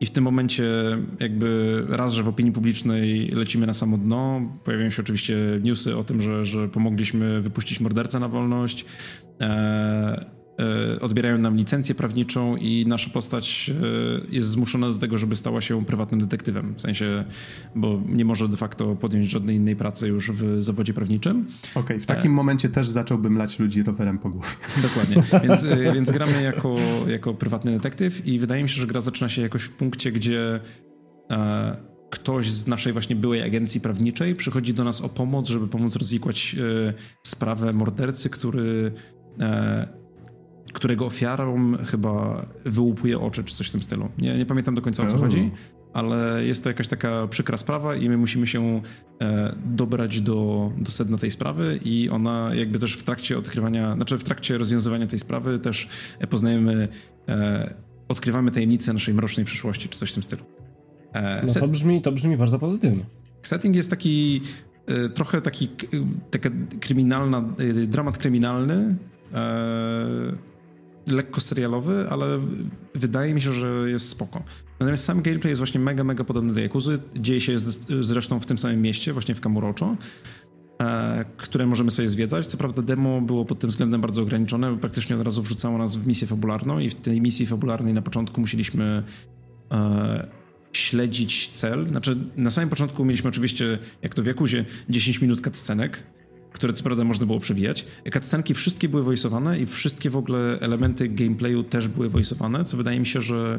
[0.01, 0.65] I w tym momencie
[1.21, 6.05] jakby raz, że w opinii publicznej lecimy na samo dno, pojawiają się oczywiście newsy o
[6.05, 8.85] tym, że, że pomogliśmy wypuścić mordercę na wolność.
[9.41, 10.42] E,
[11.01, 15.85] odbierają nam licencję prawniczą i nasza postać e, jest zmuszona do tego, żeby stała się
[15.85, 16.75] prywatnym detektywem.
[16.75, 17.25] W sensie,
[17.75, 21.47] bo nie może de facto podjąć żadnej innej pracy już w zawodzie prawniczym.
[21.71, 22.35] Okej, okay, w takim e...
[22.35, 24.49] momencie też zacząłbym lać ludzi rowerem po głowie.
[24.83, 25.17] Dokładnie.
[25.49, 26.77] Więc, e, więc gramy jako,
[27.07, 30.61] jako prywatny detektyw i wydaje mi się, że gra zaczyna się jakoś w punkcie, gdzie
[31.31, 31.77] e,
[32.11, 36.57] ktoś z naszej właśnie byłej agencji prawniczej przychodzi do nas o pomoc, żeby pomóc rozwikłać
[36.89, 36.93] e,
[37.23, 38.93] sprawę mordercy, który
[40.73, 44.09] którego ofiarą chyba wyłupuje oczy, czy coś w tym stylu.
[44.19, 45.51] Nie, nie pamiętam do końca o co chodzi,
[45.93, 48.83] ale jest to jakaś taka przykra sprawa i my musimy się
[49.21, 54.19] e, dobrać do, do sedna tej sprawy i ona jakby też w trakcie odkrywania, znaczy
[54.19, 55.89] w trakcie rozwiązywania tej sprawy też
[56.31, 56.89] poznajemy,
[57.29, 57.75] e,
[58.09, 60.45] odkrywamy tajemnice naszej mrocznej przyszłości, czy coś w tym stylu.
[61.13, 63.05] E, no to brzmi, to brzmi bardzo pozytywnie.
[63.43, 64.41] Setting jest taki
[64.87, 65.69] e, trochę taki
[66.31, 68.97] taka kryminalna, e, dramat kryminalny,
[69.35, 70.52] e,
[71.07, 72.41] lekko serialowy, ale
[72.95, 74.43] wydaje mi się, że jest spoko.
[74.81, 76.99] Natomiast sam gameplay jest właśnie mega, mega podobny do Yakuzy.
[77.17, 77.57] Dzieje się
[78.01, 79.97] zresztą w tym samym mieście, właśnie w Kamurocho,
[80.81, 82.47] e, które możemy sobie zwiedzać.
[82.47, 85.97] Co prawda demo było pod tym względem bardzo ograniczone, bo praktycznie od razu wrzucało nas
[85.97, 89.03] w misję fabularną i w tej misji fabularnej na początku musieliśmy
[89.73, 90.27] e,
[90.73, 91.89] śledzić cel.
[91.89, 96.03] Znaczy na samym początku mieliśmy oczywiście, jak to w Jakuzie, 10 minut cutscenek,
[96.53, 97.87] które co prawda można było przewijać.
[98.13, 103.01] Cutscenki wszystkie były voiceowane i wszystkie w ogóle elementy gameplayu też były voiceowane, co wydaje
[103.01, 103.59] mi się, że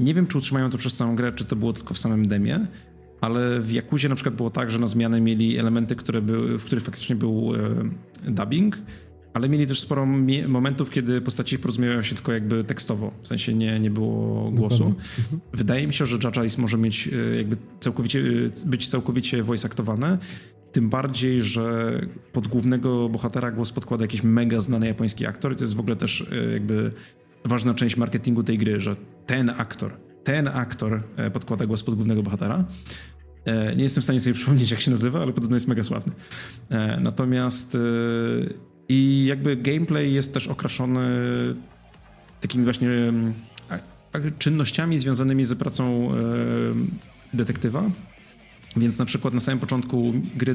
[0.00, 2.66] nie wiem, czy utrzymają to przez całą grę, czy to było tylko w samym demie,
[3.20, 6.64] ale w Jakuzie na przykład było tak, że na zmianę mieli elementy, które były, w
[6.64, 7.52] których faktycznie był
[8.26, 8.78] e, dubbing,
[9.34, 10.06] ale mieli też sporo
[10.48, 14.84] momentów, kiedy postaci porozumiewają się tylko jakby tekstowo, w sensie nie, nie było głosu.
[14.84, 15.40] Mhm.
[15.52, 20.18] Wydaje mi się, że Eyes może mieć e, jakby całkowicie, e, być całkowicie voice aktowane
[20.72, 22.00] Tym bardziej, że
[22.32, 25.96] pod głównego bohatera głos podkłada jakiś mega znany japoński aktor i to jest w ogóle
[25.96, 26.92] też e, jakby
[27.44, 32.22] ważna część marketingu tej gry, że ten aktor, ten aktor e, podkłada głos pod głównego
[32.22, 32.64] bohatera.
[33.44, 36.12] E, nie jestem w stanie sobie przypomnieć, jak się nazywa, ale podobno jest mega sławny.
[37.00, 37.78] Natomiast
[38.88, 41.08] i jakby gameplay jest też okraszony
[42.40, 43.34] takimi właśnie mm,
[44.38, 46.10] czynnościami związanymi z pracą
[47.34, 47.82] detektywa,
[48.76, 50.54] więc na przykład na samym początku gry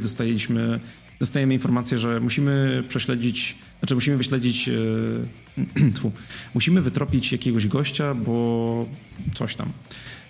[1.19, 6.11] dostajemy informację, że musimy prześledzić, znaczy musimy wyśledzić, e, tfu,
[6.53, 8.85] musimy wytropić jakiegoś gościa, bo
[9.33, 9.69] coś tam.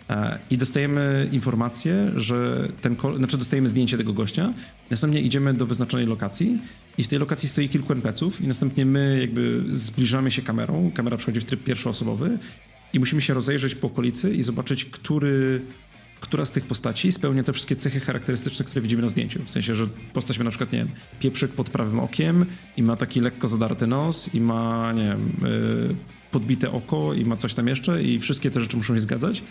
[0.10, 4.54] E, I dostajemy informację, że ten, znaczy dostajemy zdjęcie tego gościa,
[4.90, 6.60] następnie idziemy do wyznaczonej lokacji
[6.98, 11.18] i w tej lokacji stoi kilku NPC-ów i następnie my jakby zbliżamy się kamerą, kamera
[11.18, 12.40] przechodzi w tryb pierwszoosobowy
[12.94, 15.62] i musimy się rozejrzeć po okolicy i zobaczyć, który
[16.20, 19.44] która z tych postaci spełnia te wszystkie cechy charakterystyczne, które widzimy na zdjęciu.
[19.44, 20.90] W sensie, że postać ma na przykład, nie wiem,
[21.20, 22.46] pieprzyk pod prawym okiem
[22.78, 25.96] i ma taki lekko zadarty nos i ma, nie wiem, yy,
[26.32, 29.44] podbite oko i ma coś tam jeszcze i wszystkie te rzeczy muszą się zgadzać.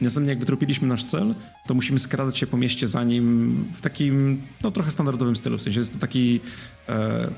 [0.00, 1.34] Następnie jak wytropiliśmy nasz cel,
[1.66, 5.58] to musimy skradać się po mieście za nim w takim, no trochę standardowym stylu.
[5.58, 6.40] W sensie jest to taki...
[6.88, 7.30] E,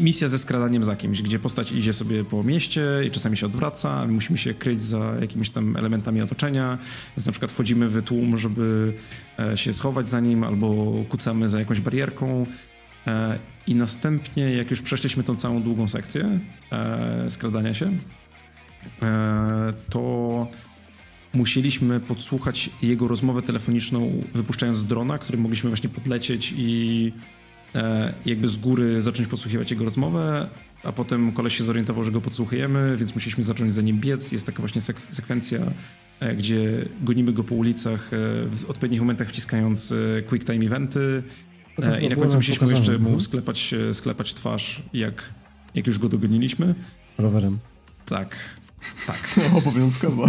[0.00, 4.06] misja ze skradaniem za kimś, gdzie postać idzie sobie po mieście i czasami się odwraca,
[4.06, 6.78] musimy się kryć za jakimiś tam elementami otoczenia.
[7.16, 8.92] Więc na przykład wchodzimy w tłum, żeby
[9.38, 12.46] e, się schować za nim, albo kucamy za jakąś barierką.
[13.06, 16.40] E, I następnie, jak już przeszliśmy tą całą długą sekcję
[17.28, 17.92] skradania się,
[19.90, 20.46] to
[21.34, 27.45] musieliśmy podsłuchać jego rozmowę telefoniczną, wypuszczając drona, którym mogliśmy właśnie podlecieć i E,
[28.26, 30.48] jakby z góry zacząć podsłuchiwać jego rozmowę,
[30.84, 34.32] a potem koleś się zorientował, że go podsłuchujemy, więc musieliśmy zacząć za nim biec.
[34.32, 35.58] Jest taka właśnie sek sekwencja,
[36.20, 38.16] e, gdzie gonimy go po ulicach, e,
[38.50, 39.94] w odpowiednich momentach wciskając
[40.26, 41.22] quick time eventy
[41.78, 45.32] no i na końcu musieliśmy jeszcze mu sklepać, sklepać twarz, jak,
[45.74, 46.74] jak już go dogoniliśmy.
[47.18, 47.58] Rowerem.
[48.06, 48.36] Tak.
[49.06, 49.36] Tak.
[49.36, 50.26] No, obowiązkowo.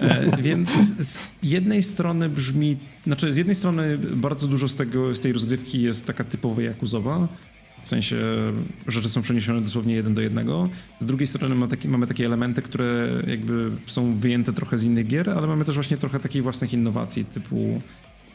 [0.00, 2.76] E, więc z jednej strony brzmi,
[3.06, 7.28] znaczy z jednej strony bardzo dużo z, tego, z tej rozgrywki jest taka typowa jakuzowa,
[7.82, 8.16] w sensie
[8.86, 10.68] rzeczy są przeniesione dosłownie jeden do jednego.
[11.00, 15.06] Z drugiej strony ma taki, mamy takie elementy, które jakby są wyjęte trochę z innych
[15.06, 17.80] gier, ale mamy też właśnie trochę takich własnych innowacji, typu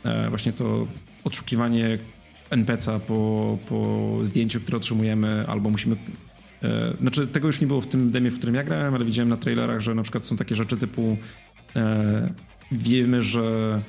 [0.04, 0.88] e, właśnie to
[1.24, 1.98] odszukiwanie
[2.50, 5.96] NPC-a po, po zdjęciu, które otrzymujemy, albo musimy
[7.02, 9.38] znaczy, tego już nie było w tym demie, w którym ja grałem, ale widziałem na
[9.38, 11.18] trailerach, że na przykład są takie rzeczy typu
[11.76, 12.34] e,
[12.72, 13.82] wiemy, że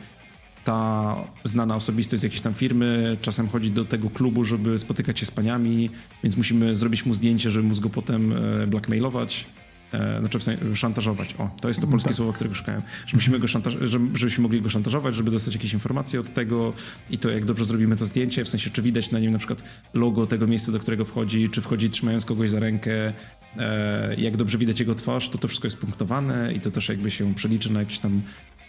[0.64, 5.26] ta znana osobistość z jakiejś tam firmy czasem chodzi do tego klubu, żeby spotykać się
[5.26, 5.90] z paniami,
[6.22, 9.46] więc musimy zrobić mu zdjęcie, żeby móc go potem e, blackmailować.
[9.92, 11.34] E, znaczy w sensie, szantażować.
[11.38, 12.16] O, to jest to polskie tak.
[12.16, 12.82] słowo, którego szukałem.
[13.06, 13.76] Że musimy go szantaż,
[14.14, 16.72] żebyśmy mogli go szantażować, żeby dostać jakieś informacje od tego
[17.10, 19.64] i to jak dobrze zrobimy to zdjęcie, w sensie czy widać na nim na przykład
[19.94, 23.12] logo tego miejsca, do którego wchodzi, czy wchodzi trzymając kogoś za rękę,
[23.56, 27.10] e, jak dobrze widać jego twarz, to to wszystko jest punktowane i to też jakby
[27.10, 28.22] się przeliczy na jakieś tam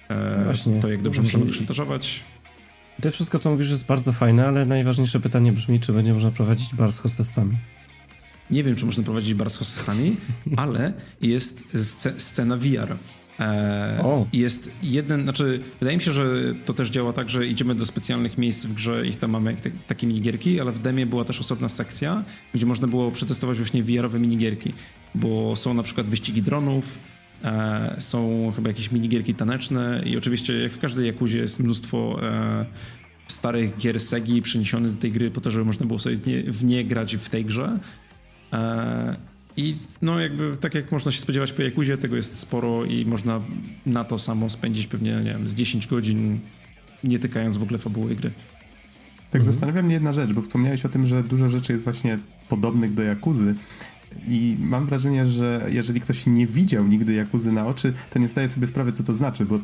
[0.10, 0.82] e, Właśnie.
[0.82, 1.40] to, jak dobrze Właśnie.
[1.40, 2.24] możemy go szantażować.
[3.02, 6.76] To wszystko, co mówisz, jest bardzo fajne, ale najważniejsze pytanie brzmi, czy będzie można prowadzić
[6.76, 7.58] bar z hostessami.
[8.52, 10.16] Nie wiem, czy można prowadzić bar z hostessami,
[10.58, 11.64] ale jest
[12.18, 12.98] scena VR.
[13.40, 16.26] E, jest jeden, znaczy wydaje mi się, że
[16.66, 19.72] to też działa tak, że idziemy do specjalnych miejsc w grze i tam mamy te,
[19.88, 22.24] takie minigierki, ale w demie była też osobna sekcja,
[22.54, 24.74] gdzie można było przetestować właśnie VR-owe minigierki,
[25.16, 26.98] bo są na przykład wyścigi dronów,
[27.44, 32.66] e, są chyba jakieś minigierki taneczne i oczywiście jak w każdej Jakuzie jest mnóstwo e,
[33.28, 36.44] starych gier Segi przeniesionych do tej gry po to, żeby można było sobie w nie,
[36.44, 37.80] w nie grać w tej grze.
[38.56, 39.16] E,
[39.58, 43.42] I no jakby tak jak można się spodziewać po Jakuzie, tego jest sporo i można
[43.86, 46.40] na to samo spędzić pewnie, nie wiem, z 10 godzin,
[47.04, 48.32] nie tykając w ogóle fabuły gry.
[49.32, 49.54] Tak mhm.
[49.54, 52.20] zastanawia mnie jedna rzecz, bo wspomniałeś o tym, że dużo rzeczy jest właśnie
[52.50, 53.56] podobnych do Jakuzy,
[54.28, 58.50] i mam wrażenie, że jeżeli ktoś nie widział nigdy Jakuzy na oczy, to nie zdaje
[58.50, 59.60] sobie sprawy, co to znaczy, bo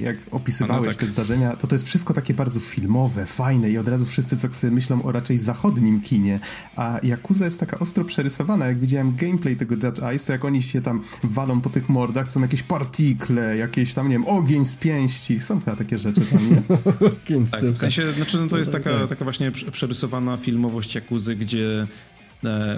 [0.00, 1.00] jak opisywałeś no tak.
[1.00, 4.52] te zdarzenia, to to jest wszystko takie bardzo filmowe, fajne i od razu wszyscy co
[4.52, 6.40] sobie myślą o raczej zachodnim kinie,
[6.76, 8.66] a Jakuza jest taka ostro przerysowana.
[8.66, 12.32] Jak widziałem gameplay tego Judge Eyes, to jak oni się tam walą po tych mordach,
[12.32, 16.50] są jakieś partikle, jakieś tam, nie wiem, ogień z pięści, są chyba takie rzeczy tam,
[16.50, 16.62] nie?
[17.50, 21.86] tak, w sensie, znaczy, no to jest taka, taka właśnie przerysowana filmowość Jakuzy, gdzie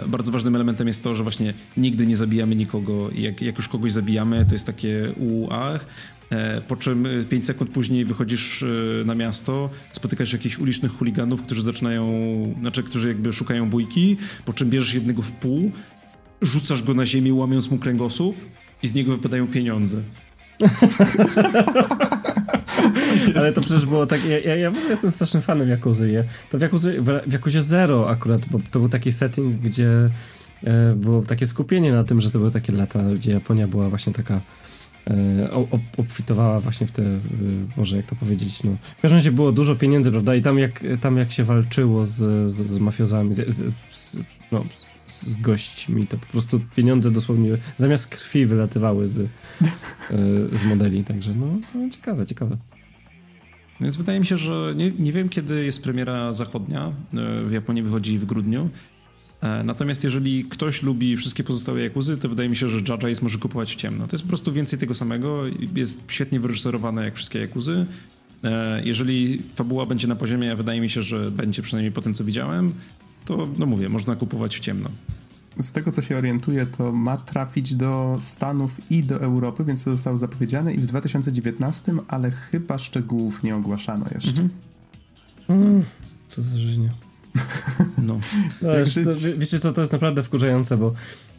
[0.07, 3.11] bardzo ważnym elementem jest to, że właśnie nigdy nie zabijamy nikogo.
[3.15, 5.87] Jak, jak już kogoś zabijamy, to jest takie uach,
[6.31, 8.67] e, po czym 5 sekund później wychodzisz e,
[9.05, 12.07] na miasto, spotykasz jakichś ulicznych chuliganów, którzy zaczynają,
[12.61, 15.71] znaczy, którzy jakby szukają bójki, po czym bierzesz jednego w pół,
[16.43, 18.37] rzucasz go na ziemię, łamiąc mu kręgosłup
[18.83, 20.01] i z niego wypadają pieniądze.
[23.37, 26.25] Ale to przecież było tak, ja, ja, w ogóle jestem strasznym fanem Jakuzy.
[26.51, 30.11] To w, Jakuzy, w Jakuzie Zero akurat, bo to był taki setting, gdzie
[30.65, 34.13] e, było takie skupienie na tym, że to były takie lata, gdzie Japonia była właśnie
[34.13, 34.41] taka
[35.11, 35.51] e,
[35.97, 37.19] obfitowała właśnie w te, e,
[37.77, 38.77] może jak to powiedzieć, no.
[38.99, 40.35] W każdym razie było dużo pieniędzy, prawda?
[40.35, 44.17] I tam jak, tam jak się walczyło z, z, z mafiozami, z, z,
[44.53, 49.31] no, z gośćmi, to po prostu pieniądze dosłownie zamiast krwi wylatywały z,
[50.53, 52.57] z modeli, także no, no ciekawe, ciekawe.
[53.81, 56.93] Więc wydaje mi się, że nie, nie wiem, kiedy jest premiera zachodnia.
[57.45, 58.71] W Japonii wychodzi w grudniu.
[59.41, 63.23] E, natomiast jeżeli ktoś lubi wszystkie pozostałe Jakuzy, to wydaje mi się, że Jaja jest
[63.23, 64.07] może kupować w ciemno.
[64.07, 65.43] To jest po prostu więcej tego samego.
[65.75, 67.87] Jest świetnie wyreżyserowane jak wszystkie Jakuzy.
[68.45, 72.25] E, jeżeli fabuła będzie na poziomie, wydaje mi się, że będzie przynajmniej po tym, co
[72.25, 72.73] widziałem,
[73.27, 74.91] to no mówię, można kupować w ciemno.
[75.61, 79.91] Z tego, co się orientuję, to ma trafić do Stanów i do Europy, więc to
[79.91, 84.43] zostało zapowiedziane i w 2019, ale chyba szczegółów nie ogłaszano jeszcze.
[84.43, 84.51] Mhm.
[85.49, 85.85] Mm,
[86.29, 86.91] co za żyźnia.
[87.99, 88.19] No.
[88.63, 88.73] no
[89.05, 90.95] to, wiecie co, to jest naprawdę wkurzające, bo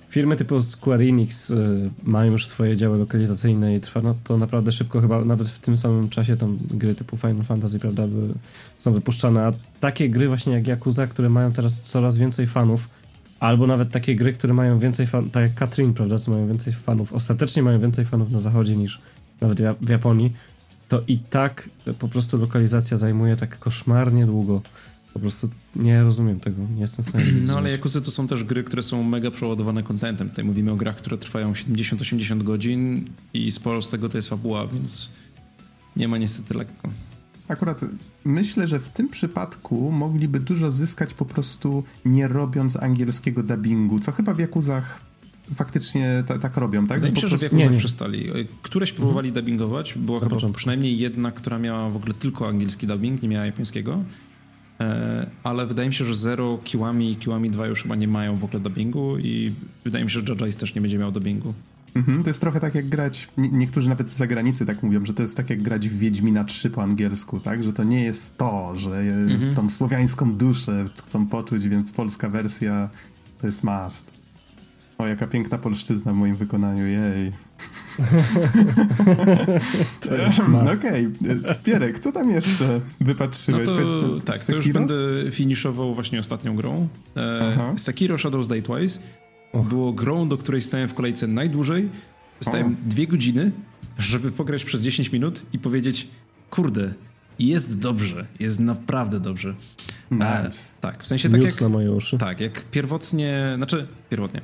[0.10, 4.72] firmy typu Square Enix y, mają już swoje działy lokalizacyjne i trwa no, to naprawdę
[4.72, 8.04] szybko, chyba nawet w tym samym czasie tam gry typu Final Fantasy, prawda,
[8.78, 12.90] są wypuszczane, a takie gry właśnie jak Yakuza, które mają teraz coraz więcej fanów,
[13.40, 16.74] albo nawet takie gry, które mają więcej fanów, tak jak Katrin, prawda, co mają więcej
[16.74, 19.02] fanów, ostatecznie mają więcej fanów na zachodzie niż
[19.42, 20.34] nawet w Japonii,
[20.88, 21.70] to i tak
[22.00, 24.62] po prostu lokalizacja zajmuje tak koszmarnie długo.
[25.18, 28.44] Po prostu nie rozumiem tego, nie jestem w stanie No ale Jakuzy to są też
[28.44, 30.30] gry, które są mega przeładowane kontentem.
[30.30, 34.68] Tutaj mówimy o grach, które trwają 70-80 godzin i sporo z tego to jest fabuła,
[34.68, 35.10] więc
[35.96, 36.90] nie ma niestety lekko.
[37.48, 37.82] Akurat
[38.26, 44.12] myślę, że w tym przypadku mogliby dużo zyskać po prostu nie robiąc angielskiego dubbingu, co
[44.12, 45.02] chyba w Jakuzach
[45.56, 46.98] faktycznie tak robią, tak?
[46.98, 47.80] Wydaje mi się, że w Jakuzach nie, nie.
[47.80, 48.30] przestali.
[48.62, 49.46] Któreś próbowali mhm.
[49.46, 50.58] dubbingować, była Na chyba początku.
[50.58, 54.04] przynajmniej jedna, która miała w ogóle tylko angielski dubbing, nie miała japońskiego.
[54.80, 58.38] E, ale wydaje mi się, że Zero, Kiwami i Kiwami 2 już chyba nie mają
[58.38, 59.54] w ogóle dubbingu i
[59.86, 61.54] wydaje mi się, że Judge też nie będzie miał dubbingu.
[61.96, 65.22] Mhm, to jest trochę tak jak grać, niektórzy nawet z zagranicy tak mówią, że to
[65.22, 67.64] jest tak jak grać w Wiedźmina 3 po angielsku, tak?
[67.64, 69.54] Że to nie jest to, że mhm.
[69.54, 72.90] tą słowiańską duszę chcą poczuć, więc polska wersja
[73.42, 74.17] to jest must.
[74.98, 77.32] O, jaka piękna polszczyzna w moim wykonaniu, jej.
[80.78, 81.54] Okej, okay.
[81.54, 83.68] Spierek, co tam jeszcze wypatrzyłeś?
[83.68, 84.96] No to, tak, to już będę
[85.32, 86.88] finiszował właśnie ostatnią grą.
[87.16, 89.00] E, Sekiro Shadows Die Twice
[89.54, 89.68] Och.
[89.68, 91.90] było grą, do której stałem w kolejce najdłużej.
[92.42, 92.90] Stałem o.
[92.90, 93.52] dwie godziny,
[93.98, 96.08] żeby pograć przez 10 minut i powiedzieć,
[96.50, 96.94] kurde,
[97.40, 99.56] jest dobrze, jest naprawdę dobrze.
[100.12, 100.78] Nice.
[100.78, 101.62] E, tak, w sensie tak jak...
[101.62, 102.18] na moje uszy.
[102.18, 104.42] Tak, jak pierwotnie, znaczy pierwotnie.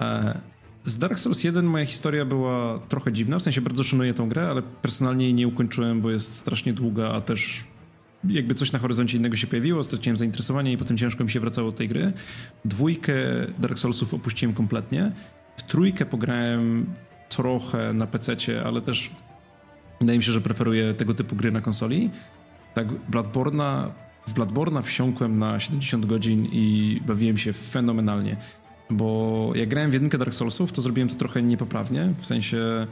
[0.00, 0.40] E,
[0.84, 4.48] z Dark Souls 1 moja historia była trochę dziwna, w sensie bardzo szanuję tą grę,
[4.50, 7.64] ale personalnie jej nie ukończyłem, bo jest strasznie długa, a też
[8.28, 11.70] jakby coś na horyzoncie innego się pojawiło, straciłem zainteresowanie i potem ciężko mi się wracało
[11.70, 12.12] do tej gry.
[12.64, 13.14] Dwójkę
[13.58, 15.12] Dark Soulsów opuściłem kompletnie.
[15.56, 16.86] W trójkę pograłem
[17.28, 19.10] trochę na PC, ale też
[20.00, 22.10] wydaje mi się, że preferuję tego typu gry na konsoli.
[22.74, 23.90] Tak, Bloodborne'a,
[24.26, 28.36] w Bloodborne'a wsiąkłem na 70 godzin i bawiłem się fenomenalnie.
[28.90, 32.86] Bo jak grałem w jedynkę Dark Soulsów, to zrobiłem to trochę niepoprawnie, w sensie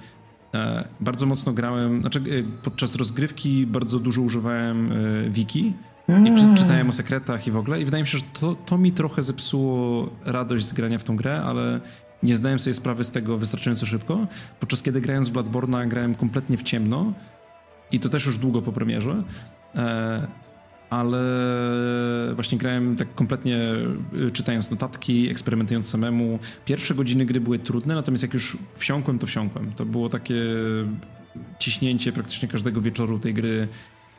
[0.54, 2.22] e, bardzo mocno grałem, znaczy e,
[2.62, 5.72] podczas rozgrywki bardzo dużo używałem e, wiki
[6.08, 7.80] i czy, czytałem o sekretach i w ogóle.
[7.80, 11.16] I wydaje mi się, że to, to mi trochę zepsuło radość z grania w tą
[11.16, 11.80] grę, ale
[12.22, 14.26] nie zdałem sobie sprawy z tego wystarczająco szybko,
[14.60, 17.12] podczas kiedy grając w Bloodborne'a grałem kompletnie w ciemno
[17.92, 19.22] i to też już długo po premierze,
[19.74, 20.26] e,
[20.94, 21.20] ale
[22.34, 23.58] właśnie grałem tak kompletnie
[24.26, 26.38] y, czytając notatki, eksperymentując samemu.
[26.64, 29.72] Pierwsze godziny gry były trudne, natomiast jak już wsiąkłem, to wsiąkłem.
[29.72, 30.44] To było takie
[31.58, 33.68] ciśnięcie praktycznie każdego wieczoru tej gry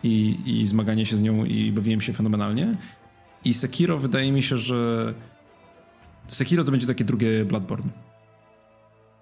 [0.03, 2.75] i, i zmaganie się z nią i bawiłem się fenomenalnie.
[3.45, 5.13] I Sekiro wydaje mi się, że
[6.27, 7.89] Sekiro to będzie takie drugie Bloodborne.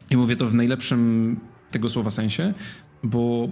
[0.10, 1.40] I mówię to w najlepszym
[1.72, 2.54] tego słowa sensie,
[3.04, 3.50] bo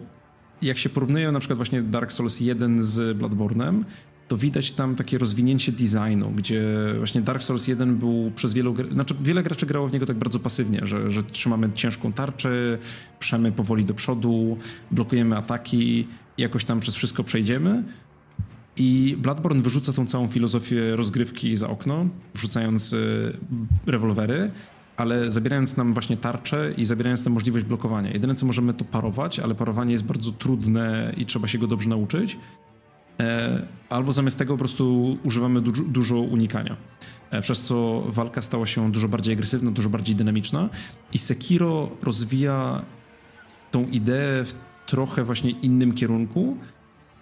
[0.62, 3.84] jak się porównuje na przykład właśnie Dark Souls 1 z Bloodborne'em,
[4.32, 6.64] to widać tam takie rozwinięcie designu, gdzie
[6.98, 10.40] właśnie Dark Souls 1 był przez wielu, znaczy wiele graczy grało w niego tak bardzo
[10.40, 12.78] pasywnie, że, że trzymamy ciężką tarczę,
[13.20, 14.58] przemy powoli do przodu,
[14.92, 16.08] blokujemy ataki,
[16.38, 17.84] jakoś tam przez wszystko przejdziemy.
[18.78, 23.38] I Bloodborne wyrzuca tą całą filozofię rozgrywki za okno, wrzucając y,
[23.86, 24.52] rewolwery,
[25.02, 28.12] ale zabierając nam właśnie tarczę i zabierając nam możliwość blokowania.
[28.12, 31.90] Jedyne co możemy to parować, ale parowanie jest bardzo trudne i trzeba się go dobrze
[31.90, 32.38] nauczyć.
[33.20, 36.76] E, albo zamiast tego po prostu używamy dużo, dużo unikania.
[37.32, 40.70] E, przez co walka stała się dużo bardziej agresywna, dużo bardziej dynamiczna
[41.14, 42.82] i Sekiro rozwija
[43.72, 44.56] tą ideę w
[44.86, 46.58] trochę właśnie innym kierunku,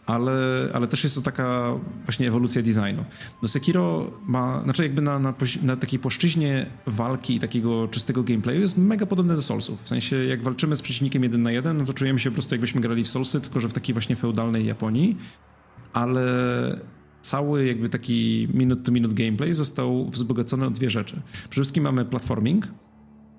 [0.09, 3.05] ale, ale też jest to taka właśnie ewolucja designu.
[3.41, 5.33] No Sekiro ma, znaczy jakby na, na,
[5.63, 9.83] na takiej płaszczyźnie walki i takiego czystego gameplayu jest mega podobne do Soulsów.
[9.83, 12.55] W sensie jak walczymy z przeciwnikiem jeden na jeden, no to czujemy się po prostu
[12.55, 15.17] jakbyśmy grali w Soulsy, tylko że w takiej właśnie feudalnej Japonii,
[15.93, 16.25] ale
[17.21, 21.21] cały jakby taki minute-to-minute gameplay został wzbogacony o dwie rzeczy.
[21.33, 22.67] Przede wszystkim mamy platforming.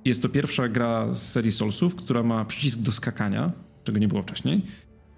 [0.05, 3.53] Jest to pierwsza gra z serii Soulsów, która ma przycisk do skakania,
[3.85, 4.63] czego nie było wcześniej.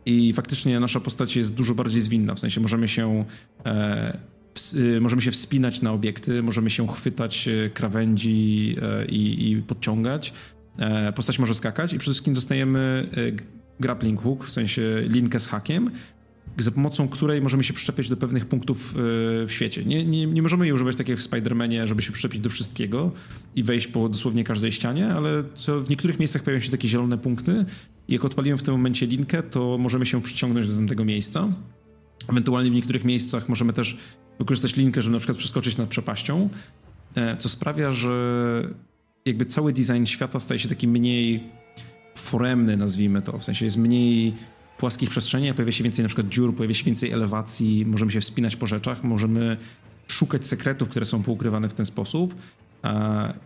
[0.06, 3.24] I faktycznie nasza postać jest dużo bardziej zwinna, w sensie możemy się,
[3.66, 4.18] e,
[4.54, 9.62] ws, e, możemy się wspinać na obiekty, możemy się chwytać e, krawędzi e, i, i,
[9.62, 10.32] podciągać.
[10.78, 13.42] E, postać może skakać i przede wszystkim dostajemy e,
[13.80, 15.90] grappling hook, w sensie linkę z hakiem,
[16.58, 19.84] za pomocą której możemy się przyczepiać do pewnych punktów w świecie.
[19.84, 23.12] Nie, nie, nie możemy jej używać tak jak w Spider-Manie, żeby się przyczepić do wszystkiego
[23.56, 27.18] i wejść po dosłownie każdej ścianie, ale co w niektórych miejscach pojawiają się takie zielone
[27.18, 27.64] punkty
[28.08, 31.48] jak odpaliłem w tym momencie linkę, to możemy się przyciągnąć do tamtego miejsca.
[32.28, 33.98] Ewentualnie w niektórych miejscach możemy też
[34.38, 36.48] wykorzystać linkę, żeby na przykład przeskoczyć nad przepaścią,
[37.14, 38.68] e, co sprawia, że
[39.26, 41.44] jakby cały design świata staje się taki mniej
[42.16, 43.38] foremny, nazwijmy to.
[43.38, 44.34] W sensie jest mniej
[44.78, 48.56] płaskich przestrzeni, pojawia się więcej na przykład dziur, pojawia się więcej elewacji, możemy się wspinać
[48.56, 49.56] po rzeczach, możemy
[50.08, 52.34] szukać sekretów, które są poukrywane w ten sposób.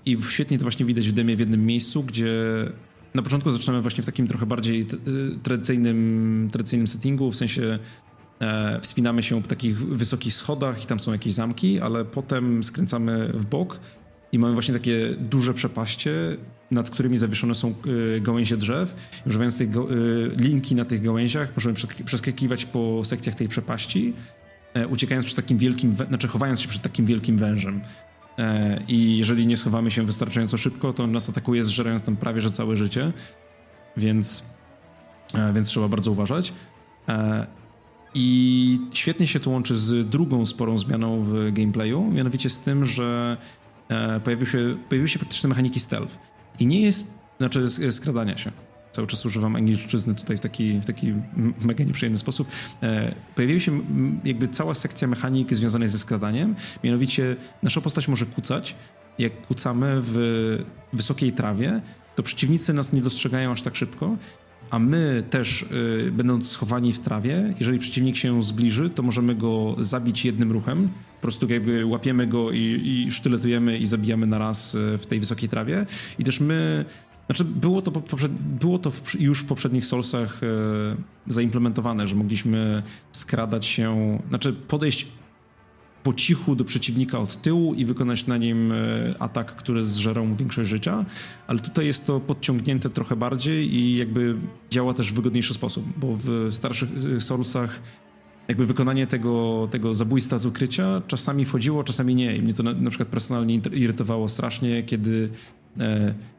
[0.07, 2.33] I świetnie to właśnie widać w demie w jednym miejscu, gdzie
[3.17, 7.79] na początku zaczynamy właśnie w takim trochę bardziej y, tradycyjnym, tradycyjnym settingu, w sensie
[8.41, 13.33] e, wspinamy się po takich wysokich schodach i tam są jakieś zamki, ale potem skręcamy
[13.35, 13.81] w bok
[14.33, 16.37] i mamy właśnie takie duże przepaście,
[16.71, 17.75] nad którymi zawieszone są
[18.17, 18.95] y, gałęzie drzew.
[19.27, 19.71] Używając tej y,
[20.37, 21.75] linki na tych gałęziach możemy
[22.05, 24.13] przeskakiwać po sekcjach tej przepaści,
[24.75, 27.81] e, uciekając przed takim wielkim, znaczy chowając się przed takim wielkim wężem.
[28.39, 32.41] E, I jeżeli nie schowamy się wystarczająco szybko, to on nas atakuje, zżerając tam prawie
[32.41, 33.13] że całe życie.
[33.97, 34.45] Więc,
[35.35, 36.53] e, więc trzeba bardzo uważać.
[37.09, 37.47] E,
[38.15, 43.37] I świetnie się to łączy z drugą sporą zmianą w gameplayu, mianowicie z tym, że
[44.25, 46.19] pojawiły się, pojawiły się faktyczne mechaniki stealth.
[46.61, 48.53] I nie jest, znaczy skradania się
[48.93, 51.15] cały czas używam angielszczyzny tutaj w taki, w taki
[51.61, 52.49] mega nieprzyjemny sposób.
[52.83, 53.81] E, pojawiła się
[54.25, 56.55] jakby cała sekcja mechaniki związanej ze skradaniem.
[56.85, 58.75] Mianowicie nasza postać może kucać.
[59.19, 61.81] Jak kucamy w wysokiej trawie,
[62.15, 64.17] to przeciwnicy nas nie dostrzegają aż tak szybko,
[64.71, 69.77] a my też, y, będąc schowani w trawie, jeżeli przeciwnik się zbliży, to możemy go
[69.79, 70.89] zabić jednym ruchem.
[71.15, 75.21] Po prostu jakby łapiemy go i, i sztyletujemy i zabijamy na raz y, w tej
[75.21, 75.87] wysokiej trawie.
[76.19, 76.85] I też my
[77.27, 77.93] znaczy, było to,
[78.39, 80.47] było to już w poprzednich Soulsach e,
[81.27, 82.83] zaimplementowane, że mogliśmy
[83.13, 85.07] skradać się, znaczy podejść
[86.03, 88.77] po cichu do przeciwnika od tyłu i wykonać na nim e,
[89.19, 91.05] atak, który zżerał mu większość życia,
[91.47, 94.37] ale tutaj jest to podciągnięte trochę bardziej i jakby
[94.71, 97.83] działa też w wygodniejszy sposób, bo w starszych e, Soulsach
[98.49, 102.37] jakby wykonanie tego, tego zabójstwa z ukrycia czasami wchodziło, czasami nie.
[102.37, 105.31] I mnie to na, na przykład personalnie irytowało strasznie, kiedy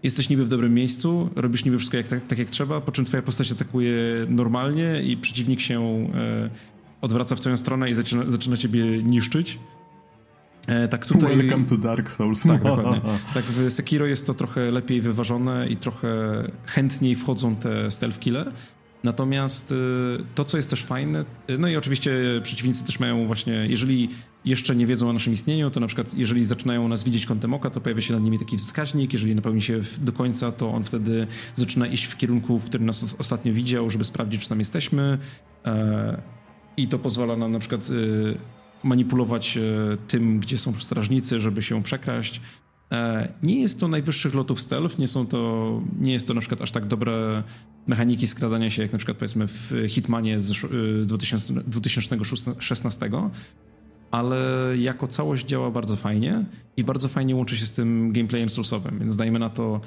[0.03, 3.05] jesteś niby w dobrym miejscu, robisz niby wszystko jak, tak, tak, jak trzeba, po czym
[3.05, 3.93] twoja postać atakuje
[4.29, 6.49] normalnie i przeciwnik się e,
[7.01, 9.59] odwraca w twoją stronę i zaczyna, zaczyna ciebie niszczyć.
[10.67, 11.37] E, tak tutaj...
[11.37, 12.43] Welcome to Dark Souls.
[12.43, 13.01] Tak, dokładnie.
[13.33, 16.07] Tak w Sekiro jest to trochę lepiej wyważone i trochę
[16.65, 18.51] chętniej wchodzą te stealth kille.
[19.07, 19.73] Natomiast
[20.35, 21.25] to, co jest też fajne,
[21.59, 22.11] no i oczywiście
[22.43, 24.09] przeciwnicy też mają właśnie, jeżeli
[24.45, 27.69] jeszcze nie wiedzą o naszym istnieniu, to na przykład jeżeli zaczynają nas widzieć kątem oka,
[27.69, 31.27] to pojawia się nad nimi taki wskaźnik, jeżeli napełni się do końca, to on wtedy
[31.55, 35.17] zaczyna iść w kierunku, w którym nas ostatnio widział, żeby sprawdzić, czy tam jesteśmy
[35.65, 36.21] e,
[36.77, 37.89] i to pozwala nam na przykład
[38.83, 39.61] manipulować e,
[40.07, 42.41] tym, gdzie są strażnicy, żeby się przekraść.
[43.43, 46.71] Nie jest to najwyższych lotów stealth, nie, są to, nie jest to na przykład aż
[46.71, 47.43] tak dobre
[47.87, 50.51] mechaniki skradania się, jak na przykład powiedzmy w Hitmanie z
[51.07, 53.09] 2000, 2016,
[54.11, 54.37] ale
[54.77, 56.45] jako całość działa bardzo fajnie
[56.77, 59.81] i bardzo fajnie łączy się z tym gameplayem source'owym, więc dajmy na to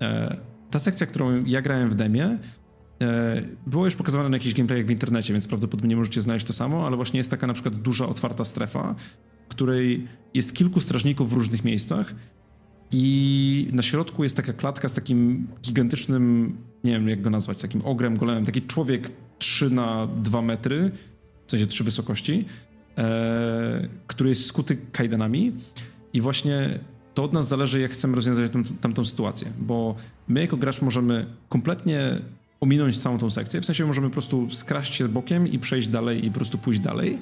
[0.00, 0.36] e,
[0.70, 2.38] ta sekcja, którą ja grałem w demie,
[3.02, 6.86] e, było już pokazywane na jakichś gameplayach w internecie, więc prawdopodobnie możecie znaleźć to samo,
[6.86, 8.94] ale właśnie jest taka na przykład duża, otwarta strefa,
[9.48, 12.14] w której jest kilku strażników w różnych miejscach
[12.92, 17.82] i na środku jest taka klatka z takim gigantycznym, nie wiem jak go nazwać, takim
[17.84, 20.90] ogrem, golemem, taki człowiek 3 na 2 metry,
[21.46, 22.44] w sensie 3 wysokości,
[22.98, 25.52] e, który jest skuty kajdanami.
[26.12, 26.78] I właśnie
[27.14, 29.94] to od nas zależy, jak chcemy rozwiązać tam, tamtą sytuację, bo
[30.28, 32.20] my jako gracz możemy kompletnie
[32.60, 36.26] ominąć całą tą sekcję, w sensie możemy po prostu skraść się bokiem i przejść dalej
[36.26, 37.18] i po prostu pójść dalej,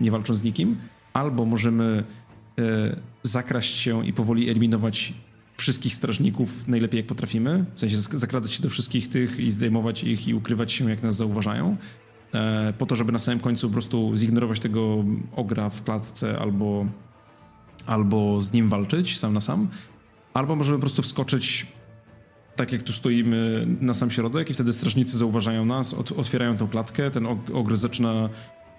[0.00, 0.76] nie walcząc z nikim,
[1.12, 2.04] albo możemy
[3.22, 5.14] zakraść się i powoli eliminować
[5.56, 10.28] wszystkich strażników najlepiej jak potrafimy, w sensie zakradać się do wszystkich tych i zdejmować ich
[10.28, 11.76] i ukrywać się jak nas zauważają,
[12.34, 15.04] e, po to, żeby na samym końcu po prostu zignorować tego
[15.36, 16.86] ogra w klatce albo,
[17.86, 19.68] albo z nim walczyć sam na sam,
[20.34, 21.66] albo możemy po prostu wskoczyć
[22.56, 27.10] tak jak tu stoimy na sam środek i wtedy strażnicy zauważają nas, otwierają tą klatkę,
[27.10, 28.28] ten ogr zaczyna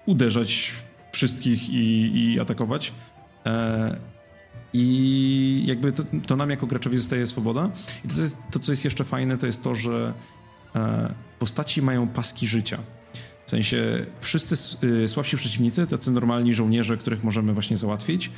[0.06, 0.72] uderzać
[1.12, 2.92] wszystkich i, i atakować.
[3.46, 3.96] E,
[4.72, 7.70] I jakby to, to, nam jako graczowi zostaje swoboda.
[8.04, 10.12] I to, jest, to, co jest jeszcze fajne, to jest to, że
[10.76, 12.78] e, postaci mają paski życia.
[13.46, 18.30] W sensie wszyscy y, słabsi przeciwnicy, tacy normalni żołnierze, których możemy właśnie załatwić,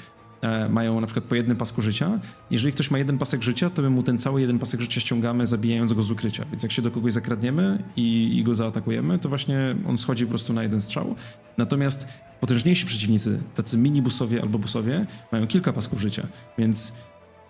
[0.70, 2.20] mają na przykład po jednym pasku życia.
[2.50, 5.46] Jeżeli ktoś ma jeden pasek życia, to my mu ten cały jeden pasek życia ściągamy,
[5.46, 6.44] zabijając go z ukrycia.
[6.50, 10.30] Więc jak się do kogoś zakradniemy i, i go zaatakujemy, to właśnie on schodzi po
[10.30, 11.14] prostu na jeden strzał.
[11.58, 12.08] Natomiast
[12.40, 16.26] potężniejsi przeciwnicy, tacy minibusowie albo busowie, mają kilka pasków życia.
[16.58, 16.92] Więc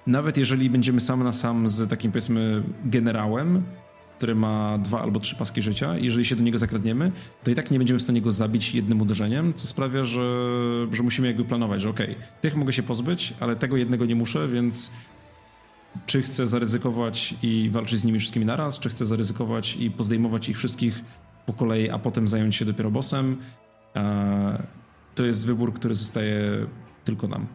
[0.07, 3.63] nawet jeżeli będziemy sam na sam z takim powiedzmy generałem,
[4.19, 7.13] który ma dwa albo trzy paski życia jeżeli się do niego zakradniemy,
[7.45, 10.47] to i tak nie będziemy w stanie go zabić jednym uderzeniem, co sprawia, że,
[10.93, 14.17] że musimy jakby planować, że okej, okay, tych mogę się pozbyć, ale tego jednego nie
[14.17, 14.91] muszę, więc
[16.07, 20.57] czy chcę zaryzykować i walczyć z nimi wszystkimi naraz, czy chcę zaryzykować i pozdejmować ich
[20.57, 21.05] wszystkich
[21.47, 23.37] po kolei, a potem zająć się dopiero bossem,
[25.15, 26.67] to jest wybór, który zostaje
[27.05, 27.47] tylko nam.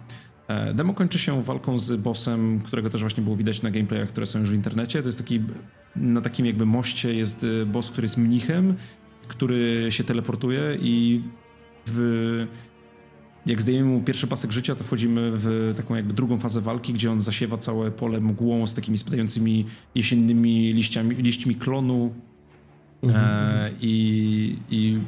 [0.47, 4.25] E, demo kończy się walką z bossem, którego też właśnie było widać na gameplayach, które
[4.25, 5.01] są już w internecie.
[5.01, 5.41] To jest taki,
[5.95, 8.75] na takim jakby moście jest e, boss, który jest mnichem,
[9.27, 11.21] który się teleportuje i
[11.87, 12.47] w,
[13.45, 17.11] jak zdejmiemy mu pierwszy pasek życia, to wchodzimy w taką jakby drugą fazę walki, gdzie
[17.11, 19.65] on zasiewa całe pole mgłą z takimi spadającymi
[19.95, 22.13] jesiennymi liściami, liśćmi klonu
[23.03, 23.25] mhm.
[23.25, 24.99] e, i, i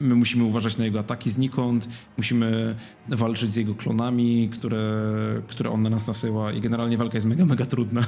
[0.00, 2.76] My musimy uważać na jego ataki znikąd, musimy
[3.08, 5.02] walczyć z jego klonami, które,
[5.48, 8.06] które on na nas nasyła i generalnie walka jest mega, mega trudna.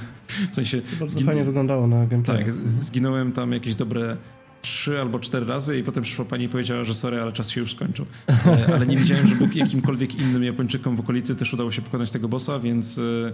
[0.50, 0.82] W sensie...
[0.82, 2.44] To bardzo fajnie wyglądało na gameplay.
[2.44, 4.16] Tak, zginąłem tam jakieś dobre
[4.62, 7.60] trzy albo cztery razy i potem przyszła pani i powiedziała, że sorry, ale czas się
[7.60, 8.06] już skończył.
[8.46, 12.28] E, ale nie widziałem, żeby jakimkolwiek innym Japończykom w okolicy też udało się pokonać tego
[12.28, 13.32] bossa, więc e,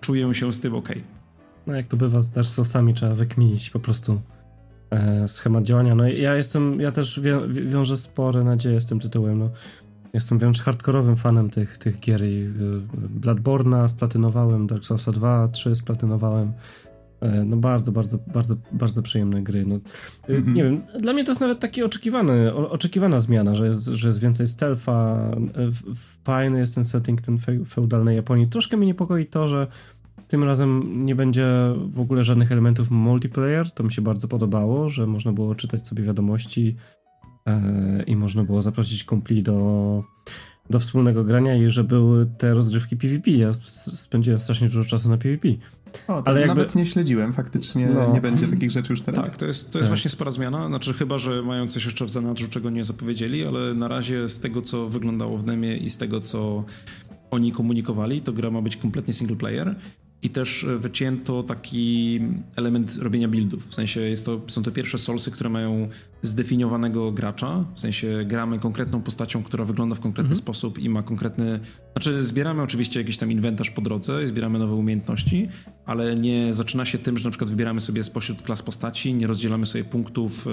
[0.00, 0.88] czuję się z tym ok.
[1.66, 4.20] No jak to bywa z Dark Soulsami, trzeba wykminić po prostu
[5.26, 5.94] schemat działania.
[5.94, 9.38] No ja jestem, ja też wią, wiążę spore nadzieje z tym tytułem.
[9.38, 9.50] No.
[10.14, 12.50] Jestem wręcz hardkorowym fanem tych, tych gier i e,
[13.20, 16.52] Bloodborne'a splatynowałem, Dark Souls 2, 3 splatynowałem.
[17.20, 19.66] E, no bardzo, bardzo, bardzo, bardzo przyjemne gry.
[19.66, 19.78] No,
[20.28, 20.54] mhm.
[20.54, 24.20] Nie wiem, dla mnie to jest nawet taki oczekiwany, oczekiwana zmiana, że jest, że jest
[24.20, 25.30] więcej stealtha.
[26.24, 28.46] Fajny jest ten setting, ten feudalnej Japonii.
[28.46, 29.66] Troszkę mnie niepokoi to, że
[30.28, 31.46] tym razem nie będzie
[31.90, 33.70] w ogóle żadnych elementów multiplayer.
[33.70, 36.76] To mi się bardzo podobało, że można było czytać sobie wiadomości
[37.46, 40.02] e, i można było zaprosić kumpli do,
[40.70, 43.30] do wspólnego grania i że były te rozgrywki PvP.
[43.30, 45.48] Ja spędziłem strasznie dużo czasu na PvP.
[46.08, 46.54] O, Ale jakby...
[46.54, 48.12] nawet nie śledziłem, faktycznie no.
[48.12, 49.30] nie będzie takich rzeczy już teraz.
[49.30, 49.88] Tak, to jest, to jest tak.
[49.88, 53.74] właśnie spora zmiana, znaczy chyba, że mają coś jeszcze w zanadrzu, czego nie zapowiedzieli, ale
[53.74, 56.64] na razie z tego, co wyglądało w Nemie i z tego, co
[57.30, 59.74] oni komunikowali, to gra ma być kompletnie single player
[60.22, 62.20] i też e, wycięto taki
[62.56, 63.66] element robienia buildów.
[63.68, 65.88] W sensie jest to, są to pierwsze solsy, które mają
[66.22, 67.64] zdefiniowanego gracza.
[67.74, 70.38] W sensie gramy konkretną postacią, która wygląda w konkretny mhm.
[70.38, 71.60] sposób i ma konkretny.
[71.92, 75.48] Znaczy, zbieramy oczywiście jakiś tam inwentarz po drodze, zbieramy nowe umiejętności,
[75.86, 79.66] ale nie zaczyna się tym, że na przykład wybieramy sobie spośród klas postaci, nie rozdzielamy
[79.66, 80.46] sobie punktów,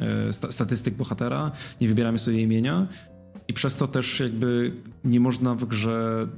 [0.00, 2.88] e, e, statystyk bohatera, nie wybieramy sobie imienia.
[3.48, 4.72] I przez to też jakby
[5.04, 6.28] nie można w grze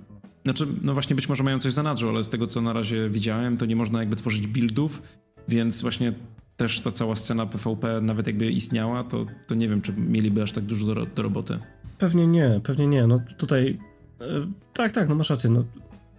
[0.44, 3.10] znaczy, no właśnie być może mają coś za nadrzu, ale z tego co na razie
[3.10, 5.02] widziałem, to nie można jakby tworzyć buildów,
[5.48, 6.12] więc właśnie
[6.56, 10.52] też ta cała scena PvP nawet jakby istniała, to, to nie wiem, czy mieliby aż
[10.52, 11.58] tak dużo do, do roboty.
[11.98, 13.06] Pewnie nie, pewnie nie.
[13.06, 13.78] No tutaj
[14.20, 14.24] e,
[14.72, 15.50] tak, tak, no masz rację.
[15.50, 15.64] No,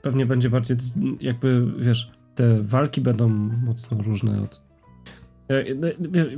[0.02, 0.78] pewnie będzie bardziej
[1.20, 3.30] jakby, wiesz, te walki będą
[3.66, 4.62] mocno różne od...
[5.48, 5.88] E, no,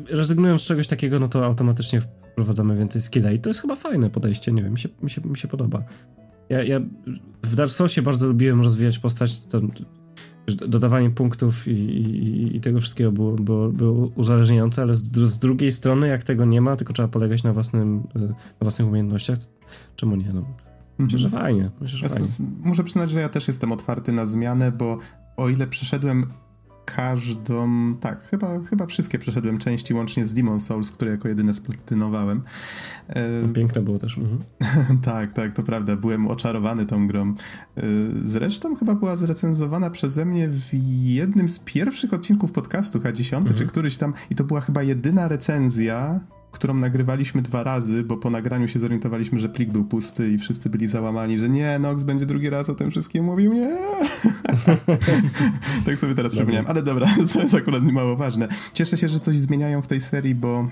[0.10, 4.10] rezygnując z czegoś takiego, no to automatycznie wprowadzamy więcej skilla i to jest chyba fajne
[4.10, 5.84] podejście, nie wiem, mi się, mi się, mi się podoba.
[6.50, 6.80] Ja, ja
[7.44, 9.42] w Dark Soulsie bardzo lubiłem rozwijać postać,
[10.48, 15.72] dodawanie punktów i, i, i, tego wszystkiego było, było, było uzależniające, ale z, z, drugiej
[15.72, 19.38] strony, jak tego nie ma, tylko trzeba polegać na, własnym, na własnych umiejętnościach,
[19.96, 20.34] czemu nie?
[20.34, 20.46] No,
[20.98, 21.44] myślę, że mhm.
[21.44, 21.72] fajnie.
[21.82, 22.28] Myślę, że ja fajnie.
[22.64, 24.98] Muszę przyznać, że ja też jestem otwarty na zmianę, bo
[25.38, 26.34] o ile przeszedłem
[26.86, 32.42] każdą, tak, chyba, chyba wszystkie przeszedłem części, łącznie z Demon Souls, które jako jedyne splatynowałem.
[33.08, 34.18] E, piękne było też.
[34.18, 34.44] Mhm.
[35.02, 35.96] tak, tak, to prawda.
[35.96, 37.36] Byłem oczarowany tą grą.
[37.78, 37.82] E,
[38.22, 40.70] zresztą chyba była zrecenzowana przeze mnie w
[41.04, 43.58] jednym z pierwszych odcinków podcastu H10, mhm.
[43.58, 46.20] czy któryś tam, i to była chyba jedyna recenzja
[46.54, 50.70] którą nagrywaliśmy dwa razy, bo po nagraniu się zorientowaliśmy, że plik był pusty i wszyscy
[50.70, 53.78] byli załamani, że nie, Nox będzie drugi raz o tym wszystkim mówił, nie.
[55.86, 58.48] tak sobie teraz przypomniałem, ale dobra, to jest akurat mało ważne.
[58.74, 60.68] Cieszę się, że coś zmieniają w tej serii, bo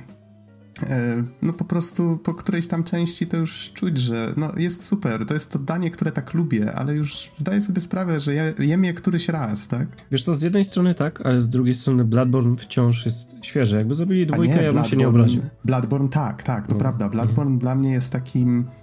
[1.41, 5.33] no po prostu po którejś tam części to już czuć, że no jest super, to
[5.33, 8.93] jest to danie, które tak lubię, ale już zdaję sobie sprawę, że ja jem je
[8.93, 9.87] któryś raz, tak?
[10.11, 13.77] Wiesz to z jednej strony tak, ale z drugiej strony Bloodborne wciąż jest świeży.
[13.77, 15.41] Jakby zrobili dwójkę, nie, ja bym się nie obraził.
[15.65, 16.79] Bloodborne tak, tak, to no.
[16.79, 17.09] prawda.
[17.09, 17.59] Bloodborne mhm.
[17.59, 18.80] dla mnie jest takim e,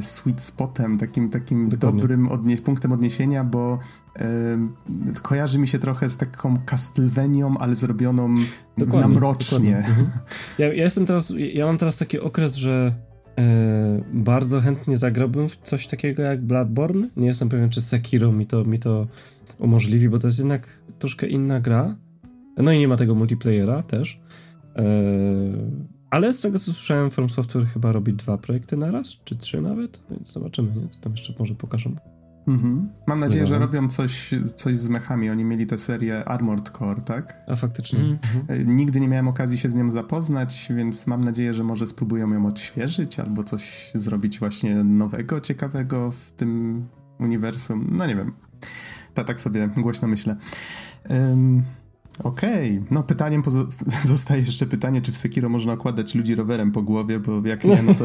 [0.00, 3.78] sweet spotem, takim, takim dobrym odnie punktem odniesienia, bo
[4.16, 8.34] y, kojarzy mi się trochę z taką Castlevanią, ale zrobioną
[8.78, 9.76] dokładnie, na mrocznie.
[9.76, 10.10] Mhm.
[10.58, 12.94] Ja, ja, jestem teraz, ja mam teraz taki okres, że
[13.38, 17.08] e, bardzo chętnie zagrałbym w coś takiego jak Bloodborne.
[17.16, 19.06] Nie jestem pewien, czy Sekiro mi to, mi to
[19.58, 20.68] umożliwi, bo to jest jednak
[20.98, 21.96] troszkę inna gra.
[22.56, 24.20] No i nie ma tego multiplayera też.
[24.76, 24.84] E,
[26.10, 29.60] ale z tego co słyszałem, From Software chyba robi dwa projekty na raz, czy trzy
[29.60, 30.88] nawet, więc zobaczymy, nie?
[30.88, 31.96] co tam jeszcze może pokażą.
[32.48, 32.88] Mhm.
[33.06, 35.30] Mam nadzieję, że robią coś, coś z mechami.
[35.30, 37.44] Oni mieli tę serię Armored Core, tak?
[37.48, 37.98] A faktycznie.
[37.98, 38.44] Mhm.
[38.48, 42.32] E, nigdy nie miałem okazji się z nią zapoznać, więc mam nadzieję, że może spróbują
[42.32, 46.82] ją odświeżyć albo coś zrobić właśnie nowego, ciekawego w tym
[47.18, 47.88] uniwersum.
[47.90, 48.32] No nie wiem.
[49.14, 50.36] Ta, tak sobie głośno myślę.
[51.08, 51.62] Um,
[52.24, 52.82] Okej, okay.
[52.90, 53.42] no pytaniem
[54.04, 57.82] zostaje jeszcze pytanie, czy w Sekiro można okładać ludzi rowerem po głowie, bo jak nie,
[57.82, 58.04] no to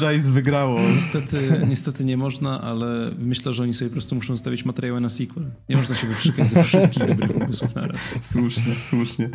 [0.00, 0.80] Jajais wygrało.
[0.94, 5.08] Niestety, niestety nie można, ale myślę, że oni sobie po prostu muszą stawić materiały na
[5.08, 5.44] sequel.
[5.68, 8.14] Nie można się wyprzykać ze wszystkich dobrych pomysłów naraz.
[8.32, 9.30] Słusznie, słusznie.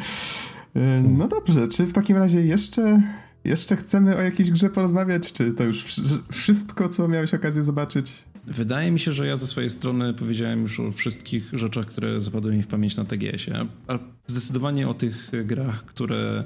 [0.75, 3.01] E, no dobrze, czy w takim razie jeszcze,
[3.43, 6.01] jeszcze chcemy o jakiejś grze porozmawiać, czy to już
[6.31, 8.25] wszystko, co miałeś okazję zobaczyć?
[8.47, 12.55] Wydaje mi się, że ja ze swojej strony powiedziałem już o wszystkich rzeczach, które zapadły
[12.55, 16.43] mi w pamięć na TGS-ie, a zdecydowanie o tych grach, które,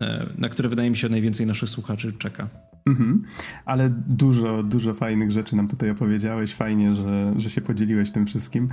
[0.00, 2.48] e, na które wydaje mi się najwięcej naszych słuchaczy czeka.
[2.86, 3.22] Mhm.
[3.64, 6.54] Ale dużo, dużo fajnych rzeczy nam tutaj opowiedziałeś.
[6.54, 8.68] Fajnie, że, że się podzieliłeś tym wszystkim.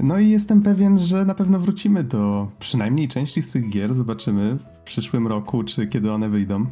[0.00, 3.94] No i jestem pewien, że na pewno wrócimy do przynajmniej części z tych gier.
[3.94, 6.66] Zobaczymy w przyszłym roku, czy kiedy one wyjdą.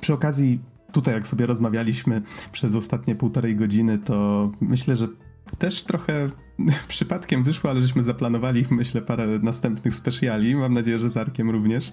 [0.00, 0.60] Przy okazji
[0.96, 5.08] tutaj jak sobie rozmawialiśmy przez ostatnie półtorej godziny, to myślę, że
[5.58, 6.30] też trochę
[6.88, 10.54] przypadkiem wyszło, ale żeśmy zaplanowali, myślę, parę następnych specjali.
[10.54, 11.92] Mam nadzieję, że z Arkiem również.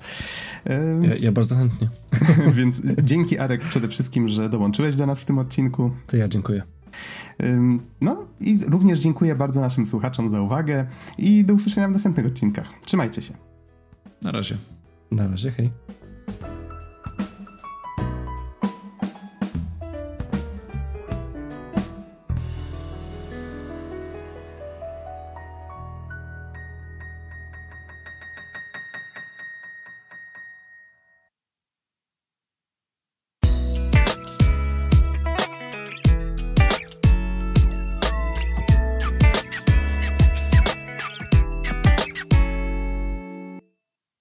[1.02, 1.90] Ja, ja, bardzo chętnie.
[2.58, 5.92] Więc dzięki Arek przede wszystkim, że dołączyłeś do nas w tym odcinku.
[6.08, 6.64] To ja dziękuję.
[8.02, 12.68] No i również dziękuję bardzo naszym słuchaczom za uwagę i do usłyszenia w następnych odcinkach.
[12.86, 13.34] Trzymajcie się.
[14.22, 14.58] Na razie.
[15.12, 15.72] Na razie, hej.